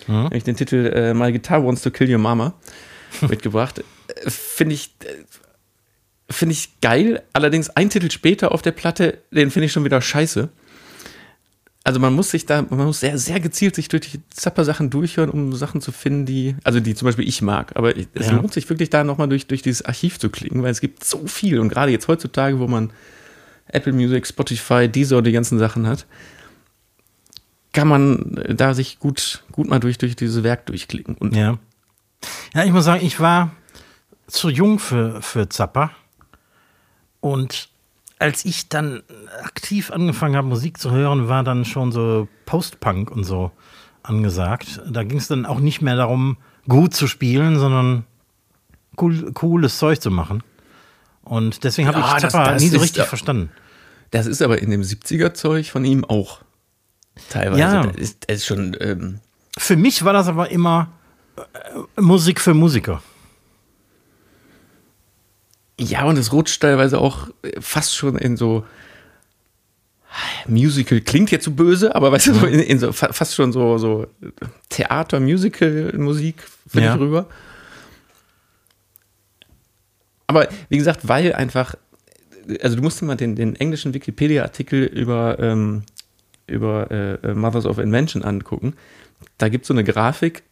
Mhm. 0.08 0.30
ich 0.32 0.44
den 0.44 0.56
Titel 0.56 0.92
äh, 0.94 1.14
My 1.14 1.32
Guitar 1.32 1.64
Wants 1.64 1.82
to 1.82 1.90
Kill 1.90 2.10
Your 2.12 2.18
Mama 2.18 2.54
mitgebracht. 3.28 3.82
Finde 4.26 4.74
ich, 4.74 4.94
finde 6.30 6.52
ich 6.52 6.80
geil. 6.80 7.22
Allerdings 7.32 7.70
ein 7.70 7.90
Titel 7.90 8.10
später 8.10 8.52
auf 8.52 8.62
der 8.62 8.72
Platte, 8.72 9.18
den 9.30 9.50
finde 9.50 9.66
ich 9.66 9.72
schon 9.72 9.84
wieder 9.84 10.00
scheiße. 10.00 10.48
Also 11.84 12.00
man 12.00 12.14
muss 12.14 12.32
sich 12.32 12.46
da, 12.46 12.62
man 12.62 12.86
muss 12.86 12.98
sehr, 12.98 13.16
sehr 13.16 13.38
gezielt 13.38 13.76
sich 13.76 13.86
durch 13.86 14.10
die 14.10 14.20
Zapper-Sachen 14.30 14.90
durchhören, 14.90 15.30
um 15.30 15.52
Sachen 15.52 15.80
zu 15.80 15.92
finden, 15.92 16.26
die, 16.26 16.56
also 16.64 16.80
die 16.80 16.96
zum 16.96 17.06
Beispiel 17.06 17.28
ich 17.28 17.42
mag. 17.42 17.76
Aber 17.76 17.96
es 17.96 18.26
ja. 18.26 18.32
lohnt 18.32 18.52
sich 18.52 18.68
wirklich 18.68 18.90
da 18.90 19.04
nochmal 19.04 19.28
durch, 19.28 19.46
durch 19.46 19.62
dieses 19.62 19.82
Archiv 19.82 20.18
zu 20.18 20.28
klicken, 20.28 20.64
weil 20.64 20.72
es 20.72 20.80
gibt 20.80 21.04
so 21.04 21.28
viel. 21.28 21.60
Und 21.60 21.68
gerade 21.68 21.92
jetzt 21.92 22.08
heutzutage, 22.08 22.58
wo 22.58 22.66
man 22.66 22.90
Apple 23.68 23.92
Music, 23.92 24.26
Spotify, 24.26 24.88
Deezer 24.88 25.18
und 25.18 25.28
die 25.28 25.32
ganzen 25.32 25.60
Sachen 25.60 25.86
hat, 25.86 26.06
kann 27.72 27.86
man 27.86 28.42
da 28.48 28.74
sich 28.74 28.98
gut, 28.98 29.44
gut 29.52 29.68
mal 29.68 29.78
durch, 29.78 29.96
durch 29.98 30.16
dieses 30.16 30.42
Werk 30.42 30.66
durchklicken. 30.66 31.14
Und 31.14 31.36
ja. 31.36 31.58
Ja, 32.54 32.64
ich 32.64 32.72
muss 32.72 32.84
sagen, 32.84 33.04
ich 33.04 33.20
war 33.20 33.50
zu 34.26 34.48
jung 34.48 34.78
für, 34.78 35.22
für 35.22 35.48
Zappa. 35.48 35.90
Und 37.20 37.68
als 38.18 38.44
ich 38.44 38.68
dann 38.68 39.02
aktiv 39.42 39.90
angefangen 39.90 40.36
habe, 40.36 40.46
Musik 40.46 40.78
zu 40.78 40.90
hören, 40.90 41.28
war 41.28 41.44
dann 41.44 41.64
schon 41.64 41.92
so 41.92 42.28
Post-Punk 42.46 43.10
und 43.10 43.24
so 43.24 43.50
angesagt. 44.02 44.80
Da 44.88 45.02
ging 45.02 45.18
es 45.18 45.28
dann 45.28 45.46
auch 45.46 45.60
nicht 45.60 45.82
mehr 45.82 45.96
darum, 45.96 46.38
gut 46.68 46.94
zu 46.94 47.06
spielen, 47.06 47.58
sondern 47.58 48.04
cool, 49.00 49.32
cooles 49.32 49.78
Zeug 49.78 50.00
zu 50.00 50.10
machen. 50.10 50.42
Und 51.22 51.64
deswegen 51.64 51.88
habe 51.88 51.98
ja, 51.98 52.16
ich 52.16 52.22
Zappa 52.22 52.44
das, 52.44 52.54
das 52.54 52.62
nie 52.62 52.68
so 52.68 52.78
richtig 52.78 53.04
verstanden. 53.04 53.50
Das 54.10 54.26
ist 54.26 54.40
aber 54.40 54.62
in 54.62 54.70
dem 54.70 54.82
70er-Zeug 54.82 55.70
von 55.70 55.84
ihm 55.84 56.04
auch. 56.04 56.40
Teilweise. 57.28 57.60
Ja. 57.60 57.86
Das 57.86 57.96
ist, 57.96 58.28
das 58.28 58.36
ist 58.38 58.46
schon. 58.46 58.76
Ähm 58.80 59.20
für 59.58 59.76
mich 59.76 60.04
war 60.04 60.12
das 60.12 60.28
aber 60.28 60.50
immer 60.50 60.88
Musik 61.96 62.40
für 62.40 62.54
Musiker. 62.54 63.02
Ja, 65.78 66.04
und 66.04 66.16
es 66.16 66.32
rutscht 66.32 66.60
teilweise 66.62 66.98
auch 66.98 67.28
fast 67.60 67.94
schon 67.94 68.16
in 68.16 68.36
so 68.36 68.64
Musical 70.48 71.00
klingt 71.00 71.30
jetzt 71.30 71.44
so 71.44 71.50
böse, 71.50 71.94
aber 71.94 72.12
weißt 72.12 72.28
du, 72.28 72.34
so 72.34 72.46
in, 72.46 72.60
in 72.60 72.78
so 72.78 72.92
fast 72.92 73.34
schon 73.34 73.52
so, 73.52 73.76
so 73.78 74.06
Theater, 74.68 75.20
Musical, 75.20 75.92
Musik, 75.98 76.42
finde 76.66 76.86
ja. 76.86 76.94
ich 76.94 77.00
rüber. 77.00 77.26
Aber 80.26 80.48
wie 80.68 80.78
gesagt, 80.78 81.06
weil 81.06 81.34
einfach, 81.34 81.74
also 82.62 82.76
du 82.76 82.82
musst 82.82 83.00
dir 83.00 83.06
mal 83.06 83.16
den, 83.16 83.36
den 83.36 83.56
englischen 83.56 83.92
Wikipedia-Artikel 83.92 84.84
über 84.84 85.38
ähm, 85.38 85.82
über 86.46 86.90
äh, 86.90 87.34
Mothers 87.34 87.66
of 87.66 87.78
Invention 87.78 88.22
angucken, 88.22 88.74
da 89.38 89.48
gibt 89.48 89.64
es 89.64 89.68
so 89.68 89.74
eine 89.74 89.84
Grafik 89.84 90.44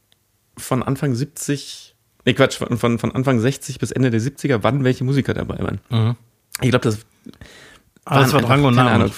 von 0.57 0.83
Anfang 0.83 1.15
70, 1.15 1.95
nee 2.25 2.35
Quatsch, 2.35 2.57
von, 2.59 2.77
von, 2.79 2.99
von 2.99 3.13
Anfang 3.13 3.41
60 3.41 3.79
bis 3.79 3.91
Ende 3.91 4.11
der 4.11 4.21
70er, 4.21 4.59
wann 4.63 4.85
welche 4.85 5.05
Musiker 5.05 5.35
dabei 5.35 5.59
waren. 5.59 5.81
Mhm. 5.91 6.17
Ich 6.63 6.71
glaube, 6.71 6.85
das 6.85 6.99
alles, 8.05 8.33
was 8.33 8.49
Rang 8.49 8.65
und 8.65 8.75
Namen 8.75 9.03
hat. 9.03 9.13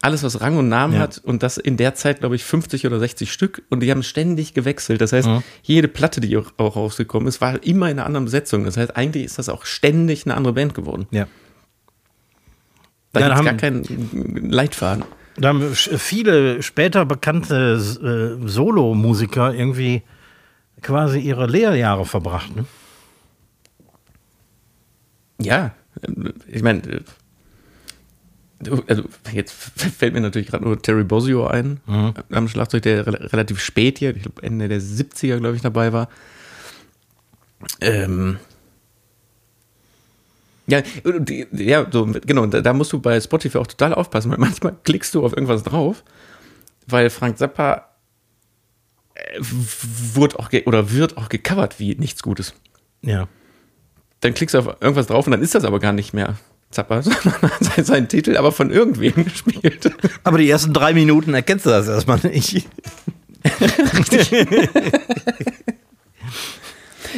Alles, 0.00 0.22
was 0.22 0.40
Rang 0.42 0.58
und 0.58 0.68
Namen 0.68 0.94
ja. 0.94 1.00
hat 1.00 1.18
und 1.18 1.42
das 1.42 1.56
in 1.56 1.78
der 1.78 1.94
Zeit, 1.94 2.20
glaube 2.20 2.36
ich, 2.36 2.44
50 2.44 2.86
oder 2.86 2.98
60 2.98 3.32
Stück 3.32 3.62
und 3.70 3.80
die 3.80 3.90
haben 3.90 4.02
ständig 4.02 4.52
gewechselt. 4.52 5.00
Das 5.00 5.12
heißt, 5.14 5.28
mhm. 5.28 5.42
jede 5.62 5.88
Platte, 5.88 6.20
die 6.20 6.36
auch, 6.36 6.52
auch 6.58 6.76
rausgekommen 6.76 7.26
ist, 7.26 7.40
war 7.40 7.62
immer 7.62 7.90
in 7.90 7.98
einer 7.98 8.06
anderen 8.06 8.26
Besetzung. 8.26 8.64
Das 8.64 8.76
heißt, 8.76 8.96
eigentlich 8.96 9.24
ist 9.24 9.38
das 9.38 9.48
auch 9.48 9.64
ständig 9.64 10.26
eine 10.26 10.36
andere 10.36 10.52
Band 10.52 10.74
geworden. 10.74 11.06
Ja. 11.10 11.26
Da 13.12 13.20
ja, 13.20 13.28
gibt 13.28 13.38
es 13.38 13.44
gar 13.44 13.54
keinen 13.54 14.50
Leitfaden. 14.50 15.04
Da 15.36 15.48
haben 15.48 15.74
viele 15.74 16.62
später 16.62 17.06
bekannte 17.06 17.80
äh, 18.42 18.46
Solo-Musiker 18.46 19.54
irgendwie 19.54 20.02
quasi 20.84 21.18
ihre 21.18 21.46
Lehrjahre 21.46 22.04
verbracht. 22.06 22.54
Ne? 22.54 22.64
Ja, 25.40 25.74
ich 26.46 26.62
meine, 26.62 26.82
äh, 26.82 27.00
also 28.86 29.04
jetzt 29.32 29.52
fällt 29.52 30.14
mir 30.14 30.20
natürlich 30.20 30.48
gerade 30.48 30.64
nur 30.64 30.80
Terry 30.80 31.04
Bosio 31.04 31.46
ein, 31.46 31.80
mhm. 31.86 32.14
am 32.30 32.48
Schlagzeug, 32.48 32.82
der 32.82 33.06
re 33.06 33.32
relativ 33.32 33.60
spät 33.60 33.98
hier, 33.98 34.14
ich 34.14 34.22
glaube 34.22 34.42
Ende 34.42 34.68
der 34.68 34.80
70er, 34.80 35.38
glaube 35.38 35.56
ich, 35.56 35.62
dabei 35.62 35.92
war. 35.92 36.08
Ähm, 37.80 38.38
ja, 40.66 40.82
ja, 41.52 41.86
so, 41.90 42.06
genau, 42.06 42.46
da, 42.46 42.60
da, 42.62 42.72
musst 42.72 42.92
du 42.92 43.00
bei 43.00 43.20
Spotify 43.20 43.58
auch 43.58 43.66
total 43.66 43.92
aufpassen, 43.92 44.30
weil 44.30 44.38
manchmal 44.38 44.74
klickst 44.84 45.14
du 45.14 45.24
auf 45.24 45.32
irgendwas 45.32 45.62
drauf 45.62 46.04
weil 46.86 47.10
Frank 47.10 47.38
Zappa 47.38 47.88
wurde 49.38 50.38
auch 50.38 50.50
oder 50.66 50.90
wird 50.90 51.16
auch 51.16 51.28
gecovert 51.28 51.78
wie 51.78 51.94
nichts 51.94 52.22
Gutes. 52.22 52.54
Ja. 53.02 53.28
Dann 54.20 54.34
klickst 54.34 54.54
du 54.54 54.58
auf 54.58 54.66
irgendwas 54.80 55.06
drauf 55.06 55.26
und 55.26 55.32
dann 55.32 55.42
ist 55.42 55.54
das 55.54 55.64
aber 55.64 55.78
gar 55.78 55.92
nicht 55.92 56.14
mehr 56.14 56.36
Zappa, 56.70 57.02
sondern 57.60 57.84
sein 57.84 58.08
Titel, 58.08 58.36
aber 58.36 58.52
von 58.52 58.70
irgendwem 58.70 59.24
gespielt. 59.24 59.92
Aber 60.24 60.38
die 60.38 60.50
ersten 60.50 60.72
drei 60.72 60.92
Minuten 60.94 61.34
erkennst 61.34 61.66
du 61.66 61.70
das 61.70 61.88
erstmal 61.88 62.18
nicht. 62.18 62.66
Richtig. 63.60 64.32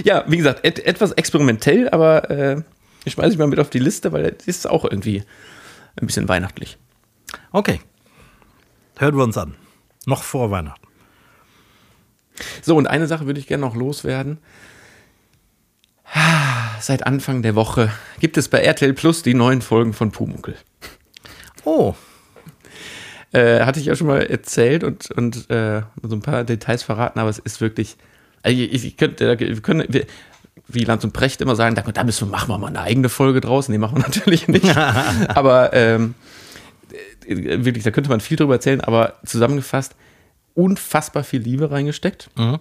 ja, 0.05 0.25
wie 0.27 0.37
gesagt, 0.37 0.65
et 0.65 0.85
etwas 0.85 1.13
experimentell, 1.13 1.89
aber 1.89 2.31
äh, 2.31 2.63
ich 3.05 3.13
schmeiße 3.13 3.33
ich 3.33 3.39
mal 3.39 3.47
mit 3.47 3.61
auf 3.61 3.71
die 3.71 3.79
Liste, 3.79 4.13
weil 4.13 4.35
es 4.39 4.47
ist 4.47 4.69
auch 4.69 4.85
irgendwie 4.85 5.23
ein 6.01 6.07
bisschen 6.07 6.29
weihnachtlich. 6.29 6.77
Okay. 7.53 7.81
Hören 8.99 9.17
wir 9.17 9.25
uns 9.25 9.39
an. 9.39 9.55
Noch 10.05 10.23
vor 10.23 10.51
Weihnachten. 10.51 10.86
So, 12.63 12.77
und 12.77 12.87
eine 12.87 13.07
Sache 13.07 13.27
würde 13.27 13.41
ich 13.41 13.47
gerne 13.47 13.63
noch 13.65 13.75
loswerden. 13.75 14.39
Seit 16.81 17.07
Anfang 17.07 17.43
der 17.43 17.55
Woche 17.55 17.91
gibt 18.21 18.37
es 18.37 18.49
bei 18.49 18.59
RTL 18.59 18.93
Plus 18.93 19.23
die 19.23 19.35
neuen 19.35 19.61
Folgen 19.63 19.93
von 19.93 20.13
Pumuckel. 20.13 20.55
Oh. 21.65 21.95
Äh, 23.33 23.65
hatte 23.65 23.81
ich 23.81 23.87
ja 23.87 23.97
schon 23.97 24.07
mal 24.07 24.23
erzählt 24.23 24.85
und, 24.85 25.11
und 25.11 25.51
äh, 25.51 25.83
so 26.03 26.15
ein 26.15 26.23
paar 26.23 26.45
Details 26.45 26.83
verraten, 26.85 27.19
aber 27.19 27.29
es 27.29 27.39
ist 27.39 27.61
wirklich. 27.61 27.97
Also 28.43 28.57
ich, 28.57 28.85
ich 28.85 28.97
könnte, 28.97 29.39
wir 29.39 29.61
können, 29.61 29.85
wir, 29.89 30.07
wie 30.69 30.85
Lanz 30.85 31.03
und 31.05 31.13
Precht 31.13 31.41
immer 31.41 31.57
sagen, 31.57 31.75
da, 31.75 31.83
da 31.83 32.05
müssen 32.05 32.29
wir, 32.29 32.33
machen 32.33 32.49
wir 32.49 32.59
mal 32.59 32.69
eine 32.69 32.81
eigene 32.81 33.09
Folge 33.09 33.41
draus. 33.41 33.69
Nee, 33.69 33.79
machen 33.79 33.97
wir 33.97 34.03
natürlich 34.07 34.47
nicht. 34.47 34.77
aber 35.29 35.73
ähm, 35.73 36.15
äh, 37.27 37.65
wirklich, 37.65 37.85
da 37.85 37.91
könnte 37.91 38.11
man 38.11 38.21
viel 38.21 38.37
drüber 38.37 38.55
erzählen, 38.55 38.81
aber 38.81 39.15
zusammengefasst, 39.25 39.97
unfassbar 40.57 41.23
viel 41.23 41.41
Liebe 41.41 41.71
reingesteckt 41.71 42.31
mhm. 42.37 42.59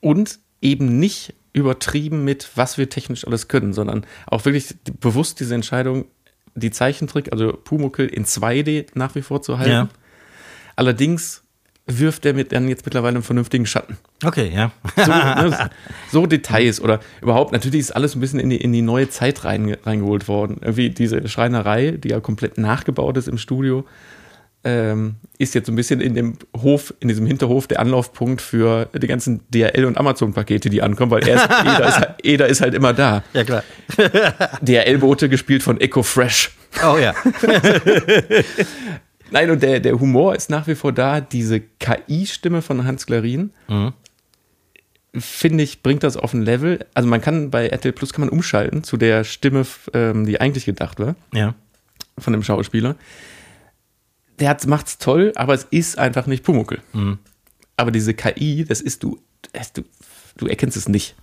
und 0.00 0.38
eben 0.60 0.98
nicht 1.00 1.34
übertrieben 1.52 2.24
mit, 2.24 2.50
was 2.54 2.78
wir 2.78 2.88
technisch 2.90 3.26
alles 3.26 3.48
können, 3.48 3.72
sondern 3.72 4.04
auch 4.26 4.44
wirklich 4.44 4.74
bewusst 5.00 5.40
diese 5.40 5.54
Entscheidung, 5.54 6.04
die 6.54 6.70
Zeichentrick, 6.70 7.32
also 7.32 7.52
Pumuckel 7.52 8.06
in 8.06 8.24
2D 8.24 8.86
nach 8.94 9.14
wie 9.14 9.22
vor 9.22 9.42
zu 9.42 9.58
halten. 9.58 9.70
Ja. 9.70 9.88
Allerdings 10.76 11.42
wirft 11.86 12.24
er 12.24 12.32
mit 12.32 12.52
dann 12.52 12.68
jetzt 12.68 12.84
mittlerweile 12.86 13.16
einen 13.16 13.22
vernünftigen 13.22 13.66
Schatten. 13.66 13.98
Okay, 14.24 14.50
ja. 14.54 14.72
so, 14.96 15.10
ne, 15.10 15.70
so, 16.10 16.26
Details 16.26 16.80
oder 16.80 17.00
überhaupt, 17.20 17.52
natürlich 17.52 17.80
ist 17.80 17.92
alles 17.92 18.14
ein 18.14 18.20
bisschen 18.20 18.40
in 18.40 18.50
die, 18.50 18.56
in 18.56 18.72
die 18.72 18.82
neue 18.82 19.08
Zeit 19.08 19.44
rein, 19.44 19.76
reingeholt 19.84 20.26
worden. 20.26 20.58
Irgendwie 20.60 20.90
diese 20.90 21.28
Schreinerei, 21.28 21.92
die 21.92 22.08
ja 22.08 22.20
komplett 22.20 22.58
nachgebaut 22.58 23.16
ist 23.16 23.28
im 23.28 23.38
Studio, 23.38 23.84
ähm, 24.64 25.16
ist 25.38 25.54
jetzt 25.54 25.66
so 25.66 25.72
ein 25.72 25.76
bisschen 25.76 26.00
in 26.00 26.14
dem 26.14 26.38
Hof, 26.56 26.94
in 27.00 27.08
diesem 27.08 27.26
Hinterhof 27.26 27.66
der 27.66 27.80
Anlaufpunkt 27.80 28.40
für 28.40 28.88
die 28.94 29.06
ganzen 29.06 29.40
DHL 29.50 29.84
und 29.84 29.98
Amazon-Pakete, 29.98 30.70
die 30.70 30.82
ankommen, 30.82 31.10
weil 31.10 31.26
er 31.28 31.36
ist, 31.36 31.44
Eder, 31.64 31.86
ist, 31.88 32.00
halt, 32.40 32.50
ist 32.50 32.60
halt 32.62 32.74
immer 32.74 32.94
da. 32.94 33.22
Ja, 33.34 33.44
klar. 33.44 33.62
DHL-Boote 34.62 35.28
gespielt 35.28 35.62
von 35.62 35.80
Echo 35.80 36.02
Fresh. 36.02 36.50
Oh 36.82 36.96
ja. 36.96 37.14
Nein, 39.30 39.50
und 39.50 39.62
der, 39.62 39.80
der 39.80 40.00
Humor 40.00 40.34
ist 40.34 40.48
nach 40.48 40.66
wie 40.66 40.74
vor 40.74 40.92
da. 40.92 41.20
Diese 41.20 41.60
KI-Stimme 41.60 42.62
von 42.62 42.84
Hans 42.84 43.06
Klarin, 43.06 43.50
mhm. 43.68 43.92
finde 45.14 45.62
ich, 45.64 45.82
bringt 45.82 46.02
das 46.02 46.16
auf 46.16 46.32
ein 46.32 46.42
Level. 46.42 46.86
Also 46.94 47.08
man 47.08 47.20
kann 47.20 47.50
bei 47.50 47.68
RTL 47.68 47.92
Plus 47.92 48.12
kann 48.12 48.20
man 48.20 48.30
umschalten 48.30 48.82
zu 48.82 48.96
der 48.96 49.24
Stimme, 49.24 49.66
ähm, 49.92 50.24
die 50.24 50.40
eigentlich 50.40 50.64
gedacht 50.64 51.00
war. 51.00 51.16
Ja. 51.32 51.54
Von 52.18 52.32
dem 52.32 52.42
Schauspieler 52.42 52.96
der 54.38 54.56
macht's 54.66 54.98
toll, 54.98 55.32
aber 55.36 55.54
es 55.54 55.64
ist 55.70 55.98
einfach 55.98 56.26
nicht 56.26 56.44
Pumuckel. 56.44 56.80
Mhm. 56.92 57.18
Aber 57.76 57.90
diese 57.90 58.14
KI, 58.14 58.64
das 58.64 58.80
ist 58.80 59.02
du, 59.02 59.18
das, 59.52 59.72
du, 59.72 59.82
du 60.36 60.46
erkennst 60.46 60.76
es 60.76 60.88
nicht. 60.88 61.14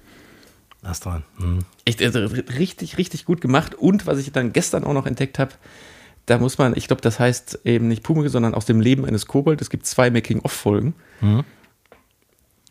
Das 0.82 1.00
dran. 1.00 1.24
Mhm. 1.38 1.60
Echt, 1.86 2.02
also 2.02 2.26
richtig, 2.26 2.98
richtig 2.98 3.26
gut 3.26 3.42
gemacht. 3.42 3.76
Und 3.76 4.08
was 4.08 4.18
ich 4.18 4.32
dann 4.32 4.52
gestern 4.52 4.84
auch 4.84 4.94
noch 4.94 5.06
entdeckt 5.06 5.38
habe, 5.40 5.52
da 6.26 6.38
muss 6.38 6.58
man, 6.58 6.76
ich 6.76 6.88
glaube, 6.88 7.02
das 7.02 7.20
heißt 7.20 7.62
eben 7.66 7.88
nicht 7.88 8.04
Pumuckel, 8.04 8.30
sondern 8.30 8.54
aus 8.54 8.66
dem 8.66 8.80
Leben 8.80 9.06
eines 9.06 9.26
Kobold. 9.28 9.62
Es 9.62 9.70
gibt 9.70 9.86
zwei 9.86 10.10
Making-of-Folgen, 10.10 10.96
mhm. 11.20 11.44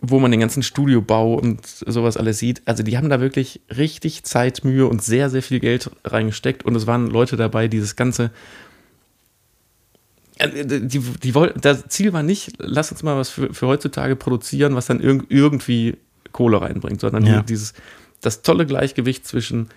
wo 0.00 0.18
man 0.18 0.30
den 0.30 0.40
ganzen 0.40 0.62
Studiobau 0.62 1.34
und 1.34 1.64
sowas 1.66 2.16
alles 2.16 2.38
sieht. 2.38 2.62
Also 2.64 2.82
die 2.82 2.96
haben 2.96 3.10
da 3.10 3.20
wirklich 3.20 3.60
richtig 3.76 4.24
Zeit, 4.24 4.64
Mühe 4.64 4.86
und 4.86 5.02
sehr, 5.02 5.30
sehr 5.30 5.42
viel 5.42 5.60
Geld 5.60 5.90
reingesteckt. 6.04 6.64
Und 6.64 6.74
es 6.74 6.86
waren 6.86 7.08
Leute 7.08 7.36
dabei, 7.36 7.68
die 7.68 7.80
das 7.80 7.96
Ganze 7.96 8.30
die, 10.46 10.98
die 10.98 11.34
wollten, 11.34 11.60
das 11.60 11.88
Ziel 11.88 12.12
war 12.12 12.22
nicht, 12.22 12.54
lass 12.58 12.90
uns 12.90 13.02
mal 13.02 13.16
was 13.16 13.30
für, 13.30 13.52
für 13.52 13.66
heutzutage 13.66 14.16
produzieren, 14.16 14.74
was 14.74 14.86
dann 14.86 15.00
irg 15.00 15.26
irgendwie 15.28 15.96
Kohle 16.32 16.60
reinbringt, 16.60 17.00
sondern 17.00 17.26
ja. 17.26 17.42
dieses, 17.42 17.74
das 18.20 18.42
tolle 18.42 18.66
Gleichgewicht 18.66 19.26
zwischen 19.26 19.68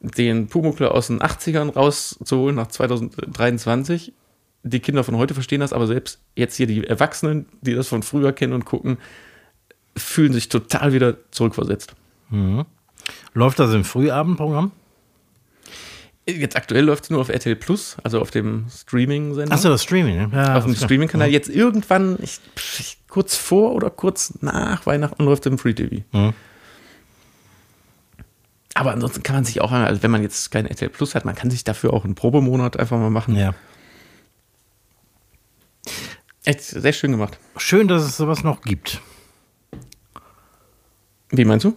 den 0.00 0.48
Pumuckler 0.48 0.92
aus 0.92 1.08
den 1.08 1.20
80ern 1.20 1.72
rauszuholen 1.72 2.56
nach 2.56 2.68
2023. 2.68 4.12
Die 4.64 4.80
Kinder 4.80 5.04
von 5.04 5.16
heute 5.16 5.34
verstehen 5.34 5.60
das, 5.60 5.72
aber 5.72 5.86
selbst 5.86 6.20
jetzt 6.36 6.56
hier 6.56 6.66
die 6.66 6.84
Erwachsenen, 6.84 7.46
die 7.60 7.74
das 7.74 7.88
von 7.88 8.02
früher 8.02 8.32
kennen 8.32 8.52
und 8.52 8.64
gucken, 8.64 8.98
fühlen 9.96 10.32
sich 10.32 10.48
total 10.48 10.92
wieder 10.92 11.16
zurückversetzt. 11.30 11.94
Mhm. 12.30 12.64
Läuft 13.34 13.58
das 13.58 13.74
im 13.74 13.84
Frühabendprogramm? 13.84 14.72
Jetzt 16.24 16.54
aktuell 16.54 16.84
läuft 16.84 17.04
es 17.04 17.10
nur 17.10 17.20
auf 17.20 17.28
RTL 17.28 17.56
Plus, 17.56 17.96
also 18.04 18.20
auf 18.20 18.30
dem 18.30 18.66
Streaming-Sender. 18.70 19.52
Achso, 19.52 19.68
das 19.68 19.82
Streaming, 19.82 20.30
ja. 20.32 20.56
Auf 20.56 20.64
dem 20.64 20.76
Streaming-Kanal. 20.76 21.26
Ja. 21.28 21.32
Jetzt 21.32 21.48
irgendwann, 21.48 22.16
ich, 22.22 22.38
ich, 22.78 22.98
kurz 23.08 23.34
vor 23.34 23.72
oder 23.72 23.90
kurz 23.90 24.34
nach 24.40 24.86
Weihnachten 24.86 25.24
läuft 25.24 25.46
es 25.46 25.50
im 25.50 25.58
Free 25.58 25.74
TV. 25.74 26.04
Mhm. 26.12 26.32
Aber 28.74 28.92
ansonsten 28.92 29.22
kann 29.24 29.34
man 29.34 29.44
sich 29.44 29.60
auch, 29.60 29.72
also 29.72 30.02
wenn 30.02 30.12
man 30.12 30.22
jetzt 30.22 30.50
kein 30.50 30.66
RTL 30.66 30.90
Plus 30.90 31.14
hat, 31.16 31.24
man 31.24 31.34
kann 31.34 31.50
sich 31.50 31.64
dafür 31.64 31.92
auch 31.92 32.04
einen 32.04 32.14
Probemonat 32.14 32.78
einfach 32.78 32.98
mal 32.98 33.10
machen. 33.10 33.36
Ja. 33.36 33.54
Echt 36.44 36.62
sehr 36.62 36.92
schön 36.92 37.10
gemacht. 37.10 37.38
Schön, 37.56 37.88
dass 37.88 38.02
es 38.02 38.16
sowas 38.16 38.44
noch 38.44 38.62
gibt. 38.62 39.00
Wie 41.30 41.44
meinst 41.44 41.64
du? 41.64 41.76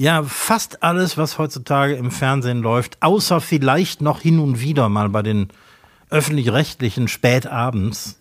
Ja, 0.00 0.22
fast 0.22 0.84
alles, 0.84 1.18
was 1.18 1.38
heutzutage 1.38 1.96
im 1.96 2.12
Fernsehen 2.12 2.62
läuft, 2.62 3.02
außer 3.02 3.40
vielleicht 3.40 4.00
noch 4.00 4.20
hin 4.20 4.38
und 4.38 4.60
wieder 4.60 4.88
mal 4.88 5.08
bei 5.08 5.22
den 5.22 5.48
öffentlich-rechtlichen 6.08 7.08
spätabends, 7.08 8.16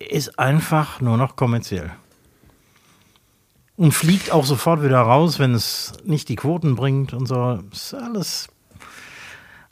ist 0.00 0.40
einfach 0.40 1.00
nur 1.00 1.16
noch 1.16 1.36
kommerziell. 1.36 1.92
Und 3.76 3.92
fliegt 3.92 4.32
auch 4.32 4.44
sofort 4.44 4.82
wieder 4.82 4.98
raus, 4.98 5.38
wenn 5.38 5.54
es 5.54 5.92
nicht 6.02 6.28
die 6.28 6.34
Quoten 6.34 6.74
bringt 6.74 7.14
und 7.14 7.26
so. 7.26 7.60
Ist 7.70 7.94
alles 7.94 8.48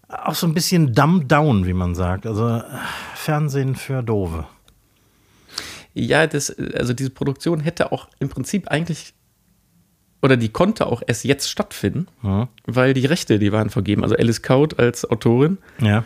auch 0.07 0.37
so 0.37 0.47
ein 0.47 0.55
bisschen 0.55 0.93
dumb 0.93 1.29
down, 1.29 1.67
wie 1.67 1.75
man 1.75 1.97
sagt. 1.97 2.25
Also 2.25 2.63
Fernsehen 3.17 3.75
für 3.75 4.01
Dove. 4.01 4.47
Ja, 5.93 6.29
das, 6.29 6.57
also 6.75 6.93
diese 6.93 7.11
Produktion 7.11 7.59
hätte 7.59 7.91
auch 7.91 8.07
im 8.21 8.29
Prinzip 8.29 8.69
eigentlich 8.69 9.13
oder 10.23 10.37
die 10.37 10.49
konnte 10.49 10.87
auch 10.87 11.03
erst 11.07 11.25
jetzt 11.25 11.51
stattfinden, 11.51 12.07
mhm. 12.23 12.49
weil 12.65 12.95
die 12.95 13.07
Rechte, 13.07 13.39
die 13.39 13.53
waren 13.53 13.71
vergeben. 13.71 14.03
Also 14.03 14.17
Alice 14.17 14.43
Kaut 14.43 14.79
als 14.79 15.09
Autorin 15.09 15.59
ja. 15.81 16.05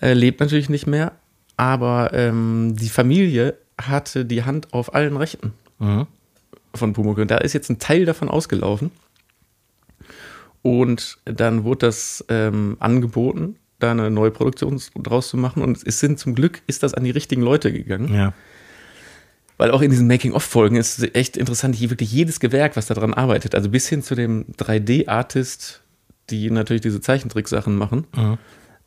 äh, 0.00 0.12
lebt 0.12 0.40
natürlich 0.40 0.68
nicht 0.68 0.86
mehr, 0.86 1.12
aber 1.56 2.12
ähm, 2.12 2.76
die 2.76 2.88
Familie 2.88 3.56
hatte 3.80 4.24
die 4.24 4.44
Hand 4.44 4.72
auf 4.72 4.94
allen 4.94 5.16
Rechten 5.16 5.52
mhm. 5.78 6.06
von 6.74 6.92
Pumuckl. 6.92 7.22
Und 7.22 7.30
da 7.30 7.38
ist 7.38 7.52
jetzt 7.52 7.70
ein 7.70 7.78
Teil 7.78 8.04
davon 8.04 8.28
ausgelaufen. 8.28 8.90
Und 10.62 11.18
dann 11.24 11.64
wurde 11.64 11.86
das 11.86 12.24
ähm, 12.28 12.76
angeboten, 12.80 13.56
da 13.78 13.92
eine 13.92 14.10
neue 14.10 14.30
Produktion 14.30 14.80
draus 14.96 15.28
zu 15.28 15.38
machen. 15.38 15.62
Und 15.62 15.86
es 15.86 16.00
sind 16.00 16.18
zum 16.18 16.34
Glück 16.34 16.60
ist 16.66 16.82
das 16.82 16.92
an 16.92 17.04
die 17.04 17.10
richtigen 17.10 17.42
Leute 17.42 17.72
gegangen. 17.72 18.12
Ja 18.12 18.34
weil 19.60 19.72
auch 19.72 19.82
in 19.82 19.90
diesen 19.90 20.06
Making-of-Folgen 20.06 20.76
ist 20.76 21.14
echt 21.14 21.36
interessant, 21.36 21.74
hier 21.74 21.90
wirklich 21.90 22.10
jedes 22.10 22.40
Gewerk, 22.40 22.76
was 22.76 22.86
daran 22.86 23.12
arbeitet, 23.12 23.54
also 23.54 23.68
bis 23.68 23.86
hin 23.86 24.02
zu 24.02 24.14
dem 24.14 24.46
3D-Artist, 24.56 25.82
die 26.30 26.50
natürlich 26.50 26.80
diese 26.80 27.02
Zeichentricksachen 27.02 27.76
machen, 27.76 28.06
mhm. 28.16 28.38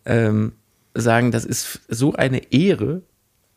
ähm, 0.05 0.53
sagen, 0.95 1.29
das 1.29 1.45
ist 1.45 1.81
so 1.89 2.13
eine 2.13 2.51
Ehre, 2.51 3.03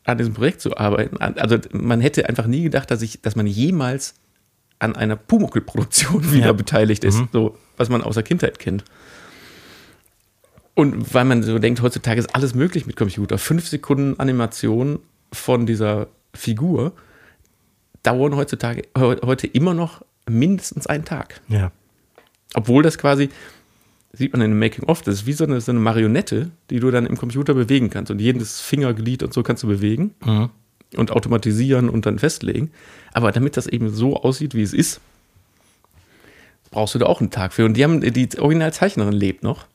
an 0.05 0.19
diesem 0.19 0.35
Projekt 0.35 0.61
zu 0.61 0.77
arbeiten. 0.77 1.17
Also 1.17 1.57
man 1.73 2.03
hätte 2.03 2.29
einfach 2.29 2.47
nie 2.47 2.65
gedacht, 2.65 2.91
dass 2.91 3.01
ich, 3.01 3.23
dass 3.23 3.35
man 3.35 3.47
jemals 3.47 4.17
an 4.79 4.95
einer 4.95 5.17
Pumuckl-Produktion 5.17 6.33
wieder 6.33 6.49
ja. 6.49 6.53
beteiligt 6.53 7.03
ist, 7.03 7.19
mhm. 7.19 7.29
so 7.33 7.57
was 7.79 7.89
man 7.89 8.03
aus 8.03 8.17
der 8.17 8.25
Kindheit 8.25 8.59
kennt. 8.59 8.85
Und 10.75 11.15
weil 11.15 11.25
man 11.25 11.43
so 11.43 11.59
denkt, 11.59 11.81
heutzutage 11.81 12.21
ist 12.21 12.35
alles 12.35 12.55
möglich 12.55 12.85
mit 12.85 12.95
Computer. 12.95 13.39
Fünf 13.39 13.67
Sekunden 13.69 14.21
Animation 14.21 14.99
von 15.33 15.65
dieser 15.65 16.09
Figur 16.35 16.93
dauern 18.07 18.37
heutzutage 18.37 18.85
heute 18.97 19.47
immer 19.47 19.75
noch 19.75 20.03
mindestens 20.29 20.87
einen 20.87 21.05
Tag. 21.05 21.41
Ja. 21.49 21.73
Obwohl 22.55 22.83
das 22.83 22.99
quasi, 22.99 23.29
sieht 24.13 24.33
man 24.33 24.43
in 24.43 24.53
dem 24.53 24.59
Making-of, 24.59 25.03
das 25.03 25.17
ist 25.17 25.27
wie 25.27 25.33
so 25.33 25.45
eine, 25.45 25.61
so 25.61 25.73
eine, 25.73 25.81
Marionette, 25.81 26.51
die 26.71 26.81
du 26.81 26.91
dann 26.91 27.07
im 27.07 27.17
Computer 27.17 27.55
bewegen 27.55 27.91
kannst. 27.91 28.11
Und 28.11 28.21
jedes 28.21 28.61
Fingerglied 28.61 29.23
und 29.23 29.35
so 29.35 29.43
kannst 29.43 29.63
du 29.63 29.67
bewegen. 29.67 30.15
Mhm. 30.25 30.51
und 30.97 31.11
automatisieren 31.11 31.89
und 31.89 32.07
dann 32.07 32.19
festlegen. 32.19 32.71
Aber 33.13 33.33
damit 33.33 33.57
das 33.57 33.67
eben 33.67 33.89
so 33.91 34.17
aussieht, 34.17 34.55
wie 34.55 34.63
es 34.63 34.73
ist, 34.73 35.01
brauchst 36.71 36.95
du 36.95 37.01
da 37.01 37.07
auch 37.07 37.21
einen 37.21 37.31
Tag 37.31 37.53
für. 37.53 37.65
Und 37.65 37.75
die 37.75 37.83
haben, 37.83 38.01
die 38.01 38.29
Originalzeichnerin 38.39 39.13
lebt 39.13 39.43
noch, 39.43 39.67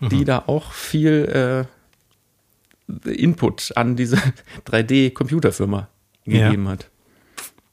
mhm. 0.00 0.10
die 0.10 0.24
da 0.24 0.44
auch 0.46 0.72
viel 0.72 1.66
äh, 3.06 3.10
Input 3.10 3.72
an 3.74 3.96
diese 3.96 4.18
3D-Computerfirma 4.66 5.88
gegeben 6.24 6.64
ja. 6.66 6.72
hat. 6.72 6.90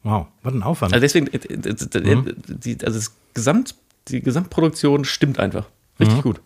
Wow, 0.08 0.28
was 0.42 0.54
ein 0.54 0.64
Aufwand. 0.64 0.94
Also 0.94 1.02
deswegen, 1.02 1.28
äh, 1.28 1.38
äh, 1.38 2.16
mhm. 2.16 2.36
die, 2.48 2.78
also 2.86 2.98
das 2.98 3.14
Gesamt, 3.34 3.76
die 4.08 4.22
Gesamtproduktion 4.22 5.04
stimmt 5.04 5.38
einfach. 5.38 5.66
Richtig 6.00 6.18
mhm. 6.18 6.22
gut. 6.22 6.42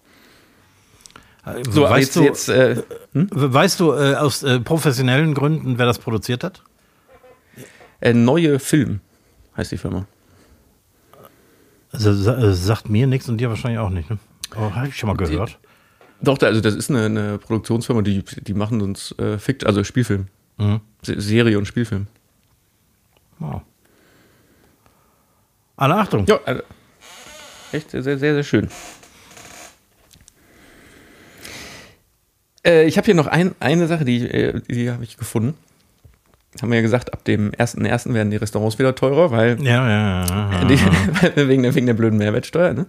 So, 1.70 1.84
weißt, 1.84 2.16
du, 2.16 2.24
jetzt, 2.24 2.50
äh, 2.50 2.82
hm? 3.14 3.28
weißt 3.32 3.80
du 3.80 3.94
äh, 3.94 4.16
aus 4.16 4.42
äh, 4.42 4.60
professionellen 4.60 5.36
Gründen, 5.36 5.78
wer 5.78 5.86
das 5.86 6.00
produziert 6.00 6.44
hat? 6.44 6.64
Äh, 8.00 8.14
neue 8.14 8.58
Film 8.58 9.00
heißt 9.56 9.72
die 9.72 9.78
Firma. 9.78 10.08
Also 11.92 12.10
äh, 12.32 12.54
sagt 12.54 12.90
mir 12.90 13.06
nichts 13.06 13.30
und 13.30 13.38
dir 13.38 13.50
wahrscheinlich 13.50 13.80
auch 13.80 13.90
nicht. 13.92 14.10
Ne? 14.10 14.18
Oh, 14.56 14.74
habe 14.74 14.88
ich 14.88 14.98
schon 14.98 15.08
mal 15.08 15.18
gehört. 15.18 15.60
Die, 16.20 16.26
doch, 16.26 16.40
also 16.42 16.62
das 16.62 16.74
ist 16.74 16.90
eine, 16.90 17.06
eine, 17.06 17.38
Produktionsfirma, 17.38 18.02
die, 18.02 18.24
die 18.24 18.54
machen 18.56 18.82
uns 18.82 19.14
äh, 19.20 19.38
Fikt, 19.38 19.68
also 19.68 19.84
Spielfilm. 19.84 20.28
Mhm. 20.58 20.82
Serie 21.04 21.60
und 21.60 21.66
Spielfilm. 21.66 22.08
Wow. 23.42 23.62
Alle 25.76 25.96
Achtung. 25.96 26.26
Ja, 26.28 26.40
also, 26.46 26.62
echt 27.72 27.90
sehr, 27.90 28.04
sehr, 28.04 28.18
sehr 28.20 28.44
schön. 28.44 28.70
Äh, 32.64 32.86
ich 32.86 32.98
habe 32.98 33.06
hier 33.06 33.16
noch 33.16 33.26
ein, 33.26 33.56
eine 33.60 33.88
Sache, 33.88 34.06
die, 34.06 34.28
äh, 34.30 34.62
die 34.70 34.92
habe 34.92 35.04
ich 35.04 35.18
gefunden. 35.18 35.58
Haben 36.62 36.70
wir 36.70 36.76
ja 36.76 36.82
gesagt, 36.84 37.14
ab 37.14 37.24
dem 37.24 37.52
1.1. 37.52 38.14
werden 38.14 38.30
die 38.30 38.38
Restaurants 38.38 38.78
wieder 38.78 38.94
teurer, 38.94 39.32
weil, 39.32 39.60
ja, 39.64 39.90
ja, 39.90 40.26
ja, 40.26 40.66
die, 40.66 40.78
wegen, 41.48 41.64
der, 41.64 41.74
wegen 41.74 41.88
der 41.88 41.94
blöden 41.96 42.20
Mehrwertsteuer. 42.20 42.74
Ne? 42.74 42.86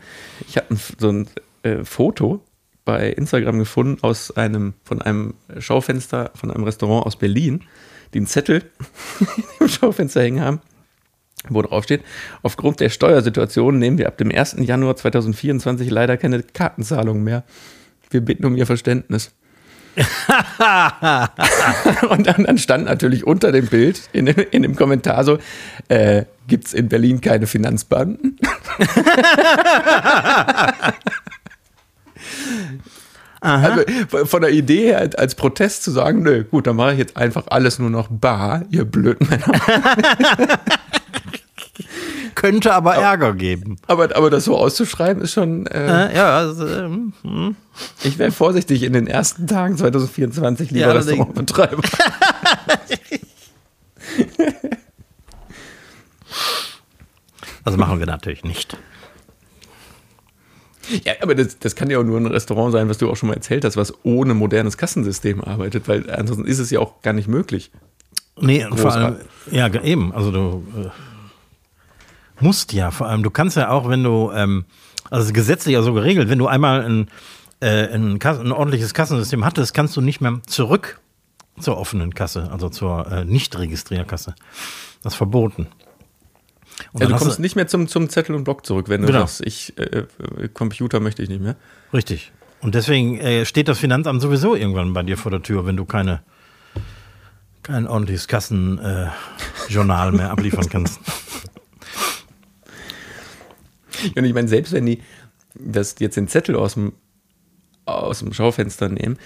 Ich 0.46 0.58
habe 0.58 0.76
so 0.98 1.08
ein 1.08 1.28
äh, 1.62 1.84
Foto 1.84 2.42
bei 2.84 3.08
Instagram 3.08 3.58
gefunden 3.58 4.02
aus 4.02 4.36
einem, 4.36 4.74
von 4.84 5.00
einem 5.00 5.34
Schaufenster 5.58 6.30
von 6.34 6.50
einem 6.50 6.64
Restaurant 6.64 7.06
aus 7.06 7.16
Berlin, 7.16 7.62
einen 8.18 8.26
Zettel 8.26 8.62
im 9.60 9.68
Schaufenster 9.68 10.22
hängen 10.22 10.40
haben, 10.40 10.60
wo 11.48 11.62
drauf 11.62 11.84
steht, 11.84 12.02
aufgrund 12.42 12.80
der 12.80 12.88
Steuersituation 12.88 13.78
nehmen 13.78 13.98
wir 13.98 14.08
ab 14.08 14.18
dem 14.18 14.30
1. 14.30 14.56
Januar 14.60 14.96
2024 14.96 15.90
leider 15.90 16.16
keine 16.16 16.42
Kartenzahlung 16.42 17.22
mehr. 17.22 17.44
Wir 18.10 18.20
bitten 18.20 18.44
um 18.44 18.56
Ihr 18.56 18.66
Verständnis. 18.66 19.32
und 22.08 22.26
dann, 22.26 22.44
dann, 22.44 22.56
stand 22.56 22.86
natürlich 22.86 23.26
unter 23.26 23.52
dem 23.52 23.66
Bild 23.66 24.08
in 24.14 24.24
dem, 24.24 24.36
in 24.50 24.62
dem 24.62 24.74
Kommentar 24.74 25.22
so, 25.22 25.36
äh, 25.88 26.24
gibt 26.48 26.66
es 26.66 26.72
in 26.72 26.88
Berlin 26.88 27.20
keine 27.20 27.46
Finanzbanken? 33.42 34.06
also 34.12 34.26
von 34.26 34.42
der 34.42 34.50
Idee 34.50 34.86
her 34.86 35.10
als 35.16 35.34
Protest 35.34 35.82
zu 35.82 35.90
sagen, 35.90 36.22
nö, 36.22 36.44
gut, 36.44 36.66
dann 36.66 36.76
mache 36.76 36.92
ich 36.92 36.98
jetzt 36.98 37.16
einfach 37.16 37.44
alles 37.48 37.78
nur 37.78 37.90
noch 37.90 38.08
bar, 38.08 38.62
ihr 38.70 38.84
blöden 38.84 39.28
Männer. 39.28 39.46
Könnte 42.34 42.74
aber 42.74 42.96
Ärger 42.96 43.34
geben. 43.34 43.76
Aber, 43.86 44.16
aber 44.16 44.28
das 44.30 44.44
so 44.46 44.56
auszuschreiben 44.56 45.22
ist 45.22 45.32
schon. 45.32 45.66
Äh, 45.66 46.08
äh, 46.08 46.16
ja, 46.16 46.38
also, 46.38 46.66
ähm, 46.66 47.12
hm. 47.22 47.54
Ich 48.02 48.18
wäre 48.18 48.32
vorsichtig 48.32 48.82
in 48.82 48.92
den 48.94 49.06
ersten 49.06 49.46
Tagen 49.46 49.76
2024, 49.76 50.72
lieber 50.72 50.86
ja, 50.86 50.92
Restaurantbetreiber. 50.92 51.82
das 57.64 57.76
machen 57.76 58.00
wir 58.00 58.06
natürlich 58.06 58.42
nicht. 58.44 58.76
Ja, 61.04 61.14
aber 61.22 61.34
das, 61.34 61.58
das 61.58 61.76
kann 61.76 61.90
ja 61.90 61.98
auch 61.98 62.04
nur 62.04 62.18
ein 62.18 62.26
Restaurant 62.26 62.72
sein, 62.72 62.88
was 62.88 62.98
du 62.98 63.10
auch 63.10 63.16
schon 63.16 63.28
mal 63.28 63.34
erzählt 63.34 63.64
hast, 63.64 63.76
was 63.76 63.94
ohne 64.04 64.34
modernes 64.34 64.76
Kassensystem 64.76 65.42
arbeitet, 65.42 65.88
weil 65.88 66.10
ansonsten 66.10 66.46
ist 66.46 66.58
es 66.58 66.70
ja 66.70 66.80
auch 66.80 67.02
gar 67.02 67.12
nicht 67.12 67.28
möglich. 67.28 67.70
Nee, 68.40 68.66
vor 68.74 68.92
allem, 68.92 69.16
ja, 69.50 69.72
eben. 69.82 70.12
Also 70.12 70.30
du. 70.30 70.64
Äh 70.76 70.88
Musst 72.40 72.72
ja, 72.72 72.90
vor 72.90 73.06
allem. 73.06 73.22
Du 73.22 73.30
kannst 73.30 73.56
ja 73.56 73.70
auch, 73.70 73.88
wenn 73.88 74.02
du, 74.02 74.32
ähm, 74.34 74.64
also 75.10 75.32
gesetzlich 75.32 75.74
ja 75.74 75.82
so 75.82 75.92
geregelt, 75.92 76.28
wenn 76.28 76.38
du 76.38 76.48
einmal 76.48 76.84
ein, 76.84 77.08
äh, 77.60 77.86
ein, 77.94 78.18
ein, 78.20 78.52
ordentliches 78.52 78.94
Kassensystem 78.94 79.44
hattest, 79.44 79.74
kannst 79.74 79.96
du 79.96 80.00
nicht 80.00 80.20
mehr 80.20 80.40
zurück 80.46 81.00
zur 81.60 81.78
offenen 81.78 82.14
Kasse, 82.14 82.50
also 82.50 82.68
zur 82.68 83.10
äh, 83.12 83.24
Nicht-Registrierkasse. 83.24 84.34
Das 85.02 85.12
ist 85.12 85.16
verboten. 85.16 85.68
Ja, 86.98 87.06
du 87.06 87.16
kommst 87.16 87.38
du, 87.38 87.42
nicht 87.42 87.56
mehr 87.56 87.66
zum, 87.66 87.88
zum 87.88 88.08
Zettel 88.08 88.34
und 88.34 88.44
Block 88.44 88.64
zurück, 88.66 88.88
wenn 88.88 89.02
du 89.02 89.06
genau. 89.08 89.20
sagst, 89.20 89.42
ich, 89.44 89.76
äh, 89.78 90.04
äh, 90.38 90.48
Computer 90.52 91.00
möchte 91.00 91.22
ich 91.22 91.28
nicht 91.28 91.42
mehr. 91.42 91.56
Richtig. 91.92 92.32
Und 92.60 92.74
deswegen 92.74 93.18
äh, 93.18 93.44
steht 93.44 93.68
das 93.68 93.78
Finanzamt 93.78 94.22
sowieso 94.22 94.54
irgendwann 94.54 94.92
bei 94.92 95.02
dir 95.02 95.18
vor 95.18 95.30
der 95.30 95.42
Tür, 95.42 95.66
wenn 95.66 95.76
du 95.76 95.84
keine, 95.84 96.22
kein 97.62 97.86
ordentliches 97.86 98.28
Kassenjournal 98.28 100.12
mehr 100.12 100.30
abliefern 100.30 100.68
kannst. 100.68 101.00
Und 104.16 104.24
ich 104.24 104.34
meine, 104.34 104.48
selbst 104.48 104.72
wenn 104.72 104.86
die 104.86 105.02
das 105.54 105.96
jetzt 105.98 106.16
den 106.16 106.28
Zettel 106.28 106.56
aus 106.56 106.74
dem, 106.74 106.92
aus 107.84 108.20
dem 108.20 108.32
Schaufenster 108.32 108.88
nehmen, 108.88 109.18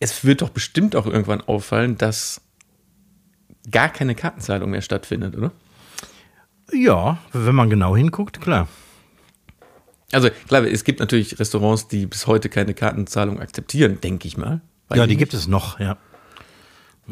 es 0.00 0.24
wird 0.24 0.42
doch 0.42 0.50
bestimmt 0.50 0.96
auch 0.96 1.06
irgendwann 1.06 1.40
auffallen, 1.40 1.96
dass 1.98 2.40
gar 3.70 3.90
keine 3.90 4.14
Kartenzahlung 4.14 4.70
mehr 4.70 4.82
stattfindet, 4.82 5.36
oder? 5.36 5.52
Ja, 6.72 7.18
wenn 7.32 7.54
man 7.54 7.70
genau 7.70 7.96
hinguckt, 7.96 8.40
klar. 8.40 8.68
Also 10.12 10.28
klar, 10.48 10.64
es 10.64 10.84
gibt 10.84 11.00
natürlich 11.00 11.38
Restaurants, 11.38 11.88
die 11.88 12.06
bis 12.06 12.26
heute 12.26 12.48
keine 12.48 12.74
Kartenzahlung 12.74 13.40
akzeptieren, 13.40 14.00
denke 14.00 14.26
ich 14.26 14.36
mal. 14.36 14.60
Ja, 14.92 15.06
die 15.06 15.16
gibt 15.16 15.34
es 15.34 15.46
noch, 15.46 15.78
ja. 15.78 15.96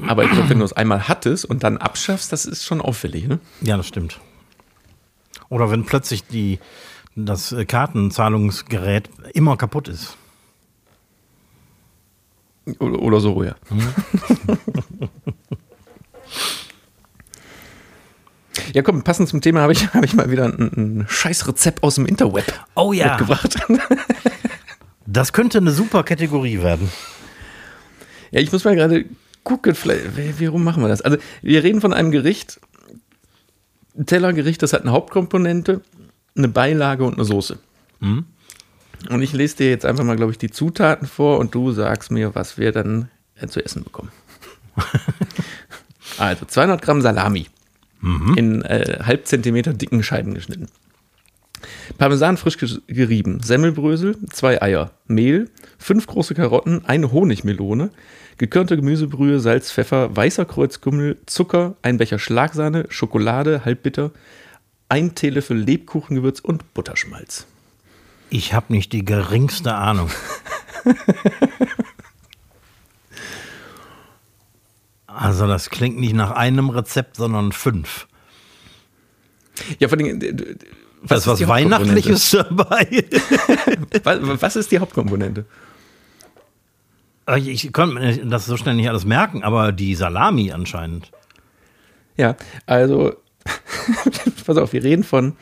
Aber 0.06 0.24
ich 0.24 0.30
glaube, 0.30 0.48
wenn 0.48 0.58
du 0.58 0.64
es 0.64 0.72
einmal 0.72 1.08
hattest 1.08 1.44
und 1.44 1.62
dann 1.64 1.76
abschaffst, 1.76 2.32
das 2.32 2.44
ist 2.44 2.64
schon 2.64 2.80
auffällig, 2.80 3.26
ne? 3.26 3.40
Ja, 3.60 3.76
das 3.76 3.86
stimmt. 3.86 4.20
Oder 5.48 5.70
wenn 5.70 5.84
plötzlich 5.84 6.24
die, 6.24 6.58
das 7.14 7.54
Kartenzahlungsgerät 7.66 9.10
immer 9.32 9.56
kaputt 9.56 9.88
ist. 9.88 10.16
Oder, 12.78 13.00
oder 13.00 13.20
so, 13.20 13.42
ja. 13.42 13.54
Hm. 13.68 13.94
Ja, 18.74 18.82
komm, 18.82 19.02
passend 19.02 19.28
zum 19.28 19.40
Thema 19.40 19.60
habe 19.60 19.72
ich, 19.72 19.86
hab 19.94 20.04
ich 20.04 20.14
mal 20.14 20.30
wieder 20.30 20.44
ein, 20.44 20.70
ein 20.76 21.06
scheiß 21.08 21.46
Rezept 21.48 21.82
aus 21.82 21.96
dem 21.96 22.06
Interweb 22.06 22.44
oh, 22.74 22.92
ja. 22.92 23.10
mitgebracht. 23.10 23.56
Das 25.10 25.32
könnte 25.32 25.56
eine 25.56 25.70
super 25.70 26.02
Kategorie 26.02 26.60
werden. 26.60 26.92
Ja, 28.30 28.40
ich 28.40 28.52
muss 28.52 28.64
mal 28.64 28.76
gerade 28.76 29.06
gucken, 29.42 29.74
vielleicht, 29.74 30.04
warum 30.38 30.62
machen 30.62 30.82
wir 30.82 30.88
das? 30.88 31.00
Also, 31.00 31.16
wir 31.40 31.64
reden 31.64 31.80
von 31.80 31.94
einem 31.94 32.10
Gericht, 32.10 32.60
ein 33.96 34.04
Tellergericht, 34.04 34.62
das 34.62 34.74
hat 34.74 34.82
eine 34.82 34.92
Hauptkomponente, 34.92 35.80
eine 36.36 36.48
Beilage 36.48 37.04
und 37.04 37.14
eine 37.14 37.24
Soße. 37.24 37.58
Mhm. 38.00 38.26
Und 39.08 39.22
ich 39.22 39.32
lese 39.32 39.56
dir 39.56 39.70
jetzt 39.70 39.86
einfach 39.86 40.04
mal, 40.04 40.16
glaube 40.16 40.32
ich, 40.32 40.38
die 40.38 40.50
Zutaten 40.50 41.08
vor 41.08 41.38
und 41.38 41.54
du 41.54 41.72
sagst 41.72 42.10
mir, 42.10 42.34
was 42.34 42.58
wir 42.58 42.72
dann 42.72 43.08
äh, 43.36 43.46
zu 43.46 43.64
essen 43.64 43.84
bekommen. 43.84 44.12
also 46.18 46.44
200 46.44 46.82
Gramm 46.82 47.00
Salami 47.00 47.46
mhm. 48.00 48.34
in 48.36 48.62
äh, 48.62 49.00
halb 49.02 49.26
Zentimeter 49.26 49.72
dicken 49.72 50.02
Scheiben 50.02 50.34
geschnitten. 50.34 50.68
Parmesan 51.96 52.36
frisch 52.36 52.58
gerieben, 52.86 53.40
Semmelbrösel, 53.42 54.16
zwei 54.30 54.62
Eier, 54.62 54.92
Mehl, 55.06 55.50
fünf 55.78 56.06
große 56.06 56.34
Karotten, 56.34 56.84
eine 56.84 57.10
Honigmelone, 57.10 57.90
gekörnte 58.36 58.76
Gemüsebrühe, 58.76 59.40
Salz, 59.40 59.72
Pfeffer, 59.72 60.14
weißer 60.16 60.44
Kreuzkümmel, 60.44 61.18
Zucker, 61.26 61.76
ein 61.82 61.98
Becher 61.98 62.18
Schlagsahne, 62.18 62.86
Schokolade, 62.90 63.64
halbbitter, 63.64 64.12
ein 64.88 65.14
Teelöffel 65.14 65.56
Lebkuchengewürz 65.56 66.40
und 66.40 66.72
Butterschmalz. 66.74 67.46
Ich 68.30 68.52
habe 68.52 68.72
nicht 68.72 68.92
die 68.92 69.04
geringste 69.04 69.74
Ahnung. 69.74 70.10
also 75.18 75.48
das 75.48 75.68
klingt 75.68 75.98
nicht 75.98 76.14
nach 76.14 76.30
einem 76.30 76.70
Rezept, 76.70 77.16
sondern 77.16 77.50
fünf. 77.50 78.06
Ja, 79.80 79.88
vor 79.88 79.98
allem, 79.98 80.20
was, 81.02 81.26
was 81.26 81.46
Weihnachtliches 81.46 82.30
dabei. 82.30 82.86
was, 84.04 84.42
was 84.42 84.56
ist 84.56 84.70
die 84.70 84.78
Hauptkomponente? 84.78 85.44
Ich 87.36 87.72
konnte 87.72 88.26
das 88.26 88.46
so 88.46 88.56
schnell 88.56 88.76
nicht 88.76 88.88
alles 88.88 89.04
merken, 89.04 89.42
aber 89.42 89.72
die 89.72 89.96
Salami 89.96 90.52
anscheinend. 90.52 91.10
Ja, 92.16 92.36
also, 92.66 93.16
pass 94.46 94.56
auf, 94.56 94.72
wir 94.72 94.84
reden 94.84 95.02
von 95.02 95.36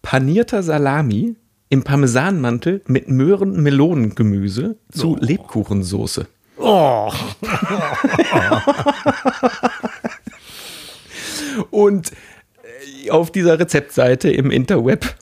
panierter 0.00 0.62
Salami 0.62 1.34
im 1.70 1.82
Parmesanmantel 1.82 2.82
mit 2.86 3.08
Möhren-Melonengemüse 3.08 4.76
zu 4.92 5.14
oh. 5.14 5.16
Lebkuchensoße. 5.20 6.28
Oh. 6.56 7.12
Und 11.70 12.12
äh, 12.12 13.10
auf 13.10 13.30
dieser 13.30 13.58
Rezeptseite 13.58 14.30
im 14.30 14.50
Interweb 14.50 15.16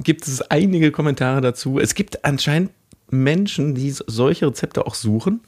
gibt 0.00 0.26
es 0.26 0.42
einige 0.42 0.90
Kommentare 0.90 1.40
dazu. 1.40 1.78
Es 1.78 1.94
gibt 1.94 2.24
anscheinend 2.24 2.72
Menschen, 3.10 3.74
die 3.74 3.90
solche 3.90 4.46
Rezepte 4.46 4.86
auch 4.86 4.94
suchen, 4.94 5.40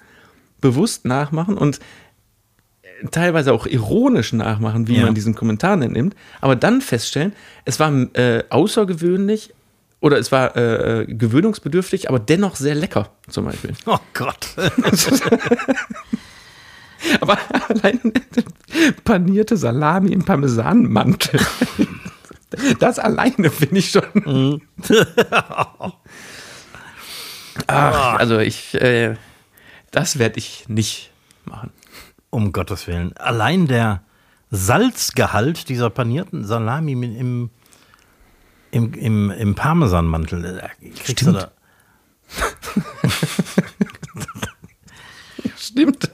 bewusst 0.60 1.04
nachmachen 1.04 1.56
und 1.56 1.80
teilweise 3.10 3.52
auch 3.52 3.66
ironisch 3.66 4.32
nachmachen, 4.32 4.88
wie 4.88 4.96
ja. 4.96 5.04
man 5.04 5.14
diesen 5.14 5.34
Kommentar 5.34 5.76
nimmt, 5.76 6.14
aber 6.40 6.56
dann 6.56 6.80
feststellen, 6.80 7.32
es 7.64 7.80
war 7.80 7.92
äh, 8.16 8.44
außergewöhnlich 8.50 9.52
oder 10.04 10.18
es 10.18 10.30
war 10.30 10.54
äh, 10.54 11.00
äh 11.00 11.06
gewöhnungsbedürftig, 11.06 12.10
aber 12.10 12.18
dennoch 12.18 12.56
sehr 12.56 12.74
lecker, 12.74 13.08
zum 13.30 13.46
Beispiel. 13.46 13.72
Oh 13.86 13.98
Gott. 14.12 14.48
aber 17.20 17.38
allein 17.70 18.12
panierte 19.04 19.56
Salami 19.56 20.12
im 20.12 20.24
Parmesanmantel. 20.24 21.40
Das 22.78 23.00
alleine 23.00 23.50
finde 23.50 23.78
ich 23.78 23.90
schon. 23.90 24.04
Mhm. 24.14 24.60
Ach, 27.66 28.14
also 28.14 28.38
ich, 28.38 28.74
äh, 28.74 29.16
das 29.90 30.20
werde 30.20 30.38
ich 30.38 30.68
nicht 30.68 31.10
machen. 31.46 31.72
Um 32.30 32.52
Gottes 32.52 32.86
Willen. 32.86 33.12
Allein 33.16 33.66
der 33.66 34.04
Salzgehalt 34.52 35.68
dieser 35.68 35.90
panierten 35.90 36.44
Salami 36.44 36.92
im, 36.92 37.50
im, 38.74 38.92
im, 38.94 39.30
im 39.30 39.54
Parmesanmantel. 39.54 40.60
Äh, 40.60 40.68
Stimmt. 41.04 41.48
Stimmt. 45.56 46.10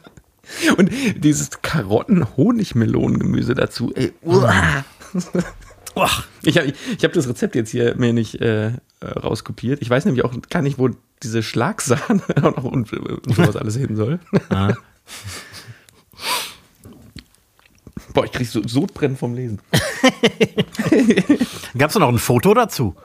Und 0.76 0.90
dieses 1.16 1.62
Karotten-Honig-Melonen-Gemüse 1.62 3.54
dazu. 3.54 3.92
Ey, 3.94 4.12
uah. 4.22 4.84
Ich 6.42 6.58
habe 6.58 6.72
ich 6.96 7.04
hab 7.04 7.12
das 7.12 7.28
Rezept 7.28 7.54
jetzt 7.54 7.70
hier 7.70 7.94
mir 7.96 8.12
nicht 8.12 8.40
äh, 8.40 8.72
rauskopiert. 9.02 9.80
Ich 9.82 9.88
weiß 9.88 10.04
nämlich 10.04 10.24
auch 10.24 10.34
gar 10.50 10.62
nicht, 10.62 10.78
wo 10.78 10.90
diese 11.22 11.42
Schlagsahne 11.42 12.22
und, 12.62 12.92
und 12.92 13.34
sowas 13.34 13.56
alles 13.56 13.76
hin 13.76 13.96
soll. 13.96 14.20
Ah. 14.50 14.74
Boah, 18.12 18.24
ich 18.24 18.32
krieg 18.32 18.46
so 18.46 18.66
Sodbrennen 18.66 19.16
vom 19.16 19.34
Lesen. 19.34 19.60
Gab 21.78 21.90
es 21.90 21.96
noch 21.96 22.08
ein 22.08 22.18
Foto 22.18 22.54
dazu? 22.54 22.96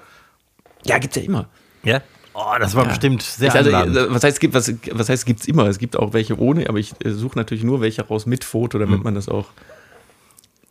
Ja, 0.83 0.97
gibt's 0.97 1.15
ja 1.15 1.23
immer. 1.23 1.49
Ja? 1.83 2.01
Oh, 2.33 2.55
das 2.59 2.75
war 2.75 2.83
ja. 2.83 2.89
bestimmt 2.89 3.21
sehr 3.21 3.53
also, 3.53 3.71
Was 3.71 4.23
heißt, 4.23 4.39
gibt, 4.39 4.53
was, 4.53 4.73
was 4.91 5.09
heißt, 5.09 5.25
gibt's 5.25 5.47
immer? 5.47 5.67
Es 5.67 5.77
gibt 5.77 5.97
auch 5.97 6.13
welche 6.13 6.37
ohne, 6.39 6.67
aber 6.67 6.79
ich 6.79 6.93
äh, 7.03 7.11
suche 7.11 7.37
natürlich 7.37 7.63
nur 7.63 7.81
welche 7.81 8.05
raus 8.05 8.25
mit 8.25 8.43
Foto, 8.43 8.77
damit 8.77 8.97
hm. 8.97 9.03
man 9.03 9.15
das 9.15 9.29
auch. 9.29 9.47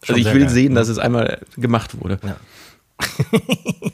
Also 0.03 0.16
ich 0.20 0.26
will 0.26 0.41
geil. 0.41 0.51
sehen, 0.51 0.74
dass 0.74 0.89
es 0.89 0.99
einmal 0.99 1.41
gemacht 1.57 1.99
wurde. 2.01 2.18
Ja. 2.22 2.37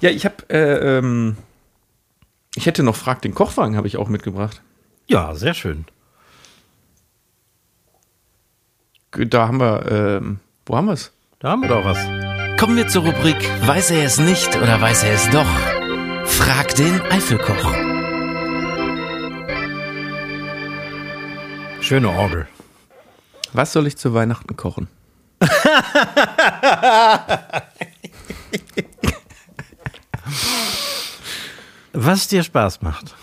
ja, 0.00 0.10
ich 0.10 0.24
habe, 0.24 0.36
äh, 0.48 0.98
ähm, 0.98 1.36
ich 2.54 2.64
hätte 2.64 2.82
noch 2.82 2.96
Frag 2.96 3.20
den 3.20 3.34
Kochwagen, 3.34 3.76
habe 3.76 3.88
ich 3.88 3.98
auch 3.98 4.08
mitgebracht. 4.08 4.62
Ja, 5.06 5.34
sehr 5.34 5.52
schön. 5.52 5.84
Da 9.16 9.46
haben 9.46 9.60
wir, 9.60 9.86
ähm, 9.90 10.40
wo 10.66 10.76
haben 10.76 10.86
wir 10.86 10.94
es? 10.94 11.12
Da 11.38 11.50
haben 11.50 11.62
wir 11.62 11.68
doch 11.68 11.84
was. 11.84 11.98
Kommen 12.58 12.76
wir 12.76 12.88
zur 12.88 13.04
Rubrik 13.04 13.36
Weiß 13.66 13.92
er 13.92 14.04
es 14.04 14.18
nicht 14.18 14.56
oder 14.56 14.80
weiß 14.80 15.04
er 15.04 15.14
es 15.14 15.30
doch? 15.30 15.46
Frag 16.24 16.74
den 16.74 17.00
Eifelkoch. 17.02 17.72
Schöne 21.80 22.08
Orgel. 22.10 22.48
Was 23.52 23.72
soll 23.72 23.86
ich 23.86 23.96
zu 23.96 24.14
Weihnachten 24.14 24.56
kochen? 24.56 24.88
Was 31.92 32.26
dir 32.26 32.42
Spaß 32.42 32.82
macht. 32.82 33.14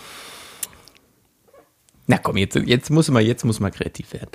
Na 2.07 2.17
komm, 2.17 2.37
jetzt, 2.37 2.55
jetzt, 2.55 2.89
muss, 2.89 3.09
man, 3.09 3.25
jetzt 3.25 3.43
muss 3.43 3.59
man 3.59 3.71
kreativ 3.71 4.13
werden. 4.13 4.31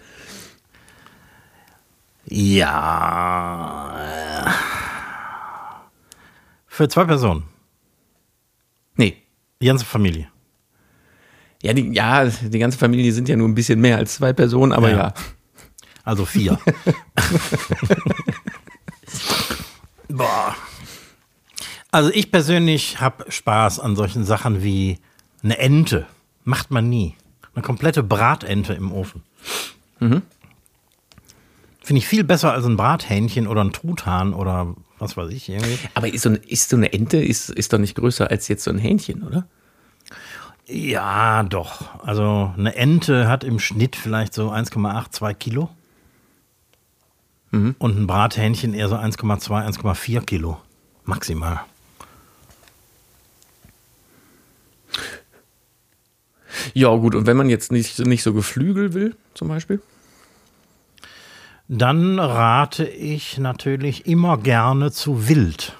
Ja. 2.38 3.96
Für 6.66 6.86
zwei 6.86 7.06
Personen. 7.06 7.44
Nee. 8.94 9.16
Die 9.62 9.66
ganze 9.66 9.86
Familie. 9.86 10.28
Ja, 11.62 11.72
die, 11.72 11.94
ja, 11.94 12.26
die 12.26 12.58
ganze 12.58 12.76
Familie 12.76 13.10
sind 13.12 13.30
ja 13.30 13.36
nur 13.36 13.48
ein 13.48 13.54
bisschen 13.54 13.80
mehr 13.80 13.96
als 13.96 14.16
zwei 14.16 14.34
Personen, 14.34 14.72
aber 14.72 14.90
ja. 14.90 14.96
ja. 14.98 15.14
Also 16.04 16.26
vier. 16.26 16.58
Boah. 20.08 20.54
Also 21.90 22.10
ich 22.10 22.30
persönlich 22.30 23.00
habe 23.00 23.32
Spaß 23.32 23.80
an 23.80 23.96
solchen 23.96 24.26
Sachen 24.26 24.62
wie 24.62 24.98
eine 25.42 25.56
Ente. 25.56 26.06
Macht 26.44 26.70
man 26.70 26.90
nie. 26.90 27.14
Eine 27.54 27.62
komplette 27.62 28.02
Bratente 28.02 28.74
im 28.74 28.92
Ofen. 28.92 29.22
Mhm. 30.00 30.20
Finde 31.86 31.98
ich 31.98 32.08
viel 32.08 32.24
besser 32.24 32.52
als 32.52 32.64
ein 32.64 32.76
Brathähnchen 32.76 33.46
oder 33.46 33.62
ein 33.62 33.72
Truthahn 33.72 34.34
oder 34.34 34.74
was 34.98 35.16
weiß 35.16 35.30
ich 35.30 35.48
irgendwie. 35.48 35.78
Aber 35.94 36.12
ist 36.12 36.22
so, 36.22 36.30
eine, 36.30 36.38
ist 36.38 36.68
so 36.68 36.76
eine 36.76 36.92
Ente 36.92 37.22
ist, 37.22 37.48
ist 37.48 37.72
doch 37.72 37.78
nicht 37.78 37.94
größer 37.94 38.28
als 38.28 38.48
jetzt 38.48 38.64
so 38.64 38.72
ein 38.72 38.78
Hähnchen, 38.78 39.22
oder? 39.22 39.46
Ja, 40.66 41.44
doch. 41.44 42.04
Also 42.04 42.52
eine 42.58 42.74
Ente 42.74 43.28
hat 43.28 43.44
im 43.44 43.60
Schnitt 43.60 43.94
vielleicht 43.94 44.34
so 44.34 44.50
1,8, 44.50 45.12
2 45.12 45.34
Kilo. 45.34 45.70
Mhm. 47.52 47.76
Und 47.78 47.96
ein 47.96 48.08
Brathähnchen 48.08 48.74
eher 48.74 48.88
so 48.88 48.96
1,2, 48.96 49.78
1,4 49.78 50.22
Kilo. 50.22 50.60
Maximal. 51.04 51.60
Ja, 56.74 56.92
gut, 56.96 57.14
und 57.14 57.26
wenn 57.26 57.36
man 57.36 57.48
jetzt 57.48 57.70
nicht, 57.70 57.96
nicht 58.00 58.24
so 58.24 58.32
Geflügel 58.32 58.92
will, 58.92 59.14
zum 59.34 59.46
Beispiel? 59.46 59.80
Dann 61.68 62.20
rate 62.20 62.86
ich 62.86 63.38
natürlich 63.38 64.06
immer 64.06 64.38
gerne 64.38 64.92
zu 64.92 65.28
Wild. 65.28 65.76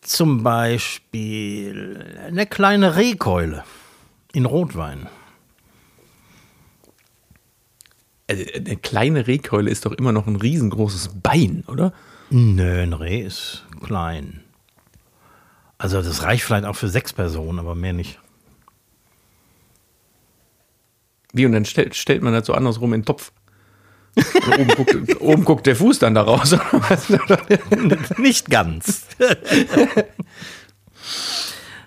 Zum 0.00 0.42
Beispiel 0.42 2.16
eine 2.26 2.46
kleine 2.46 2.96
Rehkeule 2.96 3.64
in 4.32 4.46
Rotwein. 4.46 5.08
Also 8.30 8.44
eine 8.54 8.76
kleine 8.76 9.26
Rehkeule 9.26 9.70
ist 9.70 9.84
doch 9.84 9.92
immer 9.92 10.12
noch 10.12 10.26
ein 10.26 10.36
riesengroßes 10.36 11.20
Bein, 11.22 11.64
oder? 11.66 11.92
Nö, 12.30 12.82
ein 12.82 12.94
Reh 12.94 13.20
ist 13.20 13.66
klein. 13.84 14.42
Also 15.76 16.00
das 16.00 16.22
reicht 16.22 16.44
vielleicht 16.44 16.64
auch 16.64 16.76
für 16.76 16.88
sechs 16.88 17.12
Personen, 17.12 17.58
aber 17.58 17.74
mehr 17.74 17.92
nicht. 17.92 18.18
Wie, 21.32 21.46
und 21.46 21.52
dann 21.52 21.64
stellt, 21.64 21.94
stellt 21.94 22.22
man 22.22 22.32
das 22.32 22.46
so 22.46 22.54
andersrum 22.54 22.94
in 22.94 23.00
den 23.00 23.06
Topf. 23.06 23.32
oben, 24.16 24.68
guckt, 24.68 25.20
oben 25.20 25.44
guckt 25.44 25.66
der 25.66 25.76
Fuß 25.76 25.98
dann 25.98 26.14
da 26.14 26.22
raus. 26.22 26.56
nicht 28.18 28.50
ganz. 28.50 29.06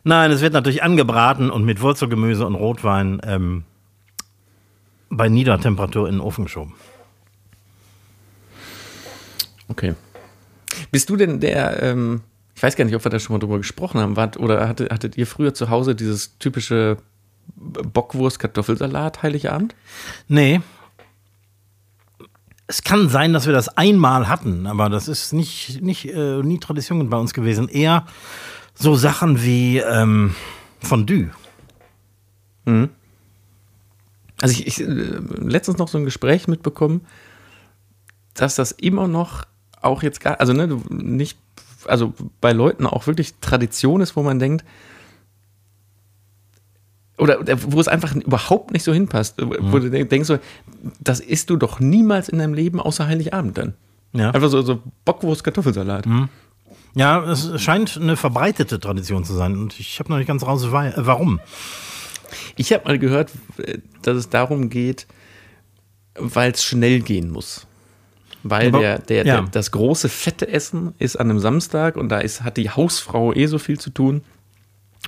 Nein, 0.03 0.31
es 0.31 0.41
wird 0.41 0.53
natürlich 0.53 0.83
angebraten 0.83 1.49
und 1.51 1.63
mit 1.63 1.81
Wurzelgemüse 1.81 2.45
und 2.45 2.55
Rotwein 2.55 3.21
ähm, 3.23 3.63
bei 5.09 5.29
Niedertemperatur 5.29 6.07
in 6.07 6.15
den 6.15 6.21
Ofen 6.21 6.45
geschoben. 6.45 6.73
Okay. 9.67 9.93
Bist 10.91 11.09
du 11.09 11.17
denn 11.17 11.39
der, 11.39 11.81
ähm, 11.83 12.21
ich 12.55 12.63
weiß 12.63 12.75
gar 12.75 12.85
nicht, 12.85 12.95
ob 12.95 13.05
wir 13.05 13.09
da 13.09 13.19
schon 13.19 13.35
mal 13.35 13.39
drüber 13.39 13.57
gesprochen 13.57 13.99
haben, 13.99 14.15
wart, 14.15 14.37
oder 14.37 14.67
hattet, 14.67 14.91
hattet 14.91 15.17
ihr 15.17 15.27
früher 15.27 15.53
zu 15.53 15.69
Hause 15.69 15.95
dieses 15.95 16.37
typische 16.39 16.97
Bockwurst-Kartoffelsalat 17.55 19.23
Heiligabend? 19.23 19.75
Nee. 20.27 20.61
Es 22.67 22.83
kann 22.83 23.09
sein, 23.09 23.33
dass 23.33 23.45
wir 23.45 23.53
das 23.53 23.77
einmal 23.77 24.29
hatten, 24.29 24.65
aber 24.65 24.89
das 24.89 25.07
ist 25.07 25.33
nicht, 25.33 25.81
nicht 25.81 26.05
äh, 26.05 26.41
nie 26.41 26.59
Tradition 26.59 27.09
bei 27.09 27.17
uns 27.17 27.33
gewesen. 27.33 27.67
Eher 27.67 28.05
so 28.75 28.95
Sachen 28.95 29.43
wie 29.43 29.79
ähm, 29.79 30.35
Fondue. 30.79 31.31
Mhm. 32.65 32.89
Also 34.41 34.53
ich, 34.53 34.67
ich 34.67 34.81
äh, 34.81 34.85
letztens 34.85 35.77
noch 35.77 35.87
so 35.87 35.97
ein 35.97 36.05
Gespräch 36.05 36.47
mitbekommen, 36.47 37.05
dass 38.33 38.55
das 38.55 38.71
immer 38.71 39.07
noch 39.07 39.43
auch 39.81 40.03
jetzt 40.03 40.21
gar, 40.21 40.39
also 40.39 40.53
ne, 40.53 40.79
nicht, 40.89 41.37
also 41.85 42.13
bei 42.39 42.53
Leuten 42.53 42.85
auch 42.85 43.07
wirklich 43.07 43.35
Tradition 43.41 44.01
ist, 44.01 44.15
wo 44.15 44.23
man 44.23 44.39
denkt, 44.39 44.63
oder, 47.22 47.38
wo 47.67 47.80
es 47.80 47.88
einfach 47.88 48.15
überhaupt 48.15 48.72
nicht 48.72 48.84
so 48.84 48.91
hinpasst, 48.91 49.39
mhm. 49.39 49.55
wo 49.72 49.78
du 49.78 49.91
denkst 49.91 50.28
so, 50.28 50.39
das 50.99 51.19
isst 51.19 51.51
du 51.51 51.55
doch 51.55 51.80
niemals 51.80 52.30
in 52.30 52.39
deinem 52.39 52.55
Leben 52.55 52.80
außer 52.80 53.05
Heiligabend 53.05 53.59
dann. 53.59 53.76
Ja. 54.13 54.32
Einfach 54.32 54.49
so, 54.49 54.63
so 54.63 54.82
Bockwurst, 55.05 55.43
Kartoffelsalat. 55.43 56.07
Mhm. 56.07 56.30
Ja, 56.95 57.24
es 57.32 57.61
scheint 57.61 57.95
eine 58.01 58.17
verbreitete 58.17 58.80
Tradition 58.80 59.24
zu 59.24 59.34
sein 59.34 59.55
und 59.55 59.80
ich 59.80 59.99
habe 59.99 60.09
noch 60.09 60.17
nicht 60.17 60.26
ganz 60.26 60.43
raus, 60.43 60.65
warum. 60.72 61.39
Ich 62.55 62.74
habe 62.74 62.86
mal 62.86 62.97
gehört, 62.97 63.32
dass 64.01 64.17
es 64.17 64.30
darum 64.30 64.72
geht, 64.72 65.05
weil 66.15 66.51
es 66.51 66.63
schnell 66.63 67.01
gehen 67.01 67.30
muss. 67.30 67.67
Weil 68.41 68.72
der, 68.72 68.97
der, 68.97 69.28
ja. 69.28 69.41
der, 69.41 69.49
das 69.51 69.69
große 69.69 70.09
fette 70.09 70.47
Essen 70.47 70.95
ist 70.97 71.17
an 71.17 71.30
einem 71.30 71.39
Samstag 71.39 71.97
und 71.97 72.09
da 72.09 72.17
ist, 72.17 72.41
hat 72.41 72.57
die 72.57 72.72
Hausfrau 72.72 73.32
eh 73.32 73.45
so 73.45 73.59
viel 73.59 73.80
zu 73.80 73.91
tun 73.91 74.24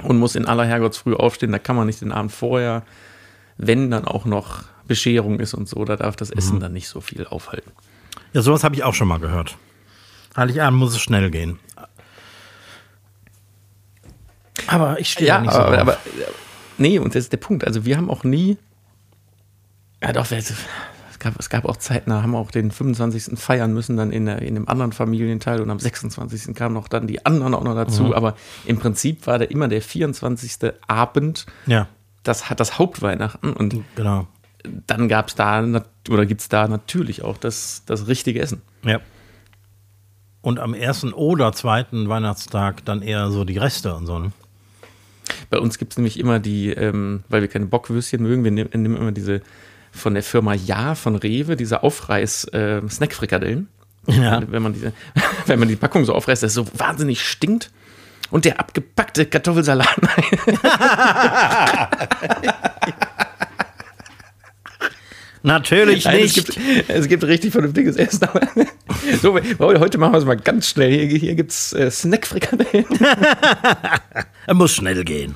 und 0.01 0.17
muss 0.17 0.35
in 0.35 0.45
aller 0.45 0.65
Herrgottsfrüh 0.65 1.13
aufstehen. 1.13 1.51
Da 1.51 1.59
kann 1.59 1.75
man 1.75 1.85
nicht 1.85 2.01
den 2.01 2.11
Abend 2.11 2.31
vorher, 2.31 2.83
wenn 3.57 3.91
dann 3.91 4.05
auch 4.05 4.25
noch 4.25 4.63
Bescherung 4.87 5.39
ist 5.39 5.53
und 5.53 5.69
so, 5.69 5.85
da 5.85 5.95
darf 5.95 6.15
das 6.15 6.31
Essen 6.31 6.55
mhm. 6.55 6.59
dann 6.61 6.73
nicht 6.73 6.87
so 6.87 7.01
viel 7.01 7.25
aufhalten. 7.27 7.71
Ja, 8.33 8.41
sowas 8.41 8.63
habe 8.63 8.75
ich 8.75 8.83
auch 8.83 8.93
schon 8.93 9.07
mal 9.07 9.19
gehört. 9.19 9.57
Heiligabend 10.35 10.79
muss 10.79 10.93
es 10.93 11.01
schnell 11.01 11.29
gehen. 11.29 11.59
Aber 14.67 14.99
ich 14.99 15.11
stehe 15.11 15.27
ja, 15.27 15.41
nicht 15.41 15.53
so 15.53 15.59
aber, 15.59 15.77
aber, 15.77 15.97
nee, 16.77 16.97
und 16.99 17.15
das 17.15 17.25
ist 17.25 17.31
der 17.31 17.37
Punkt. 17.37 17.65
Also 17.65 17.85
wir 17.85 17.97
haben 17.97 18.09
auch 18.09 18.23
nie, 18.23 18.57
ja 20.01 20.11
doch, 20.13 20.29
es 20.31 20.53
gab, 21.23 21.39
es 21.39 21.49
gab 21.49 21.65
auch 21.65 21.77
Zeiten, 21.77 22.09
da 22.09 22.21
haben 22.21 22.31
wir 22.31 22.37
auch 22.37 22.51
den 22.51 22.71
25. 22.71 23.39
feiern 23.39 23.73
müssen, 23.73 23.97
dann 23.97 24.11
in, 24.11 24.25
der, 24.25 24.41
in 24.41 24.55
einem 24.55 24.67
anderen 24.67 24.91
Familienteil 24.91 25.61
und 25.61 25.69
am 25.69 25.79
26. 25.79 26.53
kamen 26.53 26.75
noch 26.75 26.87
dann 26.87 27.07
die 27.07 27.25
anderen 27.25 27.53
auch 27.53 27.63
noch 27.63 27.75
dazu. 27.75 28.03
Mhm. 28.03 28.13
Aber 28.13 28.35
im 28.65 28.77
Prinzip 28.77 29.25
war 29.25 29.39
da 29.39 29.45
immer 29.45 29.67
der 29.67 29.81
24. 29.81 30.73
Abend. 30.87 31.45
Ja. 31.65 31.87
Das 32.23 32.49
hat 32.49 32.59
das 32.59 32.77
Hauptweihnachten 32.77 33.53
und 33.53 33.75
genau. 33.95 34.27
dann 34.87 35.07
gab 35.07 35.29
es 35.29 35.35
da 35.35 35.65
oder 36.09 36.25
gibt 36.25 36.41
es 36.41 36.49
da 36.49 36.67
natürlich 36.67 37.23
auch 37.23 37.37
das, 37.37 37.83
das 37.85 38.07
richtige 38.07 38.39
Essen. 38.39 38.61
Ja. 38.83 38.99
Und 40.41 40.59
am 40.59 40.73
ersten 40.73 41.13
oder 41.13 41.53
zweiten 41.53 42.09
Weihnachtstag 42.09 42.83
dann 42.85 43.01
eher 43.01 43.31
so 43.31 43.45
die 43.45 43.57
Reste 43.57 43.95
und 43.95 44.05
so. 44.05 44.19
Ne? 44.19 44.31
Bei 45.49 45.59
uns 45.59 45.77
gibt 45.77 45.93
es 45.93 45.97
nämlich 45.97 46.19
immer 46.19 46.39
die, 46.39 46.69
ähm, 46.69 47.23
weil 47.29 47.41
wir 47.41 47.47
keine 47.47 47.65
Bockwürstchen 47.65 48.21
mögen, 48.21 48.43
wir 48.43 48.51
nehmen, 48.51 48.69
nehmen 48.73 48.97
immer 48.97 49.11
diese 49.11 49.41
von 49.93 50.15
der 50.15 50.23
Firma 50.23 50.53
Ja 50.53 50.95
von 50.95 51.15
Rewe, 51.15 51.55
diese 51.55 51.83
Aufreiß-Snackfrikadellen. 51.83 53.67
Äh, 54.07 54.11
ja. 54.11 54.41
Wenn 54.47 54.63
man, 54.63 54.73
diese, 54.73 54.91
wenn 55.45 55.59
man 55.59 55.67
die 55.67 55.75
Packung 55.75 56.03
so 56.05 56.13
aufreißt, 56.13 56.41
dass 56.43 56.51
es 56.51 56.55
so 56.55 56.65
wahnsinnig 56.77 57.21
stinkt. 57.21 57.71
Und 58.31 58.45
der 58.45 58.59
abgepackte 58.59 59.27
Kartoffelsalat. 59.27 59.87
Natürlich 65.43 66.05
Nein, 66.05 66.21
nicht. 66.21 66.37
Es 66.37 66.45
gibt, 66.45 66.89
es 66.89 67.07
gibt 67.07 67.23
richtig 67.25 67.51
vernünftiges 67.51 67.97
Essen. 67.97 68.27
so, 69.21 69.37
heute 69.59 69.97
machen 69.99 70.13
wir 70.13 70.17
es 70.17 70.25
mal 70.25 70.37
ganz 70.37 70.69
schnell. 70.69 70.89
Hier, 70.89 71.19
hier 71.19 71.35
gibt 71.35 71.51
es 71.51 71.73
äh, 71.73 71.91
Snackfrikadellen. 71.91 72.85
er 74.47 74.53
muss 74.53 74.73
schnell 74.73 75.03
gehen. 75.03 75.35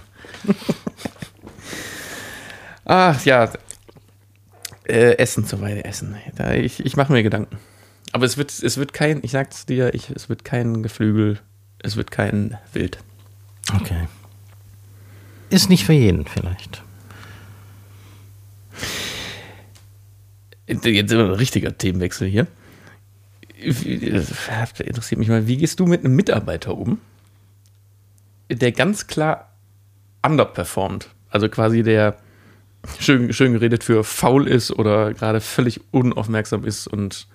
Ach 2.86 3.24
ja. 3.26 3.52
Äh, 4.88 5.18
essen 5.18 5.46
zur 5.46 5.60
Weile 5.60 5.84
essen. 5.84 6.16
Da, 6.36 6.54
ich 6.54 6.86
ich 6.86 6.96
mache 6.96 7.12
mir 7.12 7.22
Gedanken. 7.22 7.58
Aber 8.14 8.26
es 8.26 8.38
wird, 8.38 8.52
es 8.52 8.78
wird 8.78 8.94
kein, 8.94 9.20
ich 9.22 9.32
sag's 9.32 9.66
dir, 9.66 9.94
ich, 9.94 10.10
es 10.12 10.30
wird 10.30 10.46
kein 10.46 10.82
Geflügel, 10.82 11.40
es 11.80 11.98
wird 11.98 12.10
kein 12.10 12.58
Wild. 12.72 13.00
Okay. 13.76 14.08
Ist 15.50 15.70
nicht 15.70 15.86
für 15.86 15.94
jeden 15.94 16.26
vielleicht. 16.26 16.84
Jetzt 20.68 20.86
ein 20.86 21.20
richtiger 21.20 21.78
Themenwechsel 21.78 22.30
hier. 22.30 22.48
Interessiert 23.60 25.20
mich 25.20 25.28
mal, 25.28 25.48
wie 25.48 25.58
gehst 25.58 25.82
du 25.82 25.86
mit 25.86 26.06
einem 26.06 26.16
Mitarbeiter 26.16 26.78
um, 26.78 27.00
der 28.50 28.72
ganz 28.72 29.08
klar 29.08 29.52
underperformt? 30.22 31.10
Also 31.30 31.50
quasi 31.50 31.84
der 31.84 32.18
schön, 33.00 33.34
schön 33.34 33.54
geredet 33.54 33.84
für 33.84 34.04
faul 34.04 34.48
ist 34.48 34.72
oder 34.72 35.14
gerade 35.14 35.42
völlig 35.42 35.82
unaufmerksam 35.92 36.64
ist 36.64 36.88
und 36.88 37.28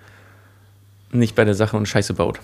nicht 1.12 1.34
bei 1.34 1.45
der 1.45 1.55
Sache 1.55 1.76
und 1.76 1.86
Scheiße 1.86 2.14
baut. 2.14 2.40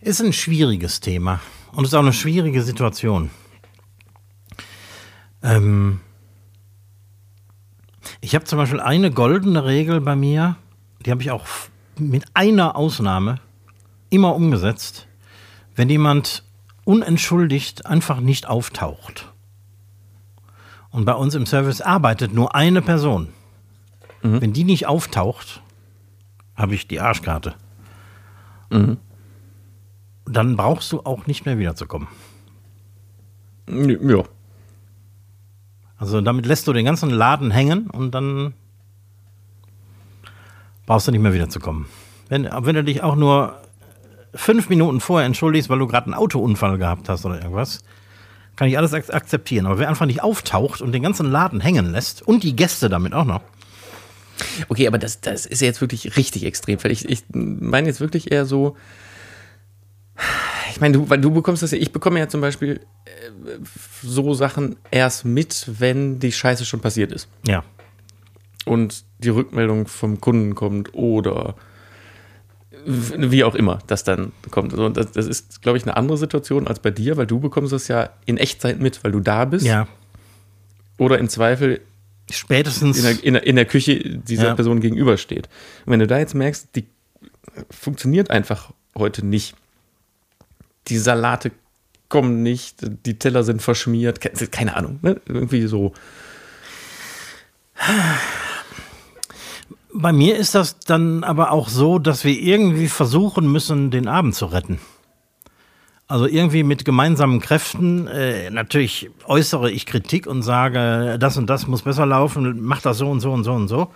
Ist 0.00 0.20
ein 0.20 0.32
schwieriges 0.32 1.00
Thema 1.00 1.40
und 1.72 1.84
ist 1.84 1.94
auch 1.94 2.00
eine 2.00 2.12
schwierige 2.12 2.62
Situation. 2.62 3.30
Ähm, 5.42 6.00
ich 8.20 8.34
habe 8.34 8.44
zum 8.44 8.58
Beispiel 8.58 8.80
eine 8.80 9.10
goldene 9.10 9.64
Regel 9.64 10.00
bei 10.00 10.16
mir, 10.16 10.56
die 11.04 11.10
habe 11.10 11.22
ich 11.22 11.30
auch 11.30 11.46
mit 11.98 12.24
einer 12.34 12.76
Ausnahme 12.76 13.40
immer 14.10 14.34
umgesetzt. 14.34 15.06
Wenn 15.76 15.90
jemand 15.90 16.44
unentschuldigt 16.84 17.86
einfach 17.86 18.20
nicht 18.20 18.46
auftaucht 18.46 19.34
und 20.94 21.06
bei 21.06 21.14
uns 21.14 21.34
im 21.34 21.44
Service 21.44 21.80
arbeitet 21.80 22.32
nur 22.32 22.54
eine 22.54 22.80
Person, 22.80 23.30
mhm. 24.22 24.40
wenn 24.40 24.52
die 24.52 24.62
nicht 24.62 24.86
auftaucht, 24.86 25.60
habe 26.54 26.76
ich 26.76 26.86
die 26.86 27.00
Arschkarte. 27.00 27.56
Mhm. 28.70 28.98
Dann 30.24 30.56
brauchst 30.56 30.92
du 30.92 31.00
auch 31.00 31.26
nicht 31.26 31.46
mehr 31.46 31.58
wiederzukommen. 31.58 32.06
Ja. 33.66 34.22
Also 35.96 36.20
damit 36.20 36.46
lässt 36.46 36.68
du 36.68 36.72
den 36.72 36.84
ganzen 36.84 37.10
Laden 37.10 37.50
hängen 37.50 37.90
und 37.90 38.12
dann 38.12 38.54
brauchst 40.86 41.08
du 41.08 41.10
nicht 41.10 41.22
mehr 41.22 41.34
wiederzukommen. 41.34 41.86
Wenn, 42.28 42.44
wenn 42.44 42.76
du 42.76 42.84
dich 42.84 43.02
auch 43.02 43.16
nur 43.16 43.60
fünf 44.34 44.68
Minuten 44.68 45.00
vorher 45.00 45.26
entschuldigst, 45.26 45.68
weil 45.68 45.78
du 45.78 45.86
gerade 45.86 46.06
einen 46.06 46.14
Autounfall 46.14 46.78
gehabt 46.78 47.08
hast 47.08 47.24
oder 47.24 47.36
irgendwas, 47.36 47.82
kann 48.56 48.68
ich 48.68 48.78
alles 48.78 48.94
ak 48.94 49.12
akzeptieren. 49.12 49.66
Aber 49.66 49.78
wer 49.78 49.88
einfach 49.88 50.06
nicht 50.06 50.22
auftaucht 50.22 50.80
und 50.80 50.92
den 50.92 51.02
ganzen 51.02 51.30
Laden 51.30 51.60
hängen 51.60 51.92
lässt 51.92 52.22
und 52.22 52.42
die 52.42 52.56
Gäste 52.56 52.88
damit 52.88 53.14
auch 53.14 53.24
noch. 53.24 53.40
Okay, 54.68 54.86
aber 54.86 54.98
das, 54.98 55.20
das 55.20 55.46
ist 55.46 55.60
ja 55.60 55.66
jetzt 55.66 55.80
wirklich 55.80 56.16
richtig 56.16 56.44
extrem. 56.44 56.78
Ich, 56.84 57.08
ich 57.08 57.24
meine 57.32 57.88
jetzt 57.88 58.00
wirklich 58.00 58.32
eher 58.32 58.46
so, 58.46 58.76
ich 60.70 60.80
meine, 60.80 60.98
du, 60.98 61.10
weil 61.10 61.20
du 61.20 61.30
bekommst 61.30 61.62
das 61.62 61.70
ja, 61.70 61.78
ich 61.78 61.92
bekomme 61.92 62.18
ja 62.18 62.28
zum 62.28 62.40
Beispiel 62.40 62.80
äh, 63.04 63.10
so 64.02 64.34
Sachen 64.34 64.76
erst 64.90 65.24
mit, 65.24 65.70
wenn 65.78 66.18
die 66.18 66.32
Scheiße 66.32 66.64
schon 66.64 66.80
passiert 66.80 67.12
ist. 67.12 67.28
Ja. 67.46 67.64
Und 68.64 69.04
die 69.18 69.28
Rückmeldung 69.28 69.86
vom 69.86 70.20
Kunden 70.20 70.54
kommt 70.54 70.94
oder 70.94 71.54
wie 72.86 73.44
auch 73.44 73.54
immer 73.54 73.78
das 73.86 74.04
dann 74.04 74.32
kommt. 74.50 74.72
Also 74.72 74.88
das, 74.88 75.12
das 75.12 75.26
ist, 75.26 75.62
glaube 75.62 75.78
ich, 75.78 75.84
eine 75.84 75.96
andere 75.96 76.18
Situation 76.18 76.66
als 76.66 76.78
bei 76.80 76.90
dir, 76.90 77.16
weil 77.16 77.26
du 77.26 77.40
bekommst 77.40 77.72
das 77.72 77.88
ja 77.88 78.10
in 78.26 78.36
Echtzeit 78.36 78.80
mit, 78.80 79.02
weil 79.04 79.12
du 79.12 79.20
da 79.20 79.44
bist. 79.44 79.66
Ja. 79.66 79.88
Oder 80.98 81.18
im 81.18 81.28
Zweifel 81.28 81.80
spätestens 82.30 82.98
in 82.98 83.02
der, 83.04 83.24
in 83.24 83.34
der, 83.34 83.46
in 83.46 83.56
der 83.56 83.64
Küche 83.64 84.18
dieser 84.18 84.48
ja. 84.48 84.54
Person 84.54 84.80
gegenübersteht. 84.80 85.48
Und 85.84 85.92
wenn 85.92 86.00
du 86.00 86.06
da 86.06 86.18
jetzt 86.18 86.34
merkst, 86.34 86.68
die 86.74 86.86
funktioniert 87.70 88.30
einfach 88.30 88.72
heute 88.96 89.24
nicht, 89.26 89.54
die 90.88 90.98
Salate 90.98 91.50
kommen 92.08 92.42
nicht, 92.42 92.76
die 93.06 93.18
Teller 93.18 93.42
sind 93.44 93.62
verschmiert, 93.62 94.20
keine 94.52 94.76
Ahnung, 94.76 94.98
ne? 95.02 95.20
irgendwie 95.26 95.66
so. 95.66 95.92
Bei 99.96 100.12
mir 100.12 100.36
ist 100.36 100.54
das 100.54 100.80
dann 100.80 101.22
aber 101.22 101.52
auch 101.52 101.68
so, 101.68 102.00
dass 102.00 102.24
wir 102.24 102.38
irgendwie 102.38 102.88
versuchen 102.88 103.50
müssen, 103.50 103.90
den 103.90 104.08
Abend 104.08 104.34
zu 104.34 104.46
retten. 104.46 104.80
Also 106.08 106.26
irgendwie 106.26 106.64
mit 106.64 106.84
gemeinsamen 106.84 107.40
Kräften, 107.40 108.08
äh, 108.08 108.50
natürlich 108.50 109.10
äußere 109.24 109.70
ich 109.70 109.86
Kritik 109.86 110.26
und 110.26 110.42
sage, 110.42 111.16
das 111.18 111.36
und 111.36 111.48
das 111.48 111.66
muss 111.66 111.82
besser 111.82 112.06
laufen, 112.06 112.60
mach 112.60 112.82
das 112.82 112.98
so 112.98 113.08
und 113.08 113.20
so 113.20 113.32
und 113.32 113.44
so 113.44 113.52
und 113.52 113.68
so. 113.68 113.90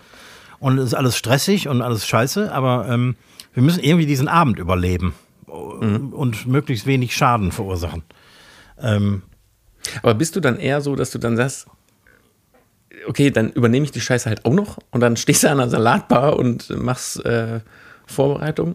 Und 0.61 0.79
es 0.79 0.87
ist 0.87 0.95
alles 0.95 1.17
stressig 1.17 1.69
und 1.69 1.83
alles 1.83 2.07
scheiße, 2.07 2.53
aber 2.53 2.89
ähm, 2.89 3.17
wir 3.53 3.63
müssen 3.63 3.83
irgendwie 3.83 4.07
diesen 4.07 4.29
Abend 4.29 4.59
überleben 4.59 5.15
mhm. 5.47 6.13
und 6.13 6.47
möglichst 6.47 6.87
wenig 6.87 7.17
Schaden 7.17 7.53
verursachen. 7.53 8.05
Ähm, 8.81 9.23
Aber 10.03 10.15
bist 10.15 10.37
du 10.37 10.41
dann 10.41 10.59
eher 10.59 10.81
so, 10.81 10.97
dass 10.97 11.11
du 11.11 11.19
dann 11.19 11.37
sagst, 11.37 11.67
okay, 13.07 13.31
dann 13.31 13.51
übernehme 13.51 13.85
ich 13.85 13.93
die 13.93 14.01
Scheiße 14.01 14.29
halt 14.29 14.45
auch 14.45 14.53
noch 14.53 14.79
und 14.91 15.01
dann 15.01 15.17
stehst 15.17 15.45
du 15.45 15.51
an 15.51 15.59
der 15.59 15.69
Salatbar 15.69 16.37
und 16.37 16.71
machst 16.71 17.25
äh, 17.25 17.61
Vorbereitung 18.07 18.75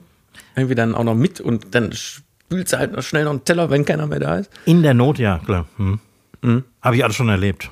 irgendwie 0.55 0.75
dann 0.75 0.95
auch 0.95 1.03
noch 1.03 1.15
mit 1.15 1.41
und 1.41 1.73
dann 1.75 1.91
spülst 1.93 2.73
du 2.73 2.77
halt 2.77 2.93
noch 2.93 3.01
schnell 3.01 3.25
noch 3.25 3.31
einen 3.31 3.45
Teller, 3.45 3.69
wenn 3.69 3.85
keiner 3.85 4.07
mehr 4.07 4.19
da 4.19 4.37
ist? 4.37 4.49
In 4.65 4.83
der 4.83 4.93
Not, 4.93 5.19
ja, 5.19 5.39
klar. 5.39 5.67
Hm. 5.77 5.99
Mhm. 6.41 6.63
Habe 6.81 6.95
ich 6.95 7.03
alles 7.03 7.15
schon 7.15 7.29
erlebt. 7.29 7.71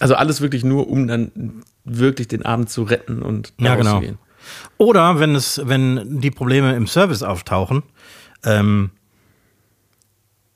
Also 0.00 0.14
alles 0.16 0.40
wirklich 0.40 0.64
nur, 0.64 0.88
um 0.88 1.06
dann 1.06 1.62
wirklich 1.84 2.28
den 2.28 2.44
Abend 2.44 2.68
zu 2.68 2.82
retten 2.82 3.22
und 3.22 3.52
ja, 3.58 3.76
genau. 3.76 4.00
Gehen. 4.00 4.18
Oder 4.76 5.20
wenn 5.20 5.34
es, 5.34 5.60
wenn 5.64 6.20
die 6.20 6.30
Probleme 6.30 6.74
im 6.74 6.86
Service 6.86 7.22
auftauchen, 7.22 7.82
ähm, 8.44 8.90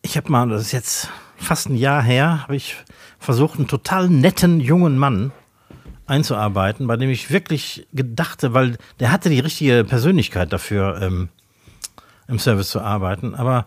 ich 0.02 0.16
habe 0.16 0.30
mal, 0.30 0.48
das 0.48 0.62
ist 0.62 0.72
jetzt 0.72 1.08
fast 1.36 1.68
ein 1.68 1.76
Jahr 1.76 2.02
her, 2.02 2.42
habe 2.42 2.56
ich 2.56 2.76
versucht, 3.18 3.58
einen 3.58 3.68
total 3.68 4.08
netten 4.08 4.60
jungen 4.60 4.98
Mann 4.98 5.32
einzuarbeiten, 6.06 6.86
bei 6.86 6.96
dem 6.96 7.10
ich 7.10 7.30
wirklich 7.30 7.86
gedachte, 7.92 8.54
weil 8.54 8.78
der 9.00 9.12
hatte 9.12 9.28
die 9.28 9.40
richtige 9.40 9.84
Persönlichkeit 9.84 10.52
dafür, 10.52 11.00
ähm, 11.02 11.28
im 12.28 12.38
Service 12.38 12.70
zu 12.70 12.80
arbeiten. 12.80 13.34
Aber 13.34 13.66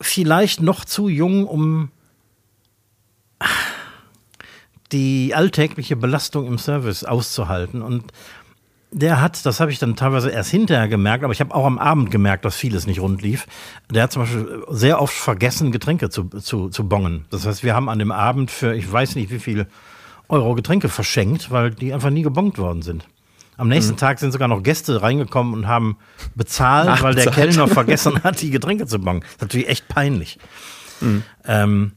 vielleicht 0.00 0.60
noch 0.60 0.84
zu 0.84 1.08
jung, 1.08 1.46
um 1.46 1.90
die 4.92 5.34
alltägliche 5.34 5.96
Belastung 5.96 6.46
im 6.46 6.58
Service 6.58 7.04
auszuhalten. 7.04 7.82
Und 7.82 8.12
der 8.94 9.20
hat, 9.20 9.44
das 9.44 9.58
habe 9.58 9.72
ich 9.72 9.80
dann 9.80 9.96
teilweise 9.96 10.30
erst 10.30 10.50
hinterher 10.50 10.86
gemerkt, 10.86 11.24
aber 11.24 11.32
ich 11.32 11.40
habe 11.40 11.52
auch 11.52 11.66
am 11.66 11.78
Abend 11.78 12.12
gemerkt, 12.12 12.44
dass 12.44 12.54
vieles 12.54 12.86
nicht 12.86 13.00
rund 13.00 13.22
lief. 13.22 13.46
Der 13.90 14.04
hat 14.04 14.12
zum 14.12 14.22
Beispiel 14.22 14.64
sehr 14.70 15.02
oft 15.02 15.14
vergessen, 15.14 15.72
Getränke 15.72 16.10
zu, 16.10 16.24
zu, 16.28 16.68
zu 16.68 16.88
bongen. 16.88 17.24
Das 17.30 17.44
heißt, 17.44 17.64
wir 17.64 17.74
haben 17.74 17.88
an 17.88 17.98
dem 17.98 18.12
Abend 18.12 18.52
für 18.52 18.74
ich 18.74 18.90
weiß 18.90 19.16
nicht 19.16 19.30
wie 19.30 19.40
viel 19.40 19.66
Euro 20.28 20.54
Getränke 20.54 20.88
verschenkt, 20.88 21.50
weil 21.50 21.72
die 21.72 21.92
einfach 21.92 22.10
nie 22.10 22.22
gebongt 22.22 22.56
worden 22.58 22.82
sind. 22.82 23.04
Am 23.56 23.68
nächsten 23.68 23.92
mhm. 23.92 23.98
Tag 23.98 24.20
sind 24.20 24.30
sogar 24.30 24.48
noch 24.48 24.62
Gäste 24.62 25.02
reingekommen 25.02 25.54
und 25.54 25.66
haben 25.66 25.96
bezahlt, 26.36 26.88
Ach, 26.88 27.02
weil 27.02 27.16
der. 27.16 27.30
Kellner 27.32 27.66
vergessen 27.68 28.22
hat, 28.22 28.40
die 28.40 28.50
Getränke 28.50 28.86
zu 28.86 29.00
bongen. 29.00 29.20
Das 29.20 29.30
ist 29.32 29.40
natürlich 29.42 29.68
echt 29.68 29.88
peinlich. 29.88 30.38
Mhm. 31.00 31.24
Ähm, 31.46 31.92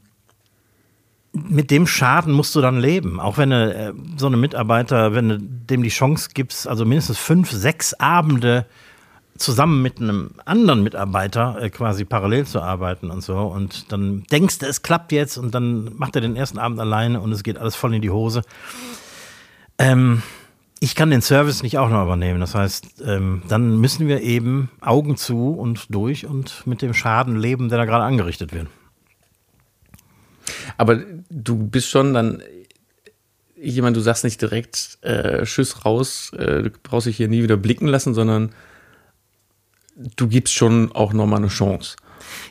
mit 1.48 1.70
dem 1.70 1.86
Schaden 1.86 2.32
musst 2.32 2.54
du 2.54 2.60
dann 2.60 2.78
leben. 2.78 3.20
Auch 3.20 3.38
wenn 3.38 3.50
du 3.50 3.74
äh, 3.74 3.92
so 4.16 4.26
eine 4.26 4.36
Mitarbeiter, 4.36 5.14
wenn 5.14 5.28
du 5.28 5.38
dem 5.38 5.82
die 5.82 5.88
Chance 5.88 6.30
gibst, 6.34 6.66
also 6.66 6.84
mindestens 6.84 7.18
fünf, 7.18 7.50
sechs 7.50 7.94
Abende 7.94 8.66
zusammen 9.38 9.82
mit 9.82 10.00
einem 10.00 10.30
anderen 10.44 10.82
Mitarbeiter 10.82 11.60
äh, 11.60 11.70
quasi 11.70 12.04
parallel 12.04 12.46
zu 12.46 12.60
arbeiten 12.60 13.10
und 13.10 13.22
so. 13.22 13.36
Und 13.38 13.92
dann 13.92 14.24
denkst 14.24 14.58
du, 14.58 14.66
es 14.66 14.82
klappt 14.82 15.12
jetzt 15.12 15.38
und 15.38 15.54
dann 15.54 15.96
macht 15.96 16.16
er 16.16 16.22
den 16.22 16.36
ersten 16.36 16.58
Abend 16.58 16.80
alleine 16.80 17.20
und 17.20 17.32
es 17.32 17.42
geht 17.42 17.58
alles 17.58 17.76
voll 17.76 17.94
in 17.94 18.02
die 18.02 18.10
Hose. 18.10 18.42
Ähm, 19.78 20.22
ich 20.80 20.94
kann 20.94 21.10
den 21.10 21.22
Service 21.22 21.62
nicht 21.62 21.78
auch 21.78 21.88
noch 21.88 22.02
übernehmen. 22.02 22.40
Das 22.40 22.54
heißt, 22.54 23.02
ähm, 23.04 23.42
dann 23.48 23.78
müssen 23.78 24.06
wir 24.08 24.22
eben 24.22 24.70
Augen 24.80 25.16
zu 25.16 25.50
und 25.50 25.92
durch 25.94 26.26
und 26.26 26.66
mit 26.66 26.82
dem 26.82 26.94
Schaden 26.94 27.36
leben, 27.36 27.68
der 27.68 27.78
da 27.78 27.84
gerade 27.84 28.04
angerichtet 28.04 28.52
wird. 28.52 28.68
Aber 30.76 31.00
du 31.30 31.56
bist 31.56 31.88
schon 31.88 32.14
dann 32.14 32.42
jemand, 33.60 33.96
du 33.96 34.00
sagst 34.00 34.24
nicht 34.24 34.40
direkt 34.40 34.98
äh, 35.02 35.44
Schiss 35.44 35.84
raus, 35.84 36.32
äh, 36.34 36.64
du 36.64 36.70
brauchst 36.82 37.06
dich 37.06 37.16
hier 37.16 37.28
nie 37.28 37.42
wieder 37.42 37.56
blicken 37.56 37.88
lassen, 37.88 38.14
sondern 38.14 38.54
du 40.16 40.28
gibst 40.28 40.54
schon 40.54 40.92
auch 40.92 41.12
nochmal 41.12 41.38
eine 41.38 41.48
Chance. 41.48 41.96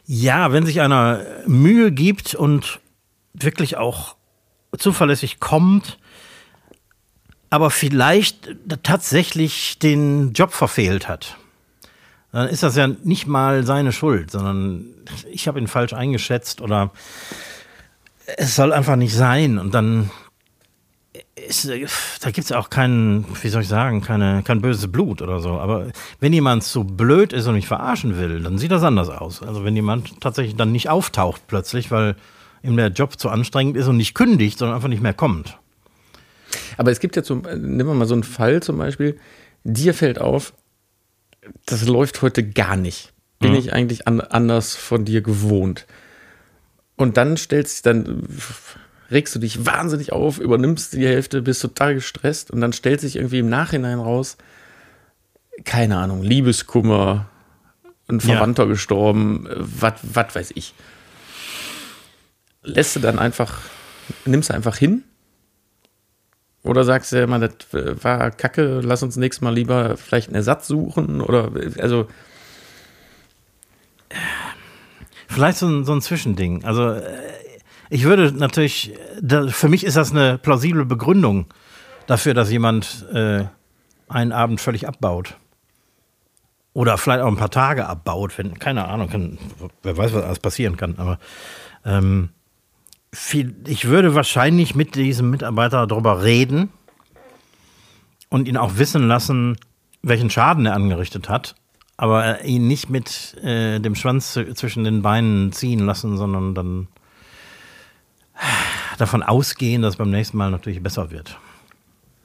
Ja, 0.05 0.51
wenn 0.51 0.65
sich 0.65 0.81
einer 0.81 1.25
Mühe 1.45 1.91
gibt 1.91 2.35
und 2.35 2.79
wirklich 3.33 3.77
auch 3.77 4.15
zuverlässig 4.77 5.39
kommt, 5.39 5.97
aber 7.49 7.69
vielleicht 7.69 8.55
tatsächlich 8.83 9.79
den 9.79 10.33
Job 10.33 10.51
verfehlt 10.51 11.07
hat, 11.07 11.37
dann 12.31 12.49
ist 12.49 12.63
das 12.63 12.75
ja 12.75 12.87
nicht 12.87 13.27
mal 13.27 13.65
seine 13.65 13.91
Schuld, 13.91 14.31
sondern 14.31 14.85
ich 15.31 15.47
habe 15.47 15.59
ihn 15.59 15.67
falsch 15.67 15.93
eingeschätzt 15.93 16.61
oder 16.61 16.91
es 18.35 18.55
soll 18.55 18.73
einfach 18.73 18.95
nicht 18.95 19.13
sein. 19.13 19.57
Und 19.57 19.73
dann 19.73 20.11
ist, 21.35 21.69
da 22.21 22.31
gibt 22.31 22.45
es 22.45 22.51
auch 22.51 22.69
kein, 22.69 23.25
wie 23.41 23.47
soll 23.47 23.61
ich 23.61 23.67
sagen, 23.67 24.01
keine, 24.01 24.43
kein 24.43 24.61
böses 24.61 24.91
Blut 24.91 25.21
oder 25.21 25.39
so. 25.39 25.51
Aber 25.51 25.87
wenn 26.19 26.33
jemand 26.33 26.63
so 26.63 26.83
blöd 26.83 27.31
ist 27.31 27.47
und 27.47 27.55
mich 27.55 27.67
verarschen 27.67 28.17
will, 28.17 28.41
dann 28.41 28.57
sieht 28.57 28.71
das 28.71 28.83
anders 28.83 29.09
aus. 29.09 29.41
Also 29.41 29.63
wenn 29.63 29.75
jemand 29.75 30.19
tatsächlich 30.19 30.55
dann 30.55 30.71
nicht 30.71 30.89
auftaucht 30.89 31.43
plötzlich, 31.47 31.89
weil 31.91 32.15
ihm 32.63 32.75
der 32.75 32.89
Job 32.89 33.19
zu 33.19 33.29
anstrengend 33.29 33.77
ist 33.77 33.87
und 33.87 33.97
nicht 33.97 34.13
kündigt, 34.13 34.57
sondern 34.57 34.75
einfach 34.75 34.89
nicht 34.89 35.01
mehr 35.01 35.13
kommt. 35.13 35.57
Aber 36.77 36.91
es 36.91 36.99
gibt 36.99 37.15
ja 37.15 37.23
zum, 37.23 37.41
nehmen 37.41 37.87
wir 37.87 37.93
mal 37.93 38.07
so 38.07 38.13
einen 38.13 38.23
Fall 38.23 38.61
zum 38.61 38.77
Beispiel, 38.77 39.17
dir 39.63 39.93
fällt 39.93 40.19
auf, 40.19 40.53
das 41.65 41.87
läuft 41.87 42.21
heute 42.21 42.43
gar 42.47 42.75
nicht. 42.75 43.13
Bin 43.39 43.51
mhm. 43.51 43.57
ich 43.57 43.73
eigentlich 43.73 44.07
an, 44.07 44.21
anders 44.21 44.75
von 44.75 45.05
dir 45.05 45.21
gewohnt? 45.21 45.85
Und 46.97 47.15
dann 47.15 47.37
stellst 47.37 47.85
dann 47.85 48.27
regst 49.09 49.33
du 49.35 49.39
dich 49.39 49.65
wahnsinnig 49.65 50.11
auf, 50.11 50.39
übernimmst 50.39 50.93
die 50.93 51.07
Hälfte, 51.07 51.41
bist 51.41 51.61
total 51.61 51.93
gestresst 51.93 52.51
und 52.51 52.61
dann 52.61 52.73
stellt 52.73 52.99
sich 52.99 53.15
irgendwie 53.15 53.39
im 53.39 53.49
Nachhinein 53.49 53.99
raus, 53.99 54.37
keine 55.63 55.97
Ahnung, 55.97 56.23
Liebeskummer, 56.23 57.29
ein 58.09 58.19
Verwandter 58.19 58.63
ja. 58.63 58.69
gestorben, 58.69 59.47
was 59.55 60.35
weiß 60.35 60.51
ich. 60.55 60.73
Lässt 62.63 62.95
du 62.95 62.99
dann 62.99 63.19
einfach, 63.19 63.61
nimmst 64.25 64.49
du 64.49 64.53
einfach 64.53 64.77
hin? 64.77 65.03
Oder 66.63 66.83
sagst 66.83 67.13
du 67.13 67.21
immer, 67.21 67.39
das 67.39 67.53
war 67.71 68.31
kacke, 68.31 68.81
lass 68.83 69.03
uns 69.03 69.15
nächstes 69.15 69.41
Mal 69.41 69.53
lieber 69.53 69.95
vielleicht 69.95 70.27
einen 70.27 70.35
Ersatz 70.35 70.67
suchen? 70.67 71.21
Oder, 71.21 71.51
also, 71.79 72.07
Vielleicht 75.27 75.57
so 75.57 75.67
ein, 75.67 75.85
so 75.85 75.93
ein 75.93 76.01
Zwischending. 76.01 76.63
Also 76.63 76.91
äh, 76.91 77.01
ich 77.89 78.03
würde 78.03 78.31
natürlich, 78.31 78.93
für 79.49 79.69
mich 79.69 79.83
ist 79.83 79.97
das 79.97 80.11
eine 80.11 80.37
plausible 80.37 80.85
Begründung 80.85 81.45
dafür, 82.05 82.33
dass 82.33 82.51
jemand 82.51 83.05
äh, 83.13 83.45
einen 84.09 84.31
Abend 84.31 84.61
völlig 84.61 84.87
abbaut. 84.87 85.37
Oder 86.73 86.97
vielleicht 86.97 87.21
auch 87.21 87.27
ein 87.27 87.37
paar 87.37 87.49
Tage 87.49 87.87
abbaut, 87.87 88.37
wenn, 88.37 88.59
keine 88.59 88.87
Ahnung, 88.87 89.09
kann, 89.09 89.37
wer 89.83 89.97
weiß, 89.97 90.13
was 90.13 90.23
alles 90.23 90.39
passieren 90.39 90.77
kann. 90.77 90.95
Aber 90.97 91.17
ähm, 91.85 92.29
viel, 93.13 93.55
ich 93.65 93.85
würde 93.85 94.15
wahrscheinlich 94.15 94.75
mit 94.75 94.95
diesem 94.95 95.29
Mitarbeiter 95.29 95.87
darüber 95.87 96.23
reden 96.23 96.69
und 98.29 98.47
ihn 98.47 98.57
auch 98.57 98.77
wissen 98.77 99.07
lassen, 99.07 99.57
welchen 100.03 100.29
Schaden 100.29 100.65
er 100.65 100.75
angerichtet 100.75 101.29
hat 101.29 101.55
aber 101.97 102.43
ihn 102.43 102.67
nicht 102.67 102.89
mit 102.89 103.35
äh, 103.43 103.79
dem 103.79 103.95
Schwanz 103.95 104.39
zwischen 104.53 104.83
den 104.83 105.01
Beinen 105.01 105.51
ziehen 105.51 105.79
lassen, 105.79 106.17
sondern 106.17 106.53
dann 106.53 106.87
davon 108.99 109.23
ausgehen, 109.23 109.81
dass 109.81 109.95
es 109.95 109.97
beim 109.97 110.11
nächsten 110.11 110.37
Mal 110.37 110.51
natürlich 110.51 110.81
besser 110.81 111.09
wird. 111.09 111.39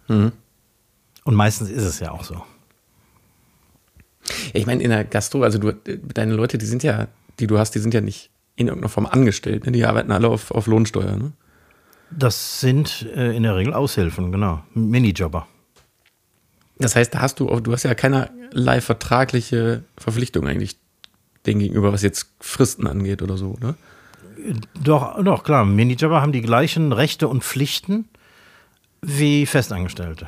Mhm. 0.09 0.33
Und 1.25 1.35
meistens 1.35 1.71
ist 1.71 1.85
es 1.85 2.01
ja 2.01 2.11
auch 2.11 2.25
so. 2.25 2.35
Ja, 4.25 4.55
ich 4.55 4.67
meine, 4.67 4.83
in 4.83 4.91
der 4.91 5.05
Gastro, 5.05 5.43
also 5.43 5.59
du, 5.59 5.73
deine 5.73 6.35
Leute, 6.35 6.59
die 6.59 6.67
sind 6.67 6.83
ja, 6.83 7.09
die 7.41 7.47
du 7.47 7.59
hast, 7.59 7.75
die 7.75 7.79
sind 7.79 7.95
ja 7.95 8.01
nicht 8.01 8.31
in 8.57 8.69
irgendeiner 8.69 8.91
Form 8.91 9.07
angestellt, 9.07 9.65
ne? 9.65 9.73
die 9.73 9.85
arbeiten 9.85 10.13
alle 10.13 10.29
auf, 10.29 10.51
auf 10.51 10.67
Lohnsteuer, 10.67 11.17
ne? 11.17 11.33
Das 12.11 12.61
sind 12.61 13.07
äh, 13.15 13.35
in 13.35 13.43
der 13.43 13.57
Regel 13.57 13.73
Aushilfen, 13.73 14.33
genau. 14.33 14.63
Minijobber. 14.75 15.47
Das 16.79 16.95
heißt, 16.95 17.15
da 17.15 17.21
hast 17.23 17.41
du, 17.41 17.59
du 17.61 17.73
hast 17.73 17.85
ja 17.85 17.95
keinerlei 18.53 18.81
vertragliche 18.81 19.83
Verpflichtung 19.97 20.47
eigentlich 20.47 20.77
denen 21.47 21.61
gegenüber, 21.61 21.93
was 21.93 22.03
jetzt 22.03 22.29
Fristen 22.41 22.87
angeht 22.87 23.23
oder 23.23 23.37
so, 23.37 23.57
ne? 23.61 23.75
Doch, 24.83 25.23
doch, 25.23 25.45
klar. 25.45 25.65
Minijobber 25.65 26.21
haben 26.21 26.33
die 26.33 26.41
gleichen 26.41 26.93
Rechte 26.93 27.29
und 27.29 27.45
Pflichten 27.45 28.09
wie 29.01 29.47
Festangestellte. 29.47 30.27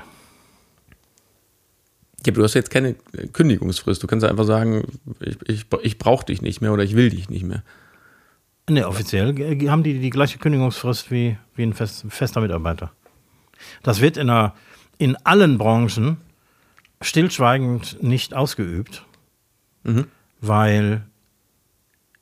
Ja, 2.25 2.31
aber 2.31 2.39
du 2.39 2.45
hast 2.45 2.55
jetzt 2.55 2.71
keine 2.71 2.95
Kündigungsfrist. 3.33 4.03
Du 4.03 4.07
kannst 4.07 4.25
einfach 4.25 4.45
sagen, 4.45 4.85
ich, 5.21 5.37
ich, 5.47 5.67
ich 5.83 5.99
brauche 5.99 6.27
dich 6.27 6.43
nicht 6.43 6.61
mehr 6.61 6.73
oder 6.73 6.85
ich 6.85 6.95
will 6.95 7.11
dich 7.11 7.29
nicht 7.29 7.45
mehr. 7.45 7.63
Ne, 8.69 8.87
offiziell 8.87 9.35
haben 9.69 9.83
die 9.83 9.99
die 9.99 10.11
gleiche 10.11 10.39
Kündigungsfrist 10.39 11.11
wie, 11.11 11.37
wie 11.55 11.65
ein 11.65 11.75
fest, 11.75 12.05
fester 12.09 12.41
Mitarbeiter. 12.41 12.93
Das 13.83 14.01
wird 14.01 14.17
in, 14.17 14.31
einer, 14.31 14.55
in 14.99 15.17
allen 15.25 15.59
Branchen 15.59 16.19
stillschweigend 17.05 18.03
nicht 18.03 18.35
ausgeübt, 18.35 19.05
mhm. 19.83 20.07
weil 20.41 21.07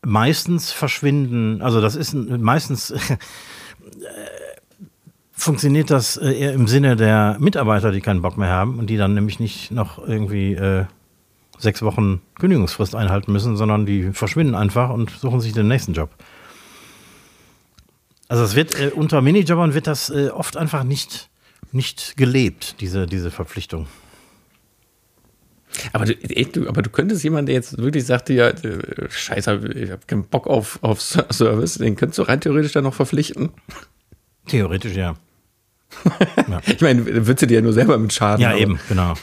meistens 0.05 0.72
verschwinden, 0.72 1.62
also 1.62 1.80
das 1.80 1.97
ist 1.97 2.14
meistens 2.14 2.91
äh, 2.91 3.16
funktioniert 5.33 5.91
das 5.91 6.16
äh, 6.16 6.33
eher 6.33 6.53
im 6.53 6.66
Sinne 6.66 6.97
der 6.97 7.37
Mitarbeiter, 7.39 7.93
die 7.93 8.01
keinen 8.01 8.22
Bock 8.22 8.37
mehr 8.37 8.51
haben 8.51 8.78
und 8.78 8.89
die 8.89 8.97
dann 8.97 9.14
nämlich 9.14 9.41
nicht 9.41 9.70
noch 9.70 9.99
irgendwie 10.07 10.55
äh, 10.55 10.87
sechs 11.59 11.83
Wochen 11.83 12.20
Kündigungsfrist 12.39 12.95
einhalten 12.95 13.33
müssen, 13.33 13.57
sondern 13.57 13.87
die 13.87 14.12
verschwinden 14.12 14.55
einfach 14.55 14.91
und 14.91 15.11
suchen 15.11 15.41
sich 15.41 15.53
den 15.53 15.68
nächsten 15.68 15.95
Job. 15.95 16.11
Also 18.28 18.45
es 18.45 18.55
wird 18.57 18.78
äh, 18.78 18.91
unter 18.95 19.20
Minijobbern 19.20 19.74
wird 19.74 19.87
das 19.87 20.11
äh, 20.11 20.30
oft 20.30 20.57
einfach 20.57 20.85
nicht, 20.85 21.28
nicht 21.70 22.16
gelebt, 22.16 22.80
diese, 22.80 23.07
diese 23.07 23.30
Verpflichtung. 23.30 23.87
Aber 25.93 26.05
du, 26.05 26.14
du, 26.14 26.68
aber 26.68 26.83
du 26.83 26.91
könntest 26.91 27.25
jemanden, 27.25 27.47
der 27.47 27.55
jetzt 27.55 27.79
wirklich 27.79 28.05
sagte, 28.05 28.33
ja, 28.33 28.49
äh, 28.49 29.09
scheiße, 29.09 29.73
ich 29.75 29.91
habe 29.91 30.03
keinen 30.07 30.25
Bock 30.25 30.47
auf, 30.47 30.79
auf 30.83 31.01
Service, 31.03 31.75
den 31.75 31.97
könntest 31.97 32.18
du 32.18 32.23
rein 32.23 32.41
theoretisch 32.41 32.73
dann 32.73 32.85
noch 32.85 32.95
verpflichten. 32.95 33.51
Theoretisch, 34.47 34.95
ja. 34.95 35.14
ja. 36.49 36.61
Ich 36.66 36.81
meine, 36.81 37.05
würdest 37.05 37.43
du 37.43 37.47
dir 37.47 37.57
ja 37.57 37.61
nur 37.61 37.73
selber 37.73 37.99
mit 37.99 38.12
Schaden. 38.12 38.43
Ja, 38.43 38.51
aber. 38.51 38.59
eben, 38.59 38.81
genau. 38.89 39.14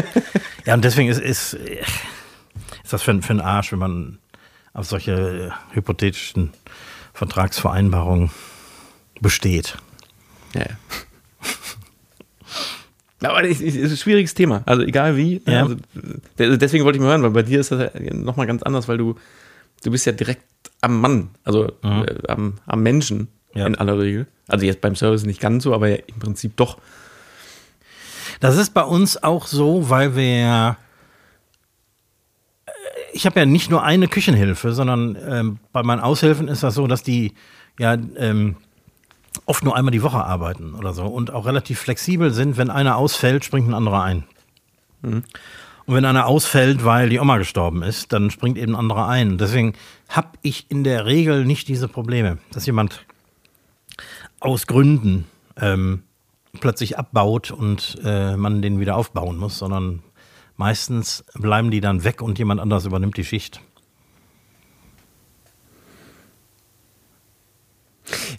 ja, 0.66 0.74
und 0.74 0.84
deswegen 0.84 1.08
ist, 1.08 1.20
ist, 1.20 1.54
ist 1.54 2.92
das 2.92 3.02
für, 3.02 3.20
für 3.22 3.30
einen 3.30 3.40
Arsch, 3.40 3.72
wenn 3.72 3.78
man 3.78 4.18
auf 4.72 4.86
solche 4.86 5.52
hypothetischen 5.72 6.50
Vertragsvereinbarungen 7.12 8.30
besteht. 9.20 9.76
Ja, 10.54 10.62
ja. 10.62 10.76
Aber 13.30 13.44
es 13.44 13.60
ist 13.60 13.76
ein 13.76 13.96
schwieriges 13.96 14.34
Thema. 14.34 14.62
Also 14.66 14.82
egal 14.82 15.16
wie. 15.16 15.42
Ja. 15.46 15.62
Also, 15.62 15.76
deswegen 16.38 16.84
wollte 16.84 16.98
ich 16.98 17.02
mal 17.02 17.10
hören, 17.10 17.22
weil 17.22 17.30
bei 17.30 17.42
dir 17.42 17.60
ist 17.60 17.70
das 17.70 17.90
ja 17.94 18.14
nochmal 18.14 18.46
ganz 18.46 18.62
anders, 18.62 18.88
weil 18.88 18.98
du, 18.98 19.16
du 19.82 19.90
bist 19.90 20.06
ja 20.06 20.12
direkt 20.12 20.44
am 20.80 21.00
Mann, 21.00 21.30
also 21.44 21.72
mhm. 21.82 22.04
äh, 22.04 22.28
am, 22.28 22.54
am 22.66 22.82
Menschen 22.82 23.28
ja. 23.54 23.66
in 23.66 23.74
aller 23.74 23.98
Regel. 23.98 24.26
Also 24.48 24.66
jetzt 24.66 24.80
beim 24.80 24.96
Service 24.96 25.24
nicht 25.24 25.40
ganz 25.40 25.64
so, 25.64 25.74
aber 25.74 25.90
im 25.90 26.18
Prinzip 26.18 26.56
doch. 26.56 26.78
Das 28.40 28.56
ist 28.56 28.74
bei 28.74 28.82
uns 28.82 29.22
auch 29.22 29.46
so, 29.46 29.88
weil 29.88 30.16
wir 30.16 30.76
äh, 32.66 32.70
ich 33.12 33.26
habe 33.26 33.40
ja 33.40 33.46
nicht 33.46 33.70
nur 33.70 33.82
eine 33.82 34.08
Küchenhilfe, 34.08 34.72
sondern 34.72 35.16
ähm, 35.26 35.58
bei 35.72 35.82
meinen 35.82 36.00
Aushilfen 36.00 36.48
ist 36.48 36.62
das 36.62 36.74
so, 36.74 36.86
dass 36.86 37.02
die 37.02 37.32
ja 37.78 37.96
ähm, 38.16 38.56
oft 39.46 39.64
nur 39.64 39.76
einmal 39.76 39.92
die 39.92 40.02
Woche 40.02 40.24
arbeiten 40.24 40.74
oder 40.74 40.92
so 40.92 41.04
und 41.04 41.32
auch 41.32 41.46
relativ 41.46 41.80
flexibel 41.80 42.32
sind. 42.32 42.56
Wenn 42.56 42.70
einer 42.70 42.96
ausfällt, 42.96 43.44
springt 43.44 43.68
ein 43.68 43.74
anderer 43.74 44.02
ein. 44.02 44.24
Mhm. 45.02 45.24
Und 45.86 45.94
wenn 45.94 46.04
einer 46.06 46.26
ausfällt, 46.26 46.84
weil 46.84 47.10
die 47.10 47.20
Oma 47.20 47.36
gestorben 47.36 47.82
ist, 47.82 48.12
dann 48.12 48.30
springt 48.30 48.56
eben 48.56 48.72
ein 48.72 48.78
anderer 48.78 49.06
ein. 49.06 49.36
Deswegen 49.36 49.74
habe 50.08 50.30
ich 50.40 50.70
in 50.70 50.82
der 50.82 51.04
Regel 51.04 51.44
nicht 51.44 51.68
diese 51.68 51.88
Probleme, 51.88 52.38
dass 52.52 52.64
jemand 52.64 53.04
aus 54.40 54.66
Gründen 54.66 55.26
ähm, 55.60 56.02
plötzlich 56.60 56.98
abbaut 56.98 57.50
und 57.50 57.98
äh, 58.02 58.36
man 58.36 58.62
den 58.62 58.80
wieder 58.80 58.96
aufbauen 58.96 59.36
muss, 59.36 59.58
sondern 59.58 60.02
meistens 60.56 61.24
bleiben 61.34 61.70
die 61.70 61.80
dann 61.80 62.04
weg 62.04 62.22
und 62.22 62.38
jemand 62.38 62.60
anders 62.60 62.86
übernimmt 62.86 63.16
die 63.16 63.24
Schicht. 63.24 63.60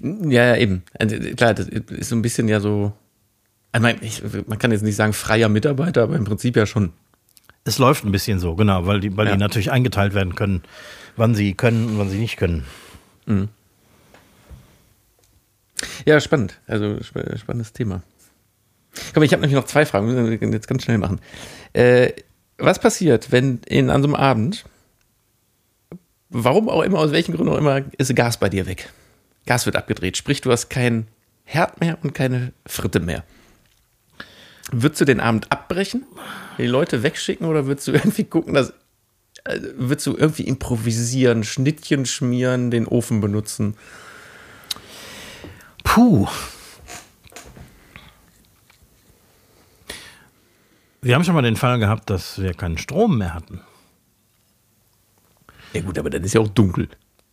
Ja, 0.06 0.56
eben. 0.56 0.84
Also, 1.00 1.18
klar, 1.36 1.54
das 1.54 1.68
ist 1.68 2.10
so 2.10 2.16
ein 2.16 2.22
bisschen 2.22 2.48
ja 2.48 2.60
so. 2.60 2.94
Also 3.72 3.88
ich, 4.02 4.22
man 4.48 4.58
kann 4.58 4.72
jetzt 4.72 4.84
nicht 4.84 4.96
sagen 4.96 5.12
freier 5.12 5.50
Mitarbeiter, 5.50 6.04
aber 6.04 6.16
im 6.16 6.24
Prinzip 6.24 6.56
ja 6.56 6.66
schon. 6.66 6.94
Es 7.66 7.78
läuft 7.78 8.06
ein 8.06 8.12
bisschen 8.12 8.40
so, 8.40 8.56
genau, 8.56 8.86
weil 8.86 9.00
die, 9.00 9.18
weil 9.18 9.26
ja. 9.26 9.34
die 9.34 9.40
natürlich 9.40 9.72
eingeteilt 9.72 10.14
werden 10.14 10.36
können, 10.36 10.62
wann 11.18 11.36
sie 11.36 11.56
können 11.56 11.88
und 11.88 11.98
wann 11.98 12.10
sie 12.10 12.20
nicht 12.20 12.38
können. 12.38 12.64
Mhm. 13.26 13.50
Ja, 16.06 16.22
spannend. 16.22 16.62
Also 16.68 17.00
spannendes 17.02 17.74
Thema. 17.74 18.04
Komm, 19.14 19.24
ich 19.24 19.34
habe 19.34 19.42
nämlich 19.42 19.56
noch 19.56 19.66
zwei 19.66 19.86
Fragen. 19.86 20.08
Wir 20.08 20.22
müssen 20.22 20.54
jetzt 20.54 20.68
ganz 20.68 20.84
schnell 20.84 21.00
machen. 21.00 21.20
Äh, 21.74 22.14
was 22.58 22.80
passiert, 22.80 23.32
wenn 23.32 23.60
in, 23.66 23.90
an 23.90 24.02
so 24.02 24.08
einem 24.08 24.16
Abend, 24.16 24.64
warum 26.30 26.70
auch 26.70 26.84
immer, 26.84 27.00
aus 27.00 27.12
welchen 27.12 27.34
Gründen 27.34 27.52
auch 27.52 27.58
immer, 27.58 27.82
ist 27.98 28.16
Gas 28.16 28.38
bei 28.38 28.48
dir 28.48 28.68
weg? 28.68 28.90
Gas 29.46 29.66
wird 29.66 29.76
abgedreht. 29.76 30.18
Sprich, 30.18 30.42
du 30.42 30.52
hast 30.52 30.70
kein 30.70 31.08
Herd 31.44 31.80
mehr 31.80 31.98
und 32.02 32.14
keine 32.14 32.54
Fritte 32.66 33.00
mehr. 33.00 33.24
Würdest 34.72 35.02
du 35.02 35.06
den 35.06 35.20
Abend 35.20 35.52
abbrechen, 35.52 36.06
die 36.58 36.66
Leute 36.66 37.04
wegschicken 37.04 37.48
oder 37.48 37.68
würdest 37.68 37.88
du 37.88 37.92
irgendwie 37.92 38.24
gucken, 38.24 38.56
dass 38.56 38.74
äh, 39.44 39.60
würdest 39.76 40.08
du 40.08 40.18
irgendwie 40.18 40.48
improvisieren, 40.48 41.44
Schnittchen 41.44 42.08
schmieren, 42.08 42.72
den 42.72 42.88
Ofen 42.88 43.22
benutzen? 43.22 43.78
Puh. 45.84 46.28
Wir 51.04 51.14
haben 51.14 51.24
schon 51.24 51.36
mal 51.36 51.44
den 51.44 51.56
Fall 51.56 51.78
gehabt, 51.78 52.10
dass 52.10 52.42
wir 52.42 52.56
keinen 52.56 52.80
Strom 52.80 53.20
mehr 53.20 53.36
hatten. 53.36 53.62
Ja 55.74 55.82
gut, 55.82 56.00
aber 56.00 56.10
dann 56.10 56.24
ist 56.24 56.34
ja 56.34 56.42
auch 56.42 56.48
dunkel 56.48 56.90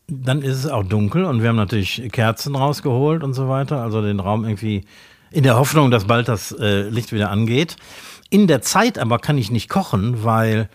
dann 0.09 0.43
ist 0.43 0.59
es 0.59 0.67
auch 0.67 0.85
dunkel 0.85 1.25
und 1.25 1.43
wir 1.43 1.49
haben 1.49 1.57
natürlich 1.57 2.11
Kerzen 2.13 2.57
rausgeholt 2.57 3.23
und 3.23 3.35
so 3.35 3.49
weiter, 3.49 3.83
also 3.83 4.03
den 4.03 4.21
Raum 4.21 4.45
irgendwie 4.45 4.85
in 5.31 5.43
der 5.43 5.57
Hoffnung, 5.57 5.91
dass 5.91 6.05
bald 6.05 6.29
das 6.29 6.53
äh, 6.53 6.89
Licht 6.89 7.13
wieder 7.13 7.31
angeht. 7.31 7.77
In 8.31 8.47
der 8.47 8.63
Zeit 8.63 8.99
aber 8.99 9.19
kann 9.19 9.39
ich 9.39 9.51
nicht 9.51 9.69
kochen, 9.69 10.25
weil 10.25 10.69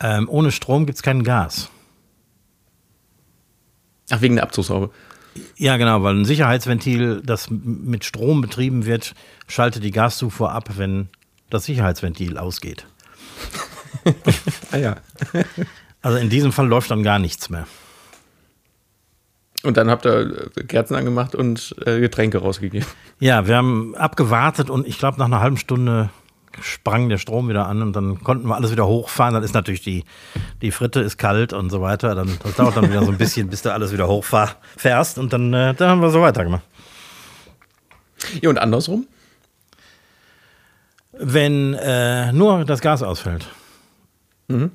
ähm, 0.00 0.28
ohne 0.28 0.52
Strom 0.52 0.86
gibt 0.86 0.96
es 0.96 1.02
kein 1.02 1.22
Gas. 1.22 1.70
Ach, 4.10 4.20
wegen 4.20 4.36
der 4.36 4.44
Abzugshaube. 4.44 4.90
Ja, 5.56 5.76
genau, 5.76 6.02
weil 6.02 6.16
ein 6.16 6.24
Sicherheitsventil, 6.24 7.22
das 7.24 7.48
mit 7.50 8.04
Strom 8.04 8.40
betrieben 8.40 8.86
wird, 8.86 9.14
schaltet 9.46 9.84
die 9.84 9.92
Gaszufuhr 9.92 10.52
ab, 10.52 10.70
wenn 10.76 11.08
das 11.50 11.64
Sicherheitsventil 11.64 12.36
ausgeht. 12.36 12.86
ah 14.72 14.76
ja. 14.76 14.96
also 16.02 16.18
in 16.18 16.30
diesem 16.30 16.52
Fall 16.52 16.66
läuft 16.66 16.90
dann 16.90 17.02
gar 17.02 17.18
nichts 17.18 17.50
mehr. 17.50 17.66
Und 19.62 19.76
dann 19.76 19.90
habt 19.90 20.06
ihr 20.06 20.48
äh, 20.56 20.64
Kerzen 20.64 20.94
angemacht 20.94 21.34
und 21.34 21.74
äh, 21.84 22.00
Getränke 22.00 22.38
rausgegeben. 22.38 22.86
Ja, 23.18 23.46
wir 23.46 23.56
haben 23.56 23.94
abgewartet 23.94 24.70
und 24.70 24.86
ich 24.86 24.98
glaube, 24.98 25.18
nach 25.18 25.26
einer 25.26 25.40
halben 25.40 25.58
Stunde 25.58 26.10
sprang 26.60 27.08
der 27.08 27.18
Strom 27.18 27.48
wieder 27.48 27.66
an 27.66 27.82
und 27.82 27.94
dann 27.94 28.22
konnten 28.24 28.48
wir 28.48 28.56
alles 28.56 28.72
wieder 28.72 28.86
hochfahren. 28.86 29.34
Dann 29.34 29.42
ist 29.42 29.54
natürlich 29.54 29.82
die, 29.82 30.04
die 30.62 30.70
Fritte 30.70 31.00
ist 31.00 31.18
kalt 31.18 31.52
und 31.52 31.70
so 31.70 31.82
weiter. 31.82 32.14
Dann, 32.14 32.38
das 32.42 32.56
dauert 32.56 32.76
dann 32.76 32.88
wieder 32.90 33.04
so 33.04 33.12
ein 33.12 33.18
bisschen, 33.18 33.48
bis 33.48 33.62
du 33.62 33.72
alles 33.72 33.92
wieder 33.92 34.08
hochfährst 34.08 35.18
und 35.18 35.32
dann, 35.32 35.52
äh, 35.52 35.74
dann 35.74 35.90
haben 35.90 36.00
wir 36.00 36.10
so 36.10 36.22
weitergemacht. 36.22 36.62
Ja, 38.40 38.50
und 38.50 38.58
andersrum? 38.58 39.06
Wenn 41.12 41.74
äh, 41.74 42.32
nur 42.32 42.64
das 42.64 42.80
Gas 42.80 43.02
ausfällt. 43.02 43.46
Mhm 44.48 44.70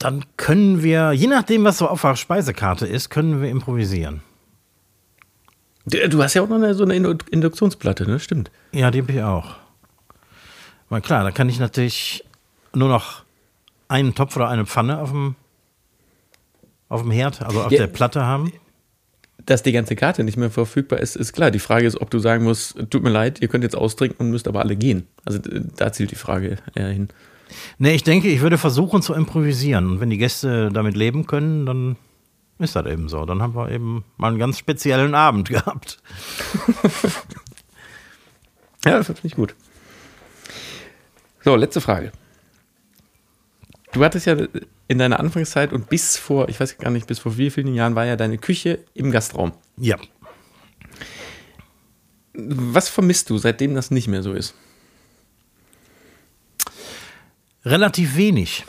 dann 0.00 0.24
können 0.38 0.82
wir, 0.82 1.12
je 1.12 1.26
nachdem, 1.26 1.62
was 1.62 1.78
so 1.78 1.86
auf 1.86 2.00
der 2.00 2.16
Speisekarte 2.16 2.86
ist, 2.86 3.10
können 3.10 3.42
wir 3.42 3.50
improvisieren. 3.50 4.22
Du 5.84 6.22
hast 6.22 6.34
ja 6.34 6.42
auch 6.42 6.48
noch 6.48 6.56
eine, 6.56 6.74
so 6.74 6.84
eine 6.84 6.94
Induktionsplatte, 6.94 8.08
ne? 8.08 8.18
Stimmt. 8.18 8.50
Ja, 8.72 8.90
die 8.90 9.02
habe 9.02 9.12
ich 9.12 9.22
auch. 9.22 9.56
Weil 10.88 11.02
klar, 11.02 11.22
da 11.22 11.30
kann 11.30 11.50
ich 11.50 11.58
natürlich 11.58 12.24
nur 12.74 12.88
noch 12.88 13.24
einen 13.88 14.14
Topf 14.14 14.36
oder 14.36 14.48
eine 14.48 14.64
Pfanne 14.64 14.98
auf 14.98 15.10
dem, 15.10 15.34
auf 16.88 17.02
dem 17.02 17.10
Herd, 17.10 17.42
also 17.42 17.62
auf 17.62 17.72
ja, 17.72 17.80
der 17.80 17.86
Platte 17.86 18.24
haben. 18.24 18.52
Dass 19.44 19.62
die 19.62 19.72
ganze 19.72 19.96
Karte 19.96 20.24
nicht 20.24 20.38
mehr 20.38 20.50
verfügbar 20.50 21.00
ist, 21.00 21.14
ist 21.14 21.34
klar. 21.34 21.50
Die 21.50 21.58
Frage 21.58 21.86
ist, 21.86 22.00
ob 22.00 22.10
du 22.10 22.20
sagen 22.20 22.44
musst, 22.44 22.76
tut 22.88 23.02
mir 23.02 23.10
leid, 23.10 23.42
ihr 23.42 23.48
könnt 23.48 23.64
jetzt 23.64 23.76
austrinken 23.76 24.24
und 24.24 24.30
müsst 24.30 24.48
aber 24.48 24.60
alle 24.60 24.76
gehen. 24.76 25.06
Also 25.26 25.40
da 25.40 25.92
zielt 25.92 26.10
die 26.10 26.16
Frage 26.16 26.56
eher 26.74 26.88
hin. 26.88 27.10
Nee, 27.78 27.94
ich 27.94 28.02
denke, 28.02 28.28
ich 28.28 28.40
würde 28.40 28.58
versuchen 28.58 29.02
zu 29.02 29.14
improvisieren. 29.14 29.90
Und 29.90 30.00
wenn 30.00 30.10
die 30.10 30.18
Gäste 30.18 30.70
damit 30.72 30.96
leben 30.96 31.26
können, 31.26 31.66
dann 31.66 31.96
ist 32.58 32.76
das 32.76 32.86
eben 32.86 33.08
so. 33.08 33.24
Dann 33.24 33.42
haben 33.42 33.54
wir 33.54 33.70
eben 33.70 34.04
mal 34.16 34.28
einen 34.28 34.38
ganz 34.38 34.58
speziellen 34.58 35.14
Abend 35.14 35.48
gehabt. 35.50 35.98
ja, 38.84 38.98
das 38.98 39.06
finde 39.06 39.20
ich 39.24 39.34
gut. 39.34 39.54
So, 41.42 41.56
letzte 41.56 41.80
Frage. 41.80 42.12
Du 43.92 44.04
hattest 44.04 44.26
ja 44.26 44.36
in 44.88 44.98
deiner 44.98 45.18
Anfangszeit 45.18 45.72
und 45.72 45.88
bis 45.88 46.16
vor, 46.16 46.48
ich 46.48 46.60
weiß 46.60 46.78
gar 46.78 46.90
nicht, 46.90 47.06
bis 47.06 47.18
vor 47.18 47.38
wie 47.38 47.50
vielen 47.50 47.74
Jahren 47.74 47.94
war 47.94 48.04
ja 48.06 48.16
deine 48.16 48.38
Küche 48.38 48.80
im 48.94 49.10
Gastraum. 49.10 49.52
Ja. 49.76 49.96
Was 52.34 52.88
vermisst 52.88 53.30
du, 53.30 53.38
seitdem 53.38 53.74
das 53.74 53.90
nicht 53.90 54.06
mehr 54.06 54.22
so 54.22 54.32
ist? 54.32 54.54
Relativ 57.64 58.16
wenig. 58.16 58.64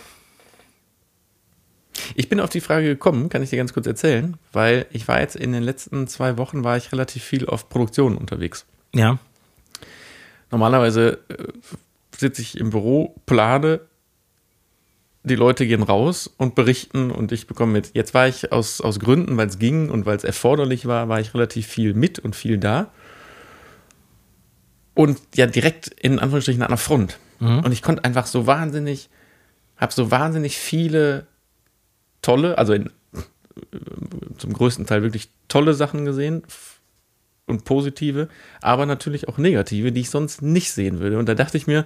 Ich 2.16 2.30
bin 2.30 2.40
auf 2.40 2.50
die 2.50 2.62
Frage 2.62 2.88
gekommen, 2.88 3.30
kann 3.30 3.44
ich 3.44 3.50
dir 3.50 3.58
ganz 3.58 3.74
kurz 3.74 3.88
erzählen, 3.88 4.38
weil 4.52 4.86
ich 4.92 5.08
war 5.08 5.22
jetzt 5.22 5.36
in 5.36 5.52
den 5.52 5.64
letzten 5.64 6.08
zwei 6.08 6.38
Wochen 6.38 6.64
war 6.64 6.78
ich 6.78 6.92
relativ 6.92 7.24
viel 7.24 7.46
auf 7.46 7.70
Produktion 7.70 8.18
unterwegs. 8.18 8.66
Ja. 8.94 9.20
Normalerweise 10.50 11.20
äh, 11.30 11.48
sitze 12.18 12.42
ich 12.42 12.58
im 12.58 12.72
Büro, 12.72 13.16
plane, 13.26 13.82
die 15.24 15.36
Leute 15.36 15.68
gehen 15.68 15.84
raus 15.84 16.30
und 16.38 16.56
berichten 16.56 17.12
und 17.12 17.32
ich 17.32 17.48
bekomme 17.48 17.74
mit. 17.74 17.92
Jetzt 17.94 18.14
war 18.14 18.28
ich 18.28 18.52
aus, 18.52 18.82
aus 18.82 19.00
Gründen, 19.00 19.38
weil 19.38 19.48
es 19.48 19.60
ging 19.60 19.90
und 19.90 20.06
weil 20.06 20.18
es 20.18 20.24
erforderlich 20.24 20.88
war, 20.88 21.10
war 21.10 21.20
ich 21.20 21.34
relativ 21.34 21.68
viel 21.68 21.94
mit 21.94 22.20
und 22.20 22.36
viel 22.36 22.58
da. 22.58 22.92
Und 24.94 25.20
ja, 25.36 25.46
direkt 25.46 25.88
in 25.88 26.20
Anführungsstrichen 26.20 26.64
an 26.64 26.70
der 26.70 26.78
Front. 26.78 27.20
Mhm. 27.42 27.60
Und 27.60 27.72
ich 27.74 27.82
konnte 27.82 28.06
einfach 28.06 28.28
so 28.28 28.48
wahnsinnig, 28.48 29.10
habe 29.76 29.92
so 29.92 30.12
wahnsinnig 30.12 30.58
viele 30.58 31.26
tolle, 32.22 32.58
also 32.58 32.74
in, 32.74 32.90
zum 34.38 34.54
größten 34.54 34.86
Teil 34.86 35.02
wirklich 35.02 35.30
tolle 35.48 35.74
Sachen 35.74 36.06
gesehen 36.06 36.44
und 37.48 37.66
positive, 37.66 38.30
aber 38.62 38.86
natürlich 38.86 39.28
auch 39.28 39.38
negative, 39.38 39.92
die 39.92 40.02
ich 40.02 40.10
sonst 40.10 40.42
nicht 40.42 40.72
sehen 40.72 41.00
würde. 41.00 41.18
Und 41.18 41.28
da 41.28 41.36
dachte 41.36 41.58
ich 41.58 41.68
mir, 41.68 41.86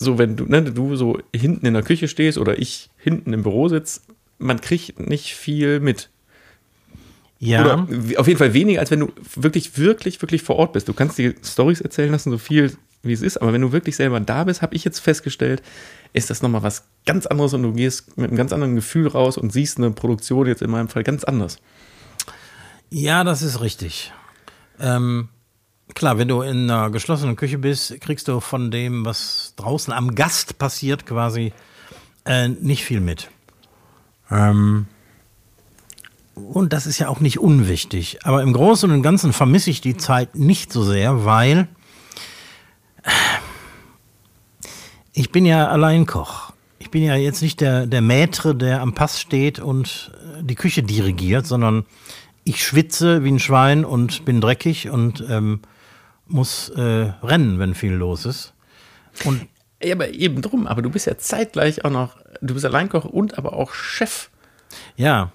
so 0.00 0.18
wenn 0.18 0.36
du, 0.36 0.46
ne, 0.46 0.62
du 0.62 0.96
so 0.96 1.20
hinten 1.34 1.66
in 1.66 1.74
der 1.74 1.82
Küche 1.82 2.08
stehst 2.08 2.38
oder 2.38 2.58
ich 2.58 2.90
hinten 2.96 3.32
im 3.32 3.42
Büro 3.42 3.68
sitze, 3.68 4.00
man 4.38 4.60
kriegt 4.60 4.98
nicht 4.98 5.34
viel 5.34 5.80
mit. 5.80 6.08
Ja. 7.38 7.60
Oder 7.60 7.86
auf 8.18 8.26
jeden 8.26 8.38
Fall 8.38 8.54
weniger, 8.54 8.80
als 8.80 8.90
wenn 8.90 9.00
du 9.00 9.12
wirklich, 9.36 9.78
wirklich, 9.78 10.20
wirklich 10.22 10.42
vor 10.42 10.56
Ort 10.56 10.72
bist. 10.72 10.88
Du 10.88 10.94
kannst 10.94 11.18
dir 11.18 11.34
Stories 11.44 11.80
erzählen 11.80 12.10
lassen, 12.10 12.30
so 12.30 12.38
viel 12.38 12.72
wie 13.02 13.12
es 13.12 13.22
ist. 13.22 13.38
Aber 13.38 13.52
wenn 13.52 13.60
du 13.60 13.72
wirklich 13.72 13.96
selber 13.96 14.20
da 14.20 14.44
bist, 14.44 14.62
habe 14.62 14.74
ich 14.74 14.84
jetzt 14.84 14.98
festgestellt, 14.98 15.62
ist 16.12 16.30
das 16.30 16.42
nochmal 16.42 16.62
was 16.62 16.84
ganz 17.06 17.26
anderes 17.26 17.54
und 17.54 17.62
du 17.62 17.72
gehst 17.72 18.16
mit 18.16 18.28
einem 18.28 18.36
ganz 18.36 18.52
anderen 18.52 18.74
Gefühl 18.74 19.08
raus 19.08 19.38
und 19.38 19.52
siehst 19.52 19.78
eine 19.78 19.90
Produktion 19.90 20.46
jetzt 20.46 20.62
in 20.62 20.70
meinem 20.70 20.88
Fall 20.88 21.04
ganz 21.04 21.24
anders. 21.24 21.58
Ja, 22.90 23.24
das 23.24 23.42
ist 23.42 23.60
richtig. 23.60 24.12
Ähm, 24.80 25.28
klar, 25.94 26.18
wenn 26.18 26.28
du 26.28 26.42
in 26.42 26.70
einer 26.70 26.90
geschlossenen 26.90 27.36
Küche 27.36 27.58
bist, 27.58 28.00
kriegst 28.00 28.28
du 28.28 28.40
von 28.40 28.70
dem, 28.70 29.04
was 29.04 29.54
draußen 29.56 29.92
am 29.92 30.14
Gast 30.14 30.58
passiert, 30.58 31.06
quasi 31.06 31.52
äh, 32.24 32.48
nicht 32.48 32.84
viel 32.84 33.00
mit. 33.00 33.30
Ähm, 34.30 34.86
und 36.34 36.72
das 36.72 36.86
ist 36.86 36.98
ja 36.98 37.08
auch 37.08 37.20
nicht 37.20 37.38
unwichtig. 37.38 38.18
Aber 38.24 38.42
im 38.42 38.52
Großen 38.52 38.90
und 38.90 39.02
Ganzen 39.02 39.32
vermisse 39.32 39.70
ich 39.70 39.80
die 39.80 39.96
Zeit 39.96 40.36
nicht 40.36 40.72
so 40.72 40.82
sehr, 40.82 41.24
weil 41.24 41.68
ich 45.18 45.32
bin 45.32 45.44
ja 45.44 45.66
Alleinkoch. 45.66 46.52
Ich 46.78 46.92
bin 46.92 47.02
ja 47.02 47.16
jetzt 47.16 47.42
nicht 47.42 47.60
der, 47.60 47.86
der 47.86 48.02
Maitre, 48.02 48.54
der 48.54 48.80
am 48.80 48.94
Pass 48.94 49.20
steht 49.20 49.58
und 49.58 50.12
äh, 50.14 50.44
die 50.44 50.54
Küche 50.54 50.84
dirigiert, 50.84 51.44
sondern 51.44 51.86
ich 52.44 52.64
schwitze 52.64 53.24
wie 53.24 53.32
ein 53.32 53.40
Schwein 53.40 53.84
und 53.84 54.24
bin 54.24 54.40
dreckig 54.40 54.88
und 54.90 55.24
ähm, 55.28 55.60
muss 56.28 56.68
äh, 56.68 57.12
rennen, 57.20 57.58
wenn 57.58 57.74
viel 57.74 57.94
los 57.94 58.26
ist. 58.26 58.54
Und 59.24 59.48
ja, 59.82 59.96
aber 59.96 60.10
eben 60.10 60.40
drum, 60.40 60.68
aber 60.68 60.82
du 60.82 60.90
bist 60.90 61.06
ja 61.06 61.18
zeitgleich 61.18 61.84
auch 61.84 61.90
noch, 61.90 62.16
du 62.40 62.54
bist 62.54 62.64
Alleinkoch 62.64 63.04
und 63.04 63.38
aber 63.38 63.54
auch 63.54 63.74
Chef. 63.74 64.30
Ja, 64.96 65.32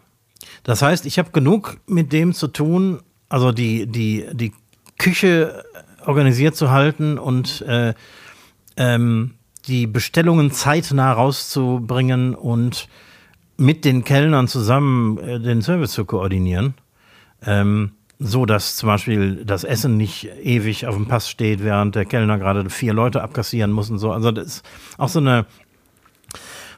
das 0.63 0.81
heißt, 0.81 1.05
ich 1.05 1.19
habe 1.19 1.31
genug 1.31 1.77
mit 1.87 2.13
dem 2.13 2.33
zu 2.33 2.47
tun, 2.47 3.01
also 3.27 3.51
die, 3.51 3.85
die, 3.85 4.27
die 4.31 4.53
Küche 4.97 5.65
organisiert 6.05 6.55
zu 6.55 6.71
halten 6.71 7.19
und 7.19 7.61
äh, 7.63 7.93
ähm, 8.77 9.35
die 9.67 9.87
Bestellungen 9.87 10.51
zeitnah 10.51 11.13
rauszubringen 11.13 12.35
und 12.35 12.87
mit 13.57 13.85
den 13.85 14.03
Kellnern 14.03 14.47
zusammen 14.47 15.17
äh, 15.17 15.39
den 15.39 15.61
Service 15.61 15.91
zu 15.91 16.05
koordinieren. 16.05 16.73
Ähm, 17.45 17.93
so 18.19 18.45
dass 18.45 18.77
zum 18.77 18.87
Beispiel 18.87 19.43
das 19.43 19.63
Essen 19.63 19.97
nicht 19.97 20.29
ewig 20.41 20.87
auf 20.87 20.95
dem 20.95 21.07
Pass 21.07 21.29
steht, 21.29 21.63
während 21.63 21.95
der 21.95 22.05
Kellner 22.05 22.37
gerade 22.37 22.69
vier 22.69 22.93
Leute 22.93 23.21
abkassieren 23.21 23.71
muss 23.71 23.89
und 23.89 23.97
so. 23.97 24.11
Also 24.11 24.31
das 24.31 24.47
ist 24.47 24.65
auch 24.97 25.09
so 25.09 25.19
eine, 25.19 25.45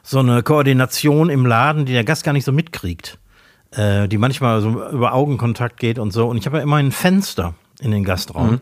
so 0.02 0.18
eine 0.18 0.42
Koordination 0.42 1.30
im 1.30 1.46
Laden, 1.46 1.84
die 1.84 1.92
der 1.92 2.04
Gast 2.04 2.24
gar 2.24 2.32
nicht 2.32 2.44
so 2.44 2.52
mitkriegt 2.52 3.18
äh, 3.72 4.08
die 4.08 4.18
manchmal 4.18 4.60
so 4.60 4.88
über 4.90 5.12
Augenkontakt 5.12 5.78
geht 5.78 5.98
und 5.98 6.12
so. 6.12 6.26
Und 6.28 6.36
ich 6.36 6.46
habe 6.46 6.58
ja 6.58 6.62
immer 6.62 6.76
ein 6.76 6.92
Fenster 6.92 7.54
in 7.80 7.90
den 7.90 8.04
Gastraum. 8.04 8.52
Mhm. 8.52 8.60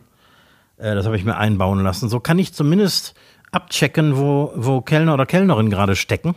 Äh, 0.79 0.95
das 0.95 1.07
habe 1.07 1.17
ich 1.17 1.25
mir 1.25 1.37
einbauen 1.37 1.83
lassen. 1.83 2.09
So 2.09 2.21
kann 2.21 2.39
ich 2.39 2.53
zumindest 2.53 3.15
abchecken, 3.55 4.17
wo, 4.17 4.53
wo 4.57 4.81
Kellner 4.81 5.15
oder 5.15 5.27
Kellnerin 5.27 5.71
gerade 5.71 5.97
stecken 5.97 6.35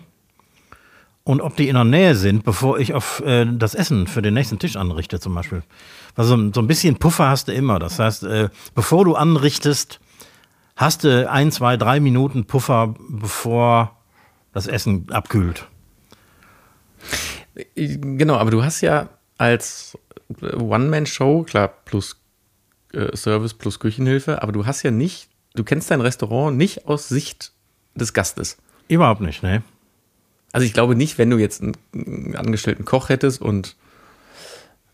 und 1.23 1.41
ob 1.41 1.57
die 1.57 1.67
in 1.67 1.75
der 1.75 1.83
Nähe 1.83 2.15
sind, 2.15 2.45
bevor 2.45 2.79
ich 2.79 2.93
auf 2.93 3.19
äh, 3.19 3.45
das 3.45 3.75
Essen 3.75 4.07
für 4.07 4.21
den 4.21 4.33
nächsten 4.33 4.59
Tisch 4.59 4.77
anrichte, 4.77 5.19
zum 5.19 5.35
Beispiel. 5.35 5.61
Also 6.15 6.37
so 6.53 6.61
ein 6.61 6.67
bisschen 6.67 6.97
Puffer 6.97 7.27
hast 7.27 7.49
du 7.49 7.53
immer. 7.53 7.79
Das 7.79 7.99
heißt, 7.99 8.23
äh, 8.23 8.49
bevor 8.73 9.03
du 9.03 9.15
anrichtest, 9.15 9.99
hast 10.77 11.03
du 11.03 11.29
ein, 11.29 11.51
zwei, 11.51 11.75
drei 11.75 11.99
Minuten 11.99 12.45
Puffer, 12.45 12.95
bevor 13.09 13.97
das 14.53 14.67
Essen 14.67 15.07
abkühlt. 15.11 15.67
Genau, 17.75 18.35
aber 18.35 18.51
du 18.51 18.63
hast 18.63 18.79
ja 18.81 19.09
als 19.37 19.97
One-Man-Show, 20.41 21.43
klar, 21.43 21.67
plus 21.67 22.21
äh, 22.93 23.15
Service 23.17 23.53
plus 23.53 23.79
Küchenhilfe, 23.79 24.41
aber 24.41 24.53
du 24.53 24.65
hast 24.65 24.83
ja 24.83 24.91
nicht, 24.91 25.29
du 25.55 25.63
kennst 25.63 25.91
dein 25.91 26.01
Restaurant 26.01 26.57
nicht 26.57 26.87
aus 26.87 27.09
Sicht 27.09 27.51
des 27.95 28.13
Gastes. 28.13 28.57
Überhaupt 28.87 29.21
nicht, 29.21 29.43
ne? 29.43 29.63
Also 30.53 30.65
ich 30.65 30.73
glaube 30.73 30.95
nicht, 30.95 31.17
wenn 31.17 31.29
du 31.29 31.37
jetzt 31.37 31.61
einen, 31.61 31.75
einen 31.93 32.35
angestellten 32.35 32.85
Koch 32.85 33.09
hättest 33.09 33.41
und 33.41 33.75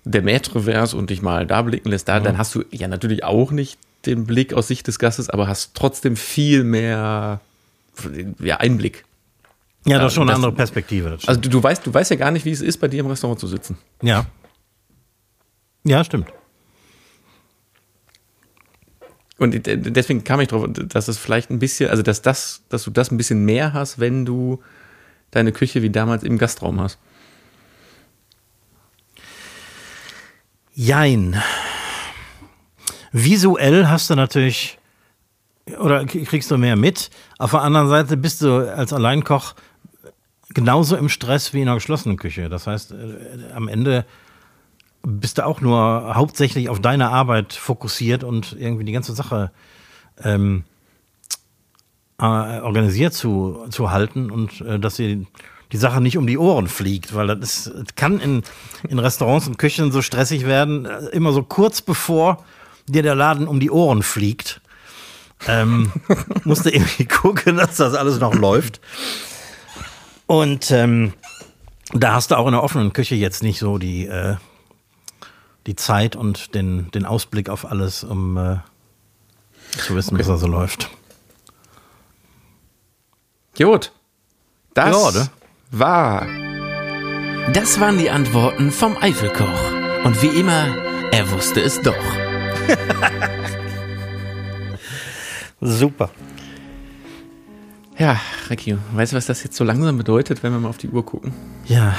der 0.04 0.24
Maître 0.24 0.66
wärst 0.66 0.94
und 0.94 1.10
dich 1.10 1.22
mal 1.22 1.46
da 1.46 1.62
blicken 1.62 1.90
lässt, 1.90 2.08
da, 2.08 2.16
ja. 2.16 2.20
dann 2.20 2.38
hast 2.38 2.56
du 2.56 2.64
ja 2.72 2.88
natürlich 2.88 3.24
auch 3.24 3.52
nicht 3.52 3.80
den 4.06 4.26
Blick 4.26 4.54
aus 4.54 4.68
Sicht 4.68 4.88
des 4.88 5.00
Gastes, 5.00 5.30
aber 5.30 5.48
hast 5.48 5.76
trotzdem 5.76 6.16
viel 6.18 6.64
mehr 6.64 7.40
ja, 8.40 8.58
Einblick. 8.58 9.06
Ja, 9.86 10.00
das 10.00 10.08
ist 10.08 10.16
schon 10.16 10.28
eine 10.28 10.36
andere 10.36 10.52
Perspektive. 10.54 11.18
Also 11.26 11.40
du, 11.40 11.50
du, 11.50 11.62
weißt, 11.62 11.86
du 11.86 11.94
weißt 11.94 12.12
ja 12.12 12.18
gar 12.18 12.32
nicht, 12.32 12.46
wie 12.46 12.52
es 12.52 12.62
ist, 12.62 12.78
bei 12.78 12.88
dir 12.88 13.02
im 13.02 13.08
Restaurant 13.08 13.40
zu 13.40 13.48
sitzen. 13.48 13.78
Ja. 14.02 14.26
Ja, 15.84 16.04
stimmt. 16.04 16.28
Und 19.40 19.66
deswegen 19.66 20.24
kam 20.24 20.40
ich 20.42 20.50
drauf, 20.50 20.68
dass 20.72 21.08
es 21.08 21.18
vielleicht 21.18 21.50
ein 21.50 21.60
bisschen, 21.60 21.90
also 21.90 22.04
dass 22.04 22.22
das, 22.22 22.62
dass 22.70 22.84
du 22.84 22.92
das 22.92 23.12
ein 23.12 23.18
bisschen 23.18 23.44
mehr 23.46 23.74
hast, 23.74 24.00
wenn 24.00 24.26
du 24.26 24.62
deine 25.32 25.52
Küche 25.52 25.82
wie 25.82 25.90
damals 25.90 26.24
im 26.24 26.38
Gastraum 26.38 26.80
hast. 26.80 27.00
Jein. 30.76 31.42
Visuell 33.12 33.88
hast 33.88 34.10
du 34.10 34.16
natürlich, 34.16 34.80
oder 35.80 36.06
kriegst 36.06 36.50
du 36.50 36.58
mehr 36.58 36.76
mit. 36.76 37.10
Auf 37.38 37.52
der 37.52 37.62
anderen 37.62 37.90
Seite 37.90 38.18
bist 38.18 38.42
du 38.42 38.72
als 38.72 38.94
Alleinkoch 38.94 39.56
genauso 40.50 40.96
im 40.96 41.10
Stress 41.10 41.54
wie 41.54 41.62
in 41.62 41.68
einer 41.68 41.76
geschlossenen 41.78 42.18
Küche. 42.18 42.50
Das 42.50 42.68
heißt, 42.68 42.92
äh, 42.92 43.54
am 43.54 43.68
Ende 43.68 44.06
bist 45.06 45.38
du 45.38 45.46
auch 45.46 45.62
nur 45.62 46.16
hauptsächlich 46.16 46.70
auf 46.70 46.80
deine 46.80 47.10
Arbeit 47.10 47.54
fokussiert 47.54 48.24
und 48.24 48.56
irgendwie 48.58 48.86
die 48.86 48.94
ganze 48.94 49.14
Sache 49.14 49.52
ähm, 50.24 50.64
äh, 52.20 52.24
organisiert 52.24 53.14
zu, 53.14 53.66
zu 53.70 53.92
halten 53.92 54.32
und 54.32 54.62
äh, 54.62 54.80
dass 54.80 54.96
sie 54.96 55.28
die 55.74 55.78
Sache 55.78 56.02
nicht 56.02 56.18
um 56.18 56.28
die 56.28 56.38
Ohren 56.38 56.68
fliegt, 56.68 57.16
weil 57.16 57.28
das, 57.28 57.40
ist, 57.40 57.74
das 57.76 57.96
kann 57.96 58.20
in, 58.20 58.44
in 58.88 59.00
Restaurants 59.00 59.48
und 59.48 59.58
Küchen 59.58 59.92
so 59.92 60.02
stressig 60.02 60.46
werden, 60.46 60.86
äh, 60.86 61.08
immer 61.08 61.34
so 61.34 61.44
kurz 61.44 61.82
bevor 61.82 62.44
dir 62.88 63.04
der 63.04 63.16
Laden 63.16 63.48
um 63.48 63.60
die 63.60 63.72
Ohren 63.72 64.04
fliegt. 64.04 64.62
Ähm, 65.48 65.92
du 66.46 66.70
irgendwie 66.70 67.06
gucken, 67.06 67.58
dass 67.58 67.78
das 67.78 67.94
alles 67.94 68.20
noch 68.20 68.34
läuft. 68.34 68.80
Und 70.28 70.72
ähm, 70.72 71.14
da 71.92 72.14
hast 72.14 72.32
du 72.32 72.38
auch 72.38 72.46
in 72.46 72.54
der 72.54 72.64
offenen 72.64 72.94
Küche 72.94 73.16
jetzt 73.16 73.44
nicht 73.44 73.60
so 73.60 73.78
die, 73.78 74.06
äh, 74.06 74.36
die 75.68 75.76
Zeit 75.76 76.16
und 76.16 76.56
den, 76.56 76.92
den 76.92 77.06
Ausblick 77.06 77.50
auf 77.50 77.66
alles, 77.66 78.04
um 78.04 78.38
äh, 78.38 78.58
zu 79.72 79.96
wissen, 79.96 80.16
okay. 80.16 80.20
was 80.22 80.28
da 80.28 80.38
so 80.38 80.48
läuft. 80.48 80.90
Gut. 83.58 83.92
Das 84.74 85.14
ja, 85.16 85.22
ne? 85.22 85.30
war. 85.72 86.28
Das 87.54 87.80
waren 87.80 87.98
die 87.98 88.10
Antworten 88.10 88.72
vom 88.72 88.98
Eifelkoch. 88.98 89.72
Und 90.04 90.22
wie 90.22 90.40
immer, 90.40 90.68
er 91.12 91.32
wusste 91.32 91.62
es 91.62 91.82
doch. 91.82 91.96
Super. 95.62 96.10
Ja, 97.98 98.20
Ricky, 98.50 98.78
weißt 98.94 99.14
du, 99.14 99.18
was 99.18 99.28
das 99.28 99.44
jetzt 99.44 99.56
so 99.56 99.64
langsam 99.64 99.98
bedeutet, 99.98 100.44
wenn 100.44 100.52
wir 100.52 100.60
mal 100.60 100.70
auf 100.70 100.78
die 100.78 100.90
Uhr 100.90 101.06
gucken? 101.06 101.34
Ja. 101.66 101.96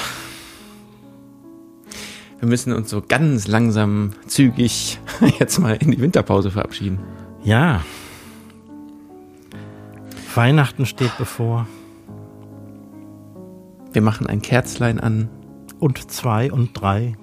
Wir 2.45 2.51
müssen 2.51 2.75
uns 2.75 2.91
so 2.91 3.01
ganz 3.01 3.49
langsam, 3.49 4.13
zügig 4.27 5.01
jetzt 5.39 5.59
mal 5.61 5.77
in 5.77 5.93
die 5.93 5.99
Winterpause 5.99 6.51
verabschieden. 6.51 6.99
Ja. 7.43 7.83
Weihnachten 10.35 10.85
steht 10.85 11.17
bevor. 11.17 11.67
Wir 13.95 14.03
machen 14.03 14.27
ein 14.27 14.43
Kerzlein 14.43 15.01
an. 15.01 15.31
Und 15.81 16.11
zwei 16.13 16.53
und 16.53 16.79
drei. 16.79 17.17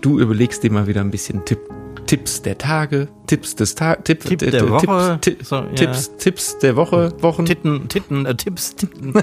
Du 0.00 0.18
überlegst 0.18 0.62
dir 0.62 0.72
mal 0.72 0.86
wieder 0.86 1.02
ein 1.02 1.10
bisschen 1.10 1.44
Tipp, 1.44 1.60
Tipps 2.06 2.40
der 2.40 2.56
Tage, 2.56 3.08
Tipps 3.26 3.54
des 3.54 3.74
Tages, 3.74 4.04
Tipp, 4.04 4.20
Tipp 4.24 4.38
der 4.38 4.70
Woche, 4.70 5.18
Tipps, 5.20 5.50
so, 5.50 5.56
ja. 5.56 5.64
Tipps, 5.74 6.16
Tipps 6.16 6.58
der 6.60 6.76
Woche, 6.76 7.12
Wochen. 7.20 7.44
Titten, 7.44 7.88
Titten, 7.88 8.24
äh, 8.24 8.34
Tipps, 8.34 8.74
Titten. 8.74 9.12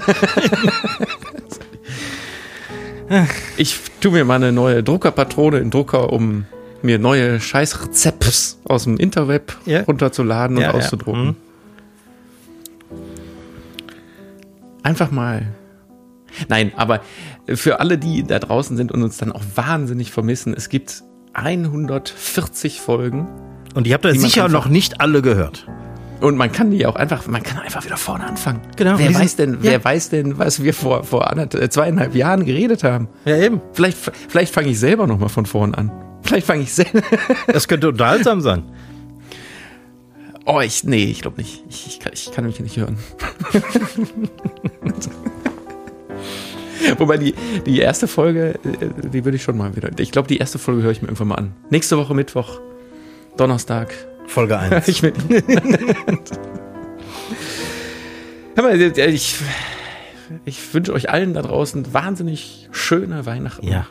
ich 3.56 3.78
tue 4.00 4.12
mir 4.12 4.24
mal 4.24 4.36
eine 4.36 4.52
neue 4.52 4.82
Druckerpatrone 4.82 5.58
in 5.58 5.70
Drucker, 5.70 6.12
um 6.12 6.46
mir 6.82 6.98
neue 6.98 7.40
Scheißrezepts 7.40 8.60
aus 8.64 8.84
dem 8.84 8.98
Interweb 8.98 9.56
ja. 9.66 9.82
runterzuladen 9.82 10.56
und 10.56 10.62
ja, 10.62 10.72
auszudrucken. 10.72 11.24
Ja. 11.24 11.30
Mhm. 11.30 11.36
Einfach 14.82 15.10
mal. 15.10 15.46
Nein, 16.48 16.72
aber 16.76 17.00
für 17.46 17.80
alle, 17.80 17.98
die 17.98 18.22
da 18.22 18.38
draußen 18.38 18.76
sind 18.76 18.92
und 18.92 19.02
uns 19.02 19.16
dann 19.18 19.32
auch 19.32 19.42
wahnsinnig 19.54 20.12
vermissen, 20.12 20.54
es 20.54 20.68
gibt 20.68 21.02
140 21.34 22.80
Folgen. 22.80 23.26
Und 23.74 23.86
die 23.86 23.94
habt 23.94 24.04
ihr 24.04 24.14
sicher 24.14 24.48
noch 24.48 24.68
nicht 24.68 25.00
alle 25.00 25.22
gehört. 25.22 25.66
Und 26.20 26.36
man 26.36 26.50
kann 26.50 26.70
die 26.70 26.84
auch 26.84 26.96
einfach, 26.96 27.26
man 27.28 27.42
kann 27.42 27.58
einfach 27.58 27.84
wieder 27.84 27.96
vorne 27.96 28.26
anfangen. 28.26 28.60
Genau. 28.76 28.98
Wer 28.98 29.14
weiß 29.14 29.36
denn, 29.36 29.54
ja. 29.54 29.70
wer 29.70 29.84
weiß 29.84 30.10
denn, 30.10 30.38
was 30.38 30.62
wir 30.62 30.74
vor, 30.74 31.04
vor 31.04 31.30
äh, 31.36 31.68
zweieinhalb 31.68 32.14
Jahren 32.14 32.44
geredet 32.44 32.82
haben? 32.82 33.08
Ja, 33.24 33.36
eben. 33.36 33.60
Vielleicht, 33.72 33.98
vielleicht 34.28 34.52
fange 34.52 34.68
ich 34.68 34.80
selber 34.80 35.06
nochmal 35.06 35.28
von 35.28 35.46
vorne 35.46 35.78
an. 35.78 35.92
Vielleicht 36.22 36.46
fange 36.46 36.62
ich 36.62 36.72
selber. 36.72 37.02
Das 37.46 37.68
könnte 37.68 37.88
unterhaltsam 37.88 38.40
sein. 38.40 38.64
Oh, 40.44 40.60
ich, 40.60 40.82
nee, 40.84 41.04
ich 41.04 41.22
glaube 41.22 41.36
nicht. 41.36 41.62
Ich, 41.68 41.86
ich, 41.86 42.00
kann, 42.00 42.12
ich 42.14 42.32
kann 42.32 42.46
mich 42.46 42.58
nicht 42.58 42.76
hören. 42.76 42.98
Wobei 46.98 47.18
die, 47.18 47.34
die 47.66 47.80
erste 47.80 48.08
Folge, 48.08 48.58
äh, 48.64 49.08
die 49.12 49.24
würde 49.24 49.36
ich 49.36 49.42
schon 49.42 49.56
mal 49.56 49.76
wieder. 49.76 49.90
Ich 49.98 50.10
glaube, 50.10 50.26
die 50.26 50.38
erste 50.38 50.58
Folge 50.58 50.82
höre 50.82 50.90
ich 50.90 51.02
mir 51.02 51.08
irgendwann 51.08 51.28
mal 51.28 51.36
an. 51.36 51.52
Nächste 51.70 51.98
Woche 51.98 52.14
Mittwoch, 52.14 52.60
Donnerstag. 53.36 53.94
Folge 54.28 54.58
1. 54.58 54.88
ich, 54.88 55.02
ich, 58.96 59.36
ich 60.44 60.74
wünsche 60.74 60.92
euch 60.92 61.10
allen 61.10 61.34
da 61.34 61.42
draußen 61.42 61.92
wahnsinnig 61.92 62.68
schöne 62.70 63.26
Weihnachten. 63.26 63.66
Ja. 63.66 63.86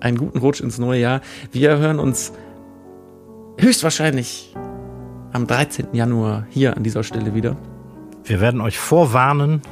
Einen 0.00 0.16
guten 0.16 0.38
Rutsch 0.38 0.60
ins 0.60 0.78
neue 0.78 1.00
Jahr. 1.00 1.20
Wir 1.52 1.78
hören 1.78 1.98
uns 1.98 2.32
höchstwahrscheinlich 3.58 4.54
am 5.32 5.46
13. 5.46 5.88
Januar 5.92 6.46
hier 6.50 6.76
an 6.76 6.82
dieser 6.82 7.02
Stelle 7.02 7.34
wieder. 7.34 7.56
Wir 8.24 8.40
werden 8.40 8.60
euch 8.60 8.78
vorwarnen. 8.78 9.62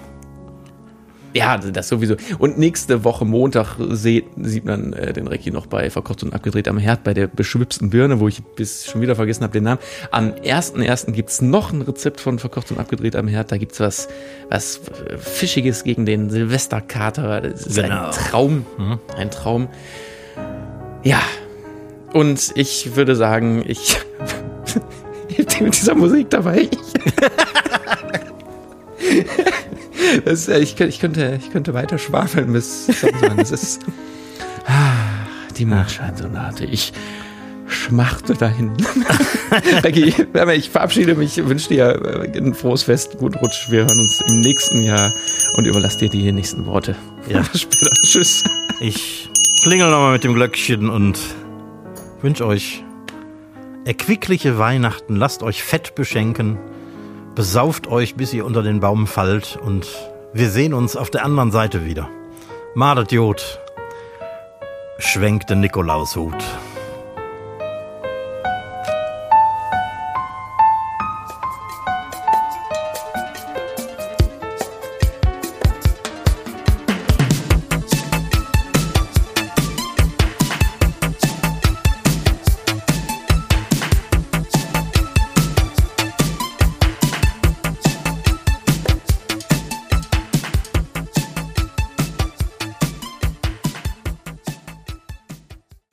Ja, 1.35 1.59
das 1.59 1.89
sowieso. 1.89 2.15
Und 2.39 2.59
nächste 2.59 3.03
Woche 3.03 3.25
Montag 3.25 3.77
sieht, 3.91 4.27
sieht 4.41 4.65
man 4.65 4.93
äh, 4.93 5.13
den 5.13 5.27
Recki 5.27 5.51
noch 5.51 5.67
bei 5.67 5.91
Verkocht 5.91 6.23
und 6.23 6.33
abgedreht 6.33 6.69
am 6.69 6.79
Herd 6.79 7.03
bei 7.03 7.13
der 7.13 7.27
beschwipsten 7.27 7.91
Birne, 7.91 8.21
wo 8.21 8.29
ich 8.29 8.41
bis 8.43 8.87
schon 8.87 9.01
wieder 9.01 9.17
vergessen 9.17 9.43
habe 9.43 9.53
den 9.53 9.65
Namen. 9.65 9.81
Am 10.13 10.31
1.1. 10.31 11.11
gibt's 11.11 11.43
noch 11.43 11.73
ein 11.73 11.83
Rezept 11.83 12.21
von 12.21 12.39
Verkocht 12.39 12.71
und 12.71 12.79
abgedreht 12.79 13.17
am 13.17 13.27
Herd. 13.27 13.51
Da 13.51 13.57
gibt's 13.57 13.81
was, 13.81 14.07
was 14.49 14.81
Fischiges 15.19 15.83
gegen 15.83 16.07
den 16.07 16.31
Silvesterkater. 16.31 17.41
Das 17.41 17.67
ist 17.67 17.75
genau. 17.83 18.07
ein 18.07 18.11
Traum. 18.13 18.67
Mhm. 18.79 19.01
Ein 19.17 19.31
Traum. 19.33 19.69
Ja. 21.03 21.21
Und 22.13 22.53
ich 22.55 22.95
würde 22.95 23.17
sagen, 23.17 23.65
ich 23.67 23.97
mit 25.61 25.77
dieser 25.77 25.97
Musik 25.97 26.31
dabei. 26.31 26.69
das, 30.25 30.49
ich, 30.49 30.79
ich, 30.81 31.01
könnte, 31.01 31.39
ich 31.43 31.51
könnte 31.51 31.75
weiter 31.75 31.99
schwafeln 31.99 32.53
bis 32.53 32.89
Das 33.37 33.51
ist 33.51 33.83
ah, 34.67 34.93
die 35.57 35.65
Mondscheinsonate. 35.65 36.65
Ich 36.65 36.93
schmachte 37.67 38.35
dahin. 38.35 38.73
Becky, 39.83 40.15
ich 40.57 40.71
verabschiede 40.71 41.15
mich, 41.15 41.37
wünsche 41.47 41.69
dir 41.69 42.25
ein 42.35 42.55
frohes 42.55 42.85
Fest, 42.85 43.19
gut 43.19 43.41
Rutsch. 43.41 43.71
Wir 43.71 43.81
hören 43.81 43.99
uns 43.99 44.23
im 44.29 44.41
nächsten 44.41 44.83
Jahr 44.83 45.13
und 45.57 45.67
überlasse 45.67 45.99
dir 45.99 46.09
die 46.09 46.31
nächsten 46.33 46.67
Worte. 46.67 46.95
Ja. 47.29 47.45
Später. 47.55 47.91
Tschüss. 48.03 48.45
Ich 48.81 49.31
klingel 49.63 49.91
nochmal 49.91 50.13
mit 50.13 50.25
dem 50.25 50.35
Glöckchen 50.35 50.91
und 50.91 51.19
wünsche 52.23 52.47
euch 52.47 52.83
erquickliche 53.85 54.59
Weihnachten. 54.59 55.17
Lasst 55.17 55.43
euch 55.43 55.63
fett 55.63 55.95
beschenken. 55.95 56.59
Besauft 57.35 57.89
euch, 57.89 58.15
bis 58.15 58.33
ihr 58.33 58.47
unter 58.47 58.63
den 58.63 58.79
Baum 58.79 59.09
fallt 59.09 59.59
und 59.61 59.89
wir 60.33 60.51
sehen 60.51 60.73
uns 60.73 60.95
auf 60.95 61.11
der 61.11 61.25
anderen 61.25 61.51
Seite 61.51 61.85
wieder. 61.85 62.09
Madet 62.75 63.11
Jod, 63.11 63.59
schwenkt 64.99 65.51
den 65.51 65.59
Nikolaushut. 65.59 66.37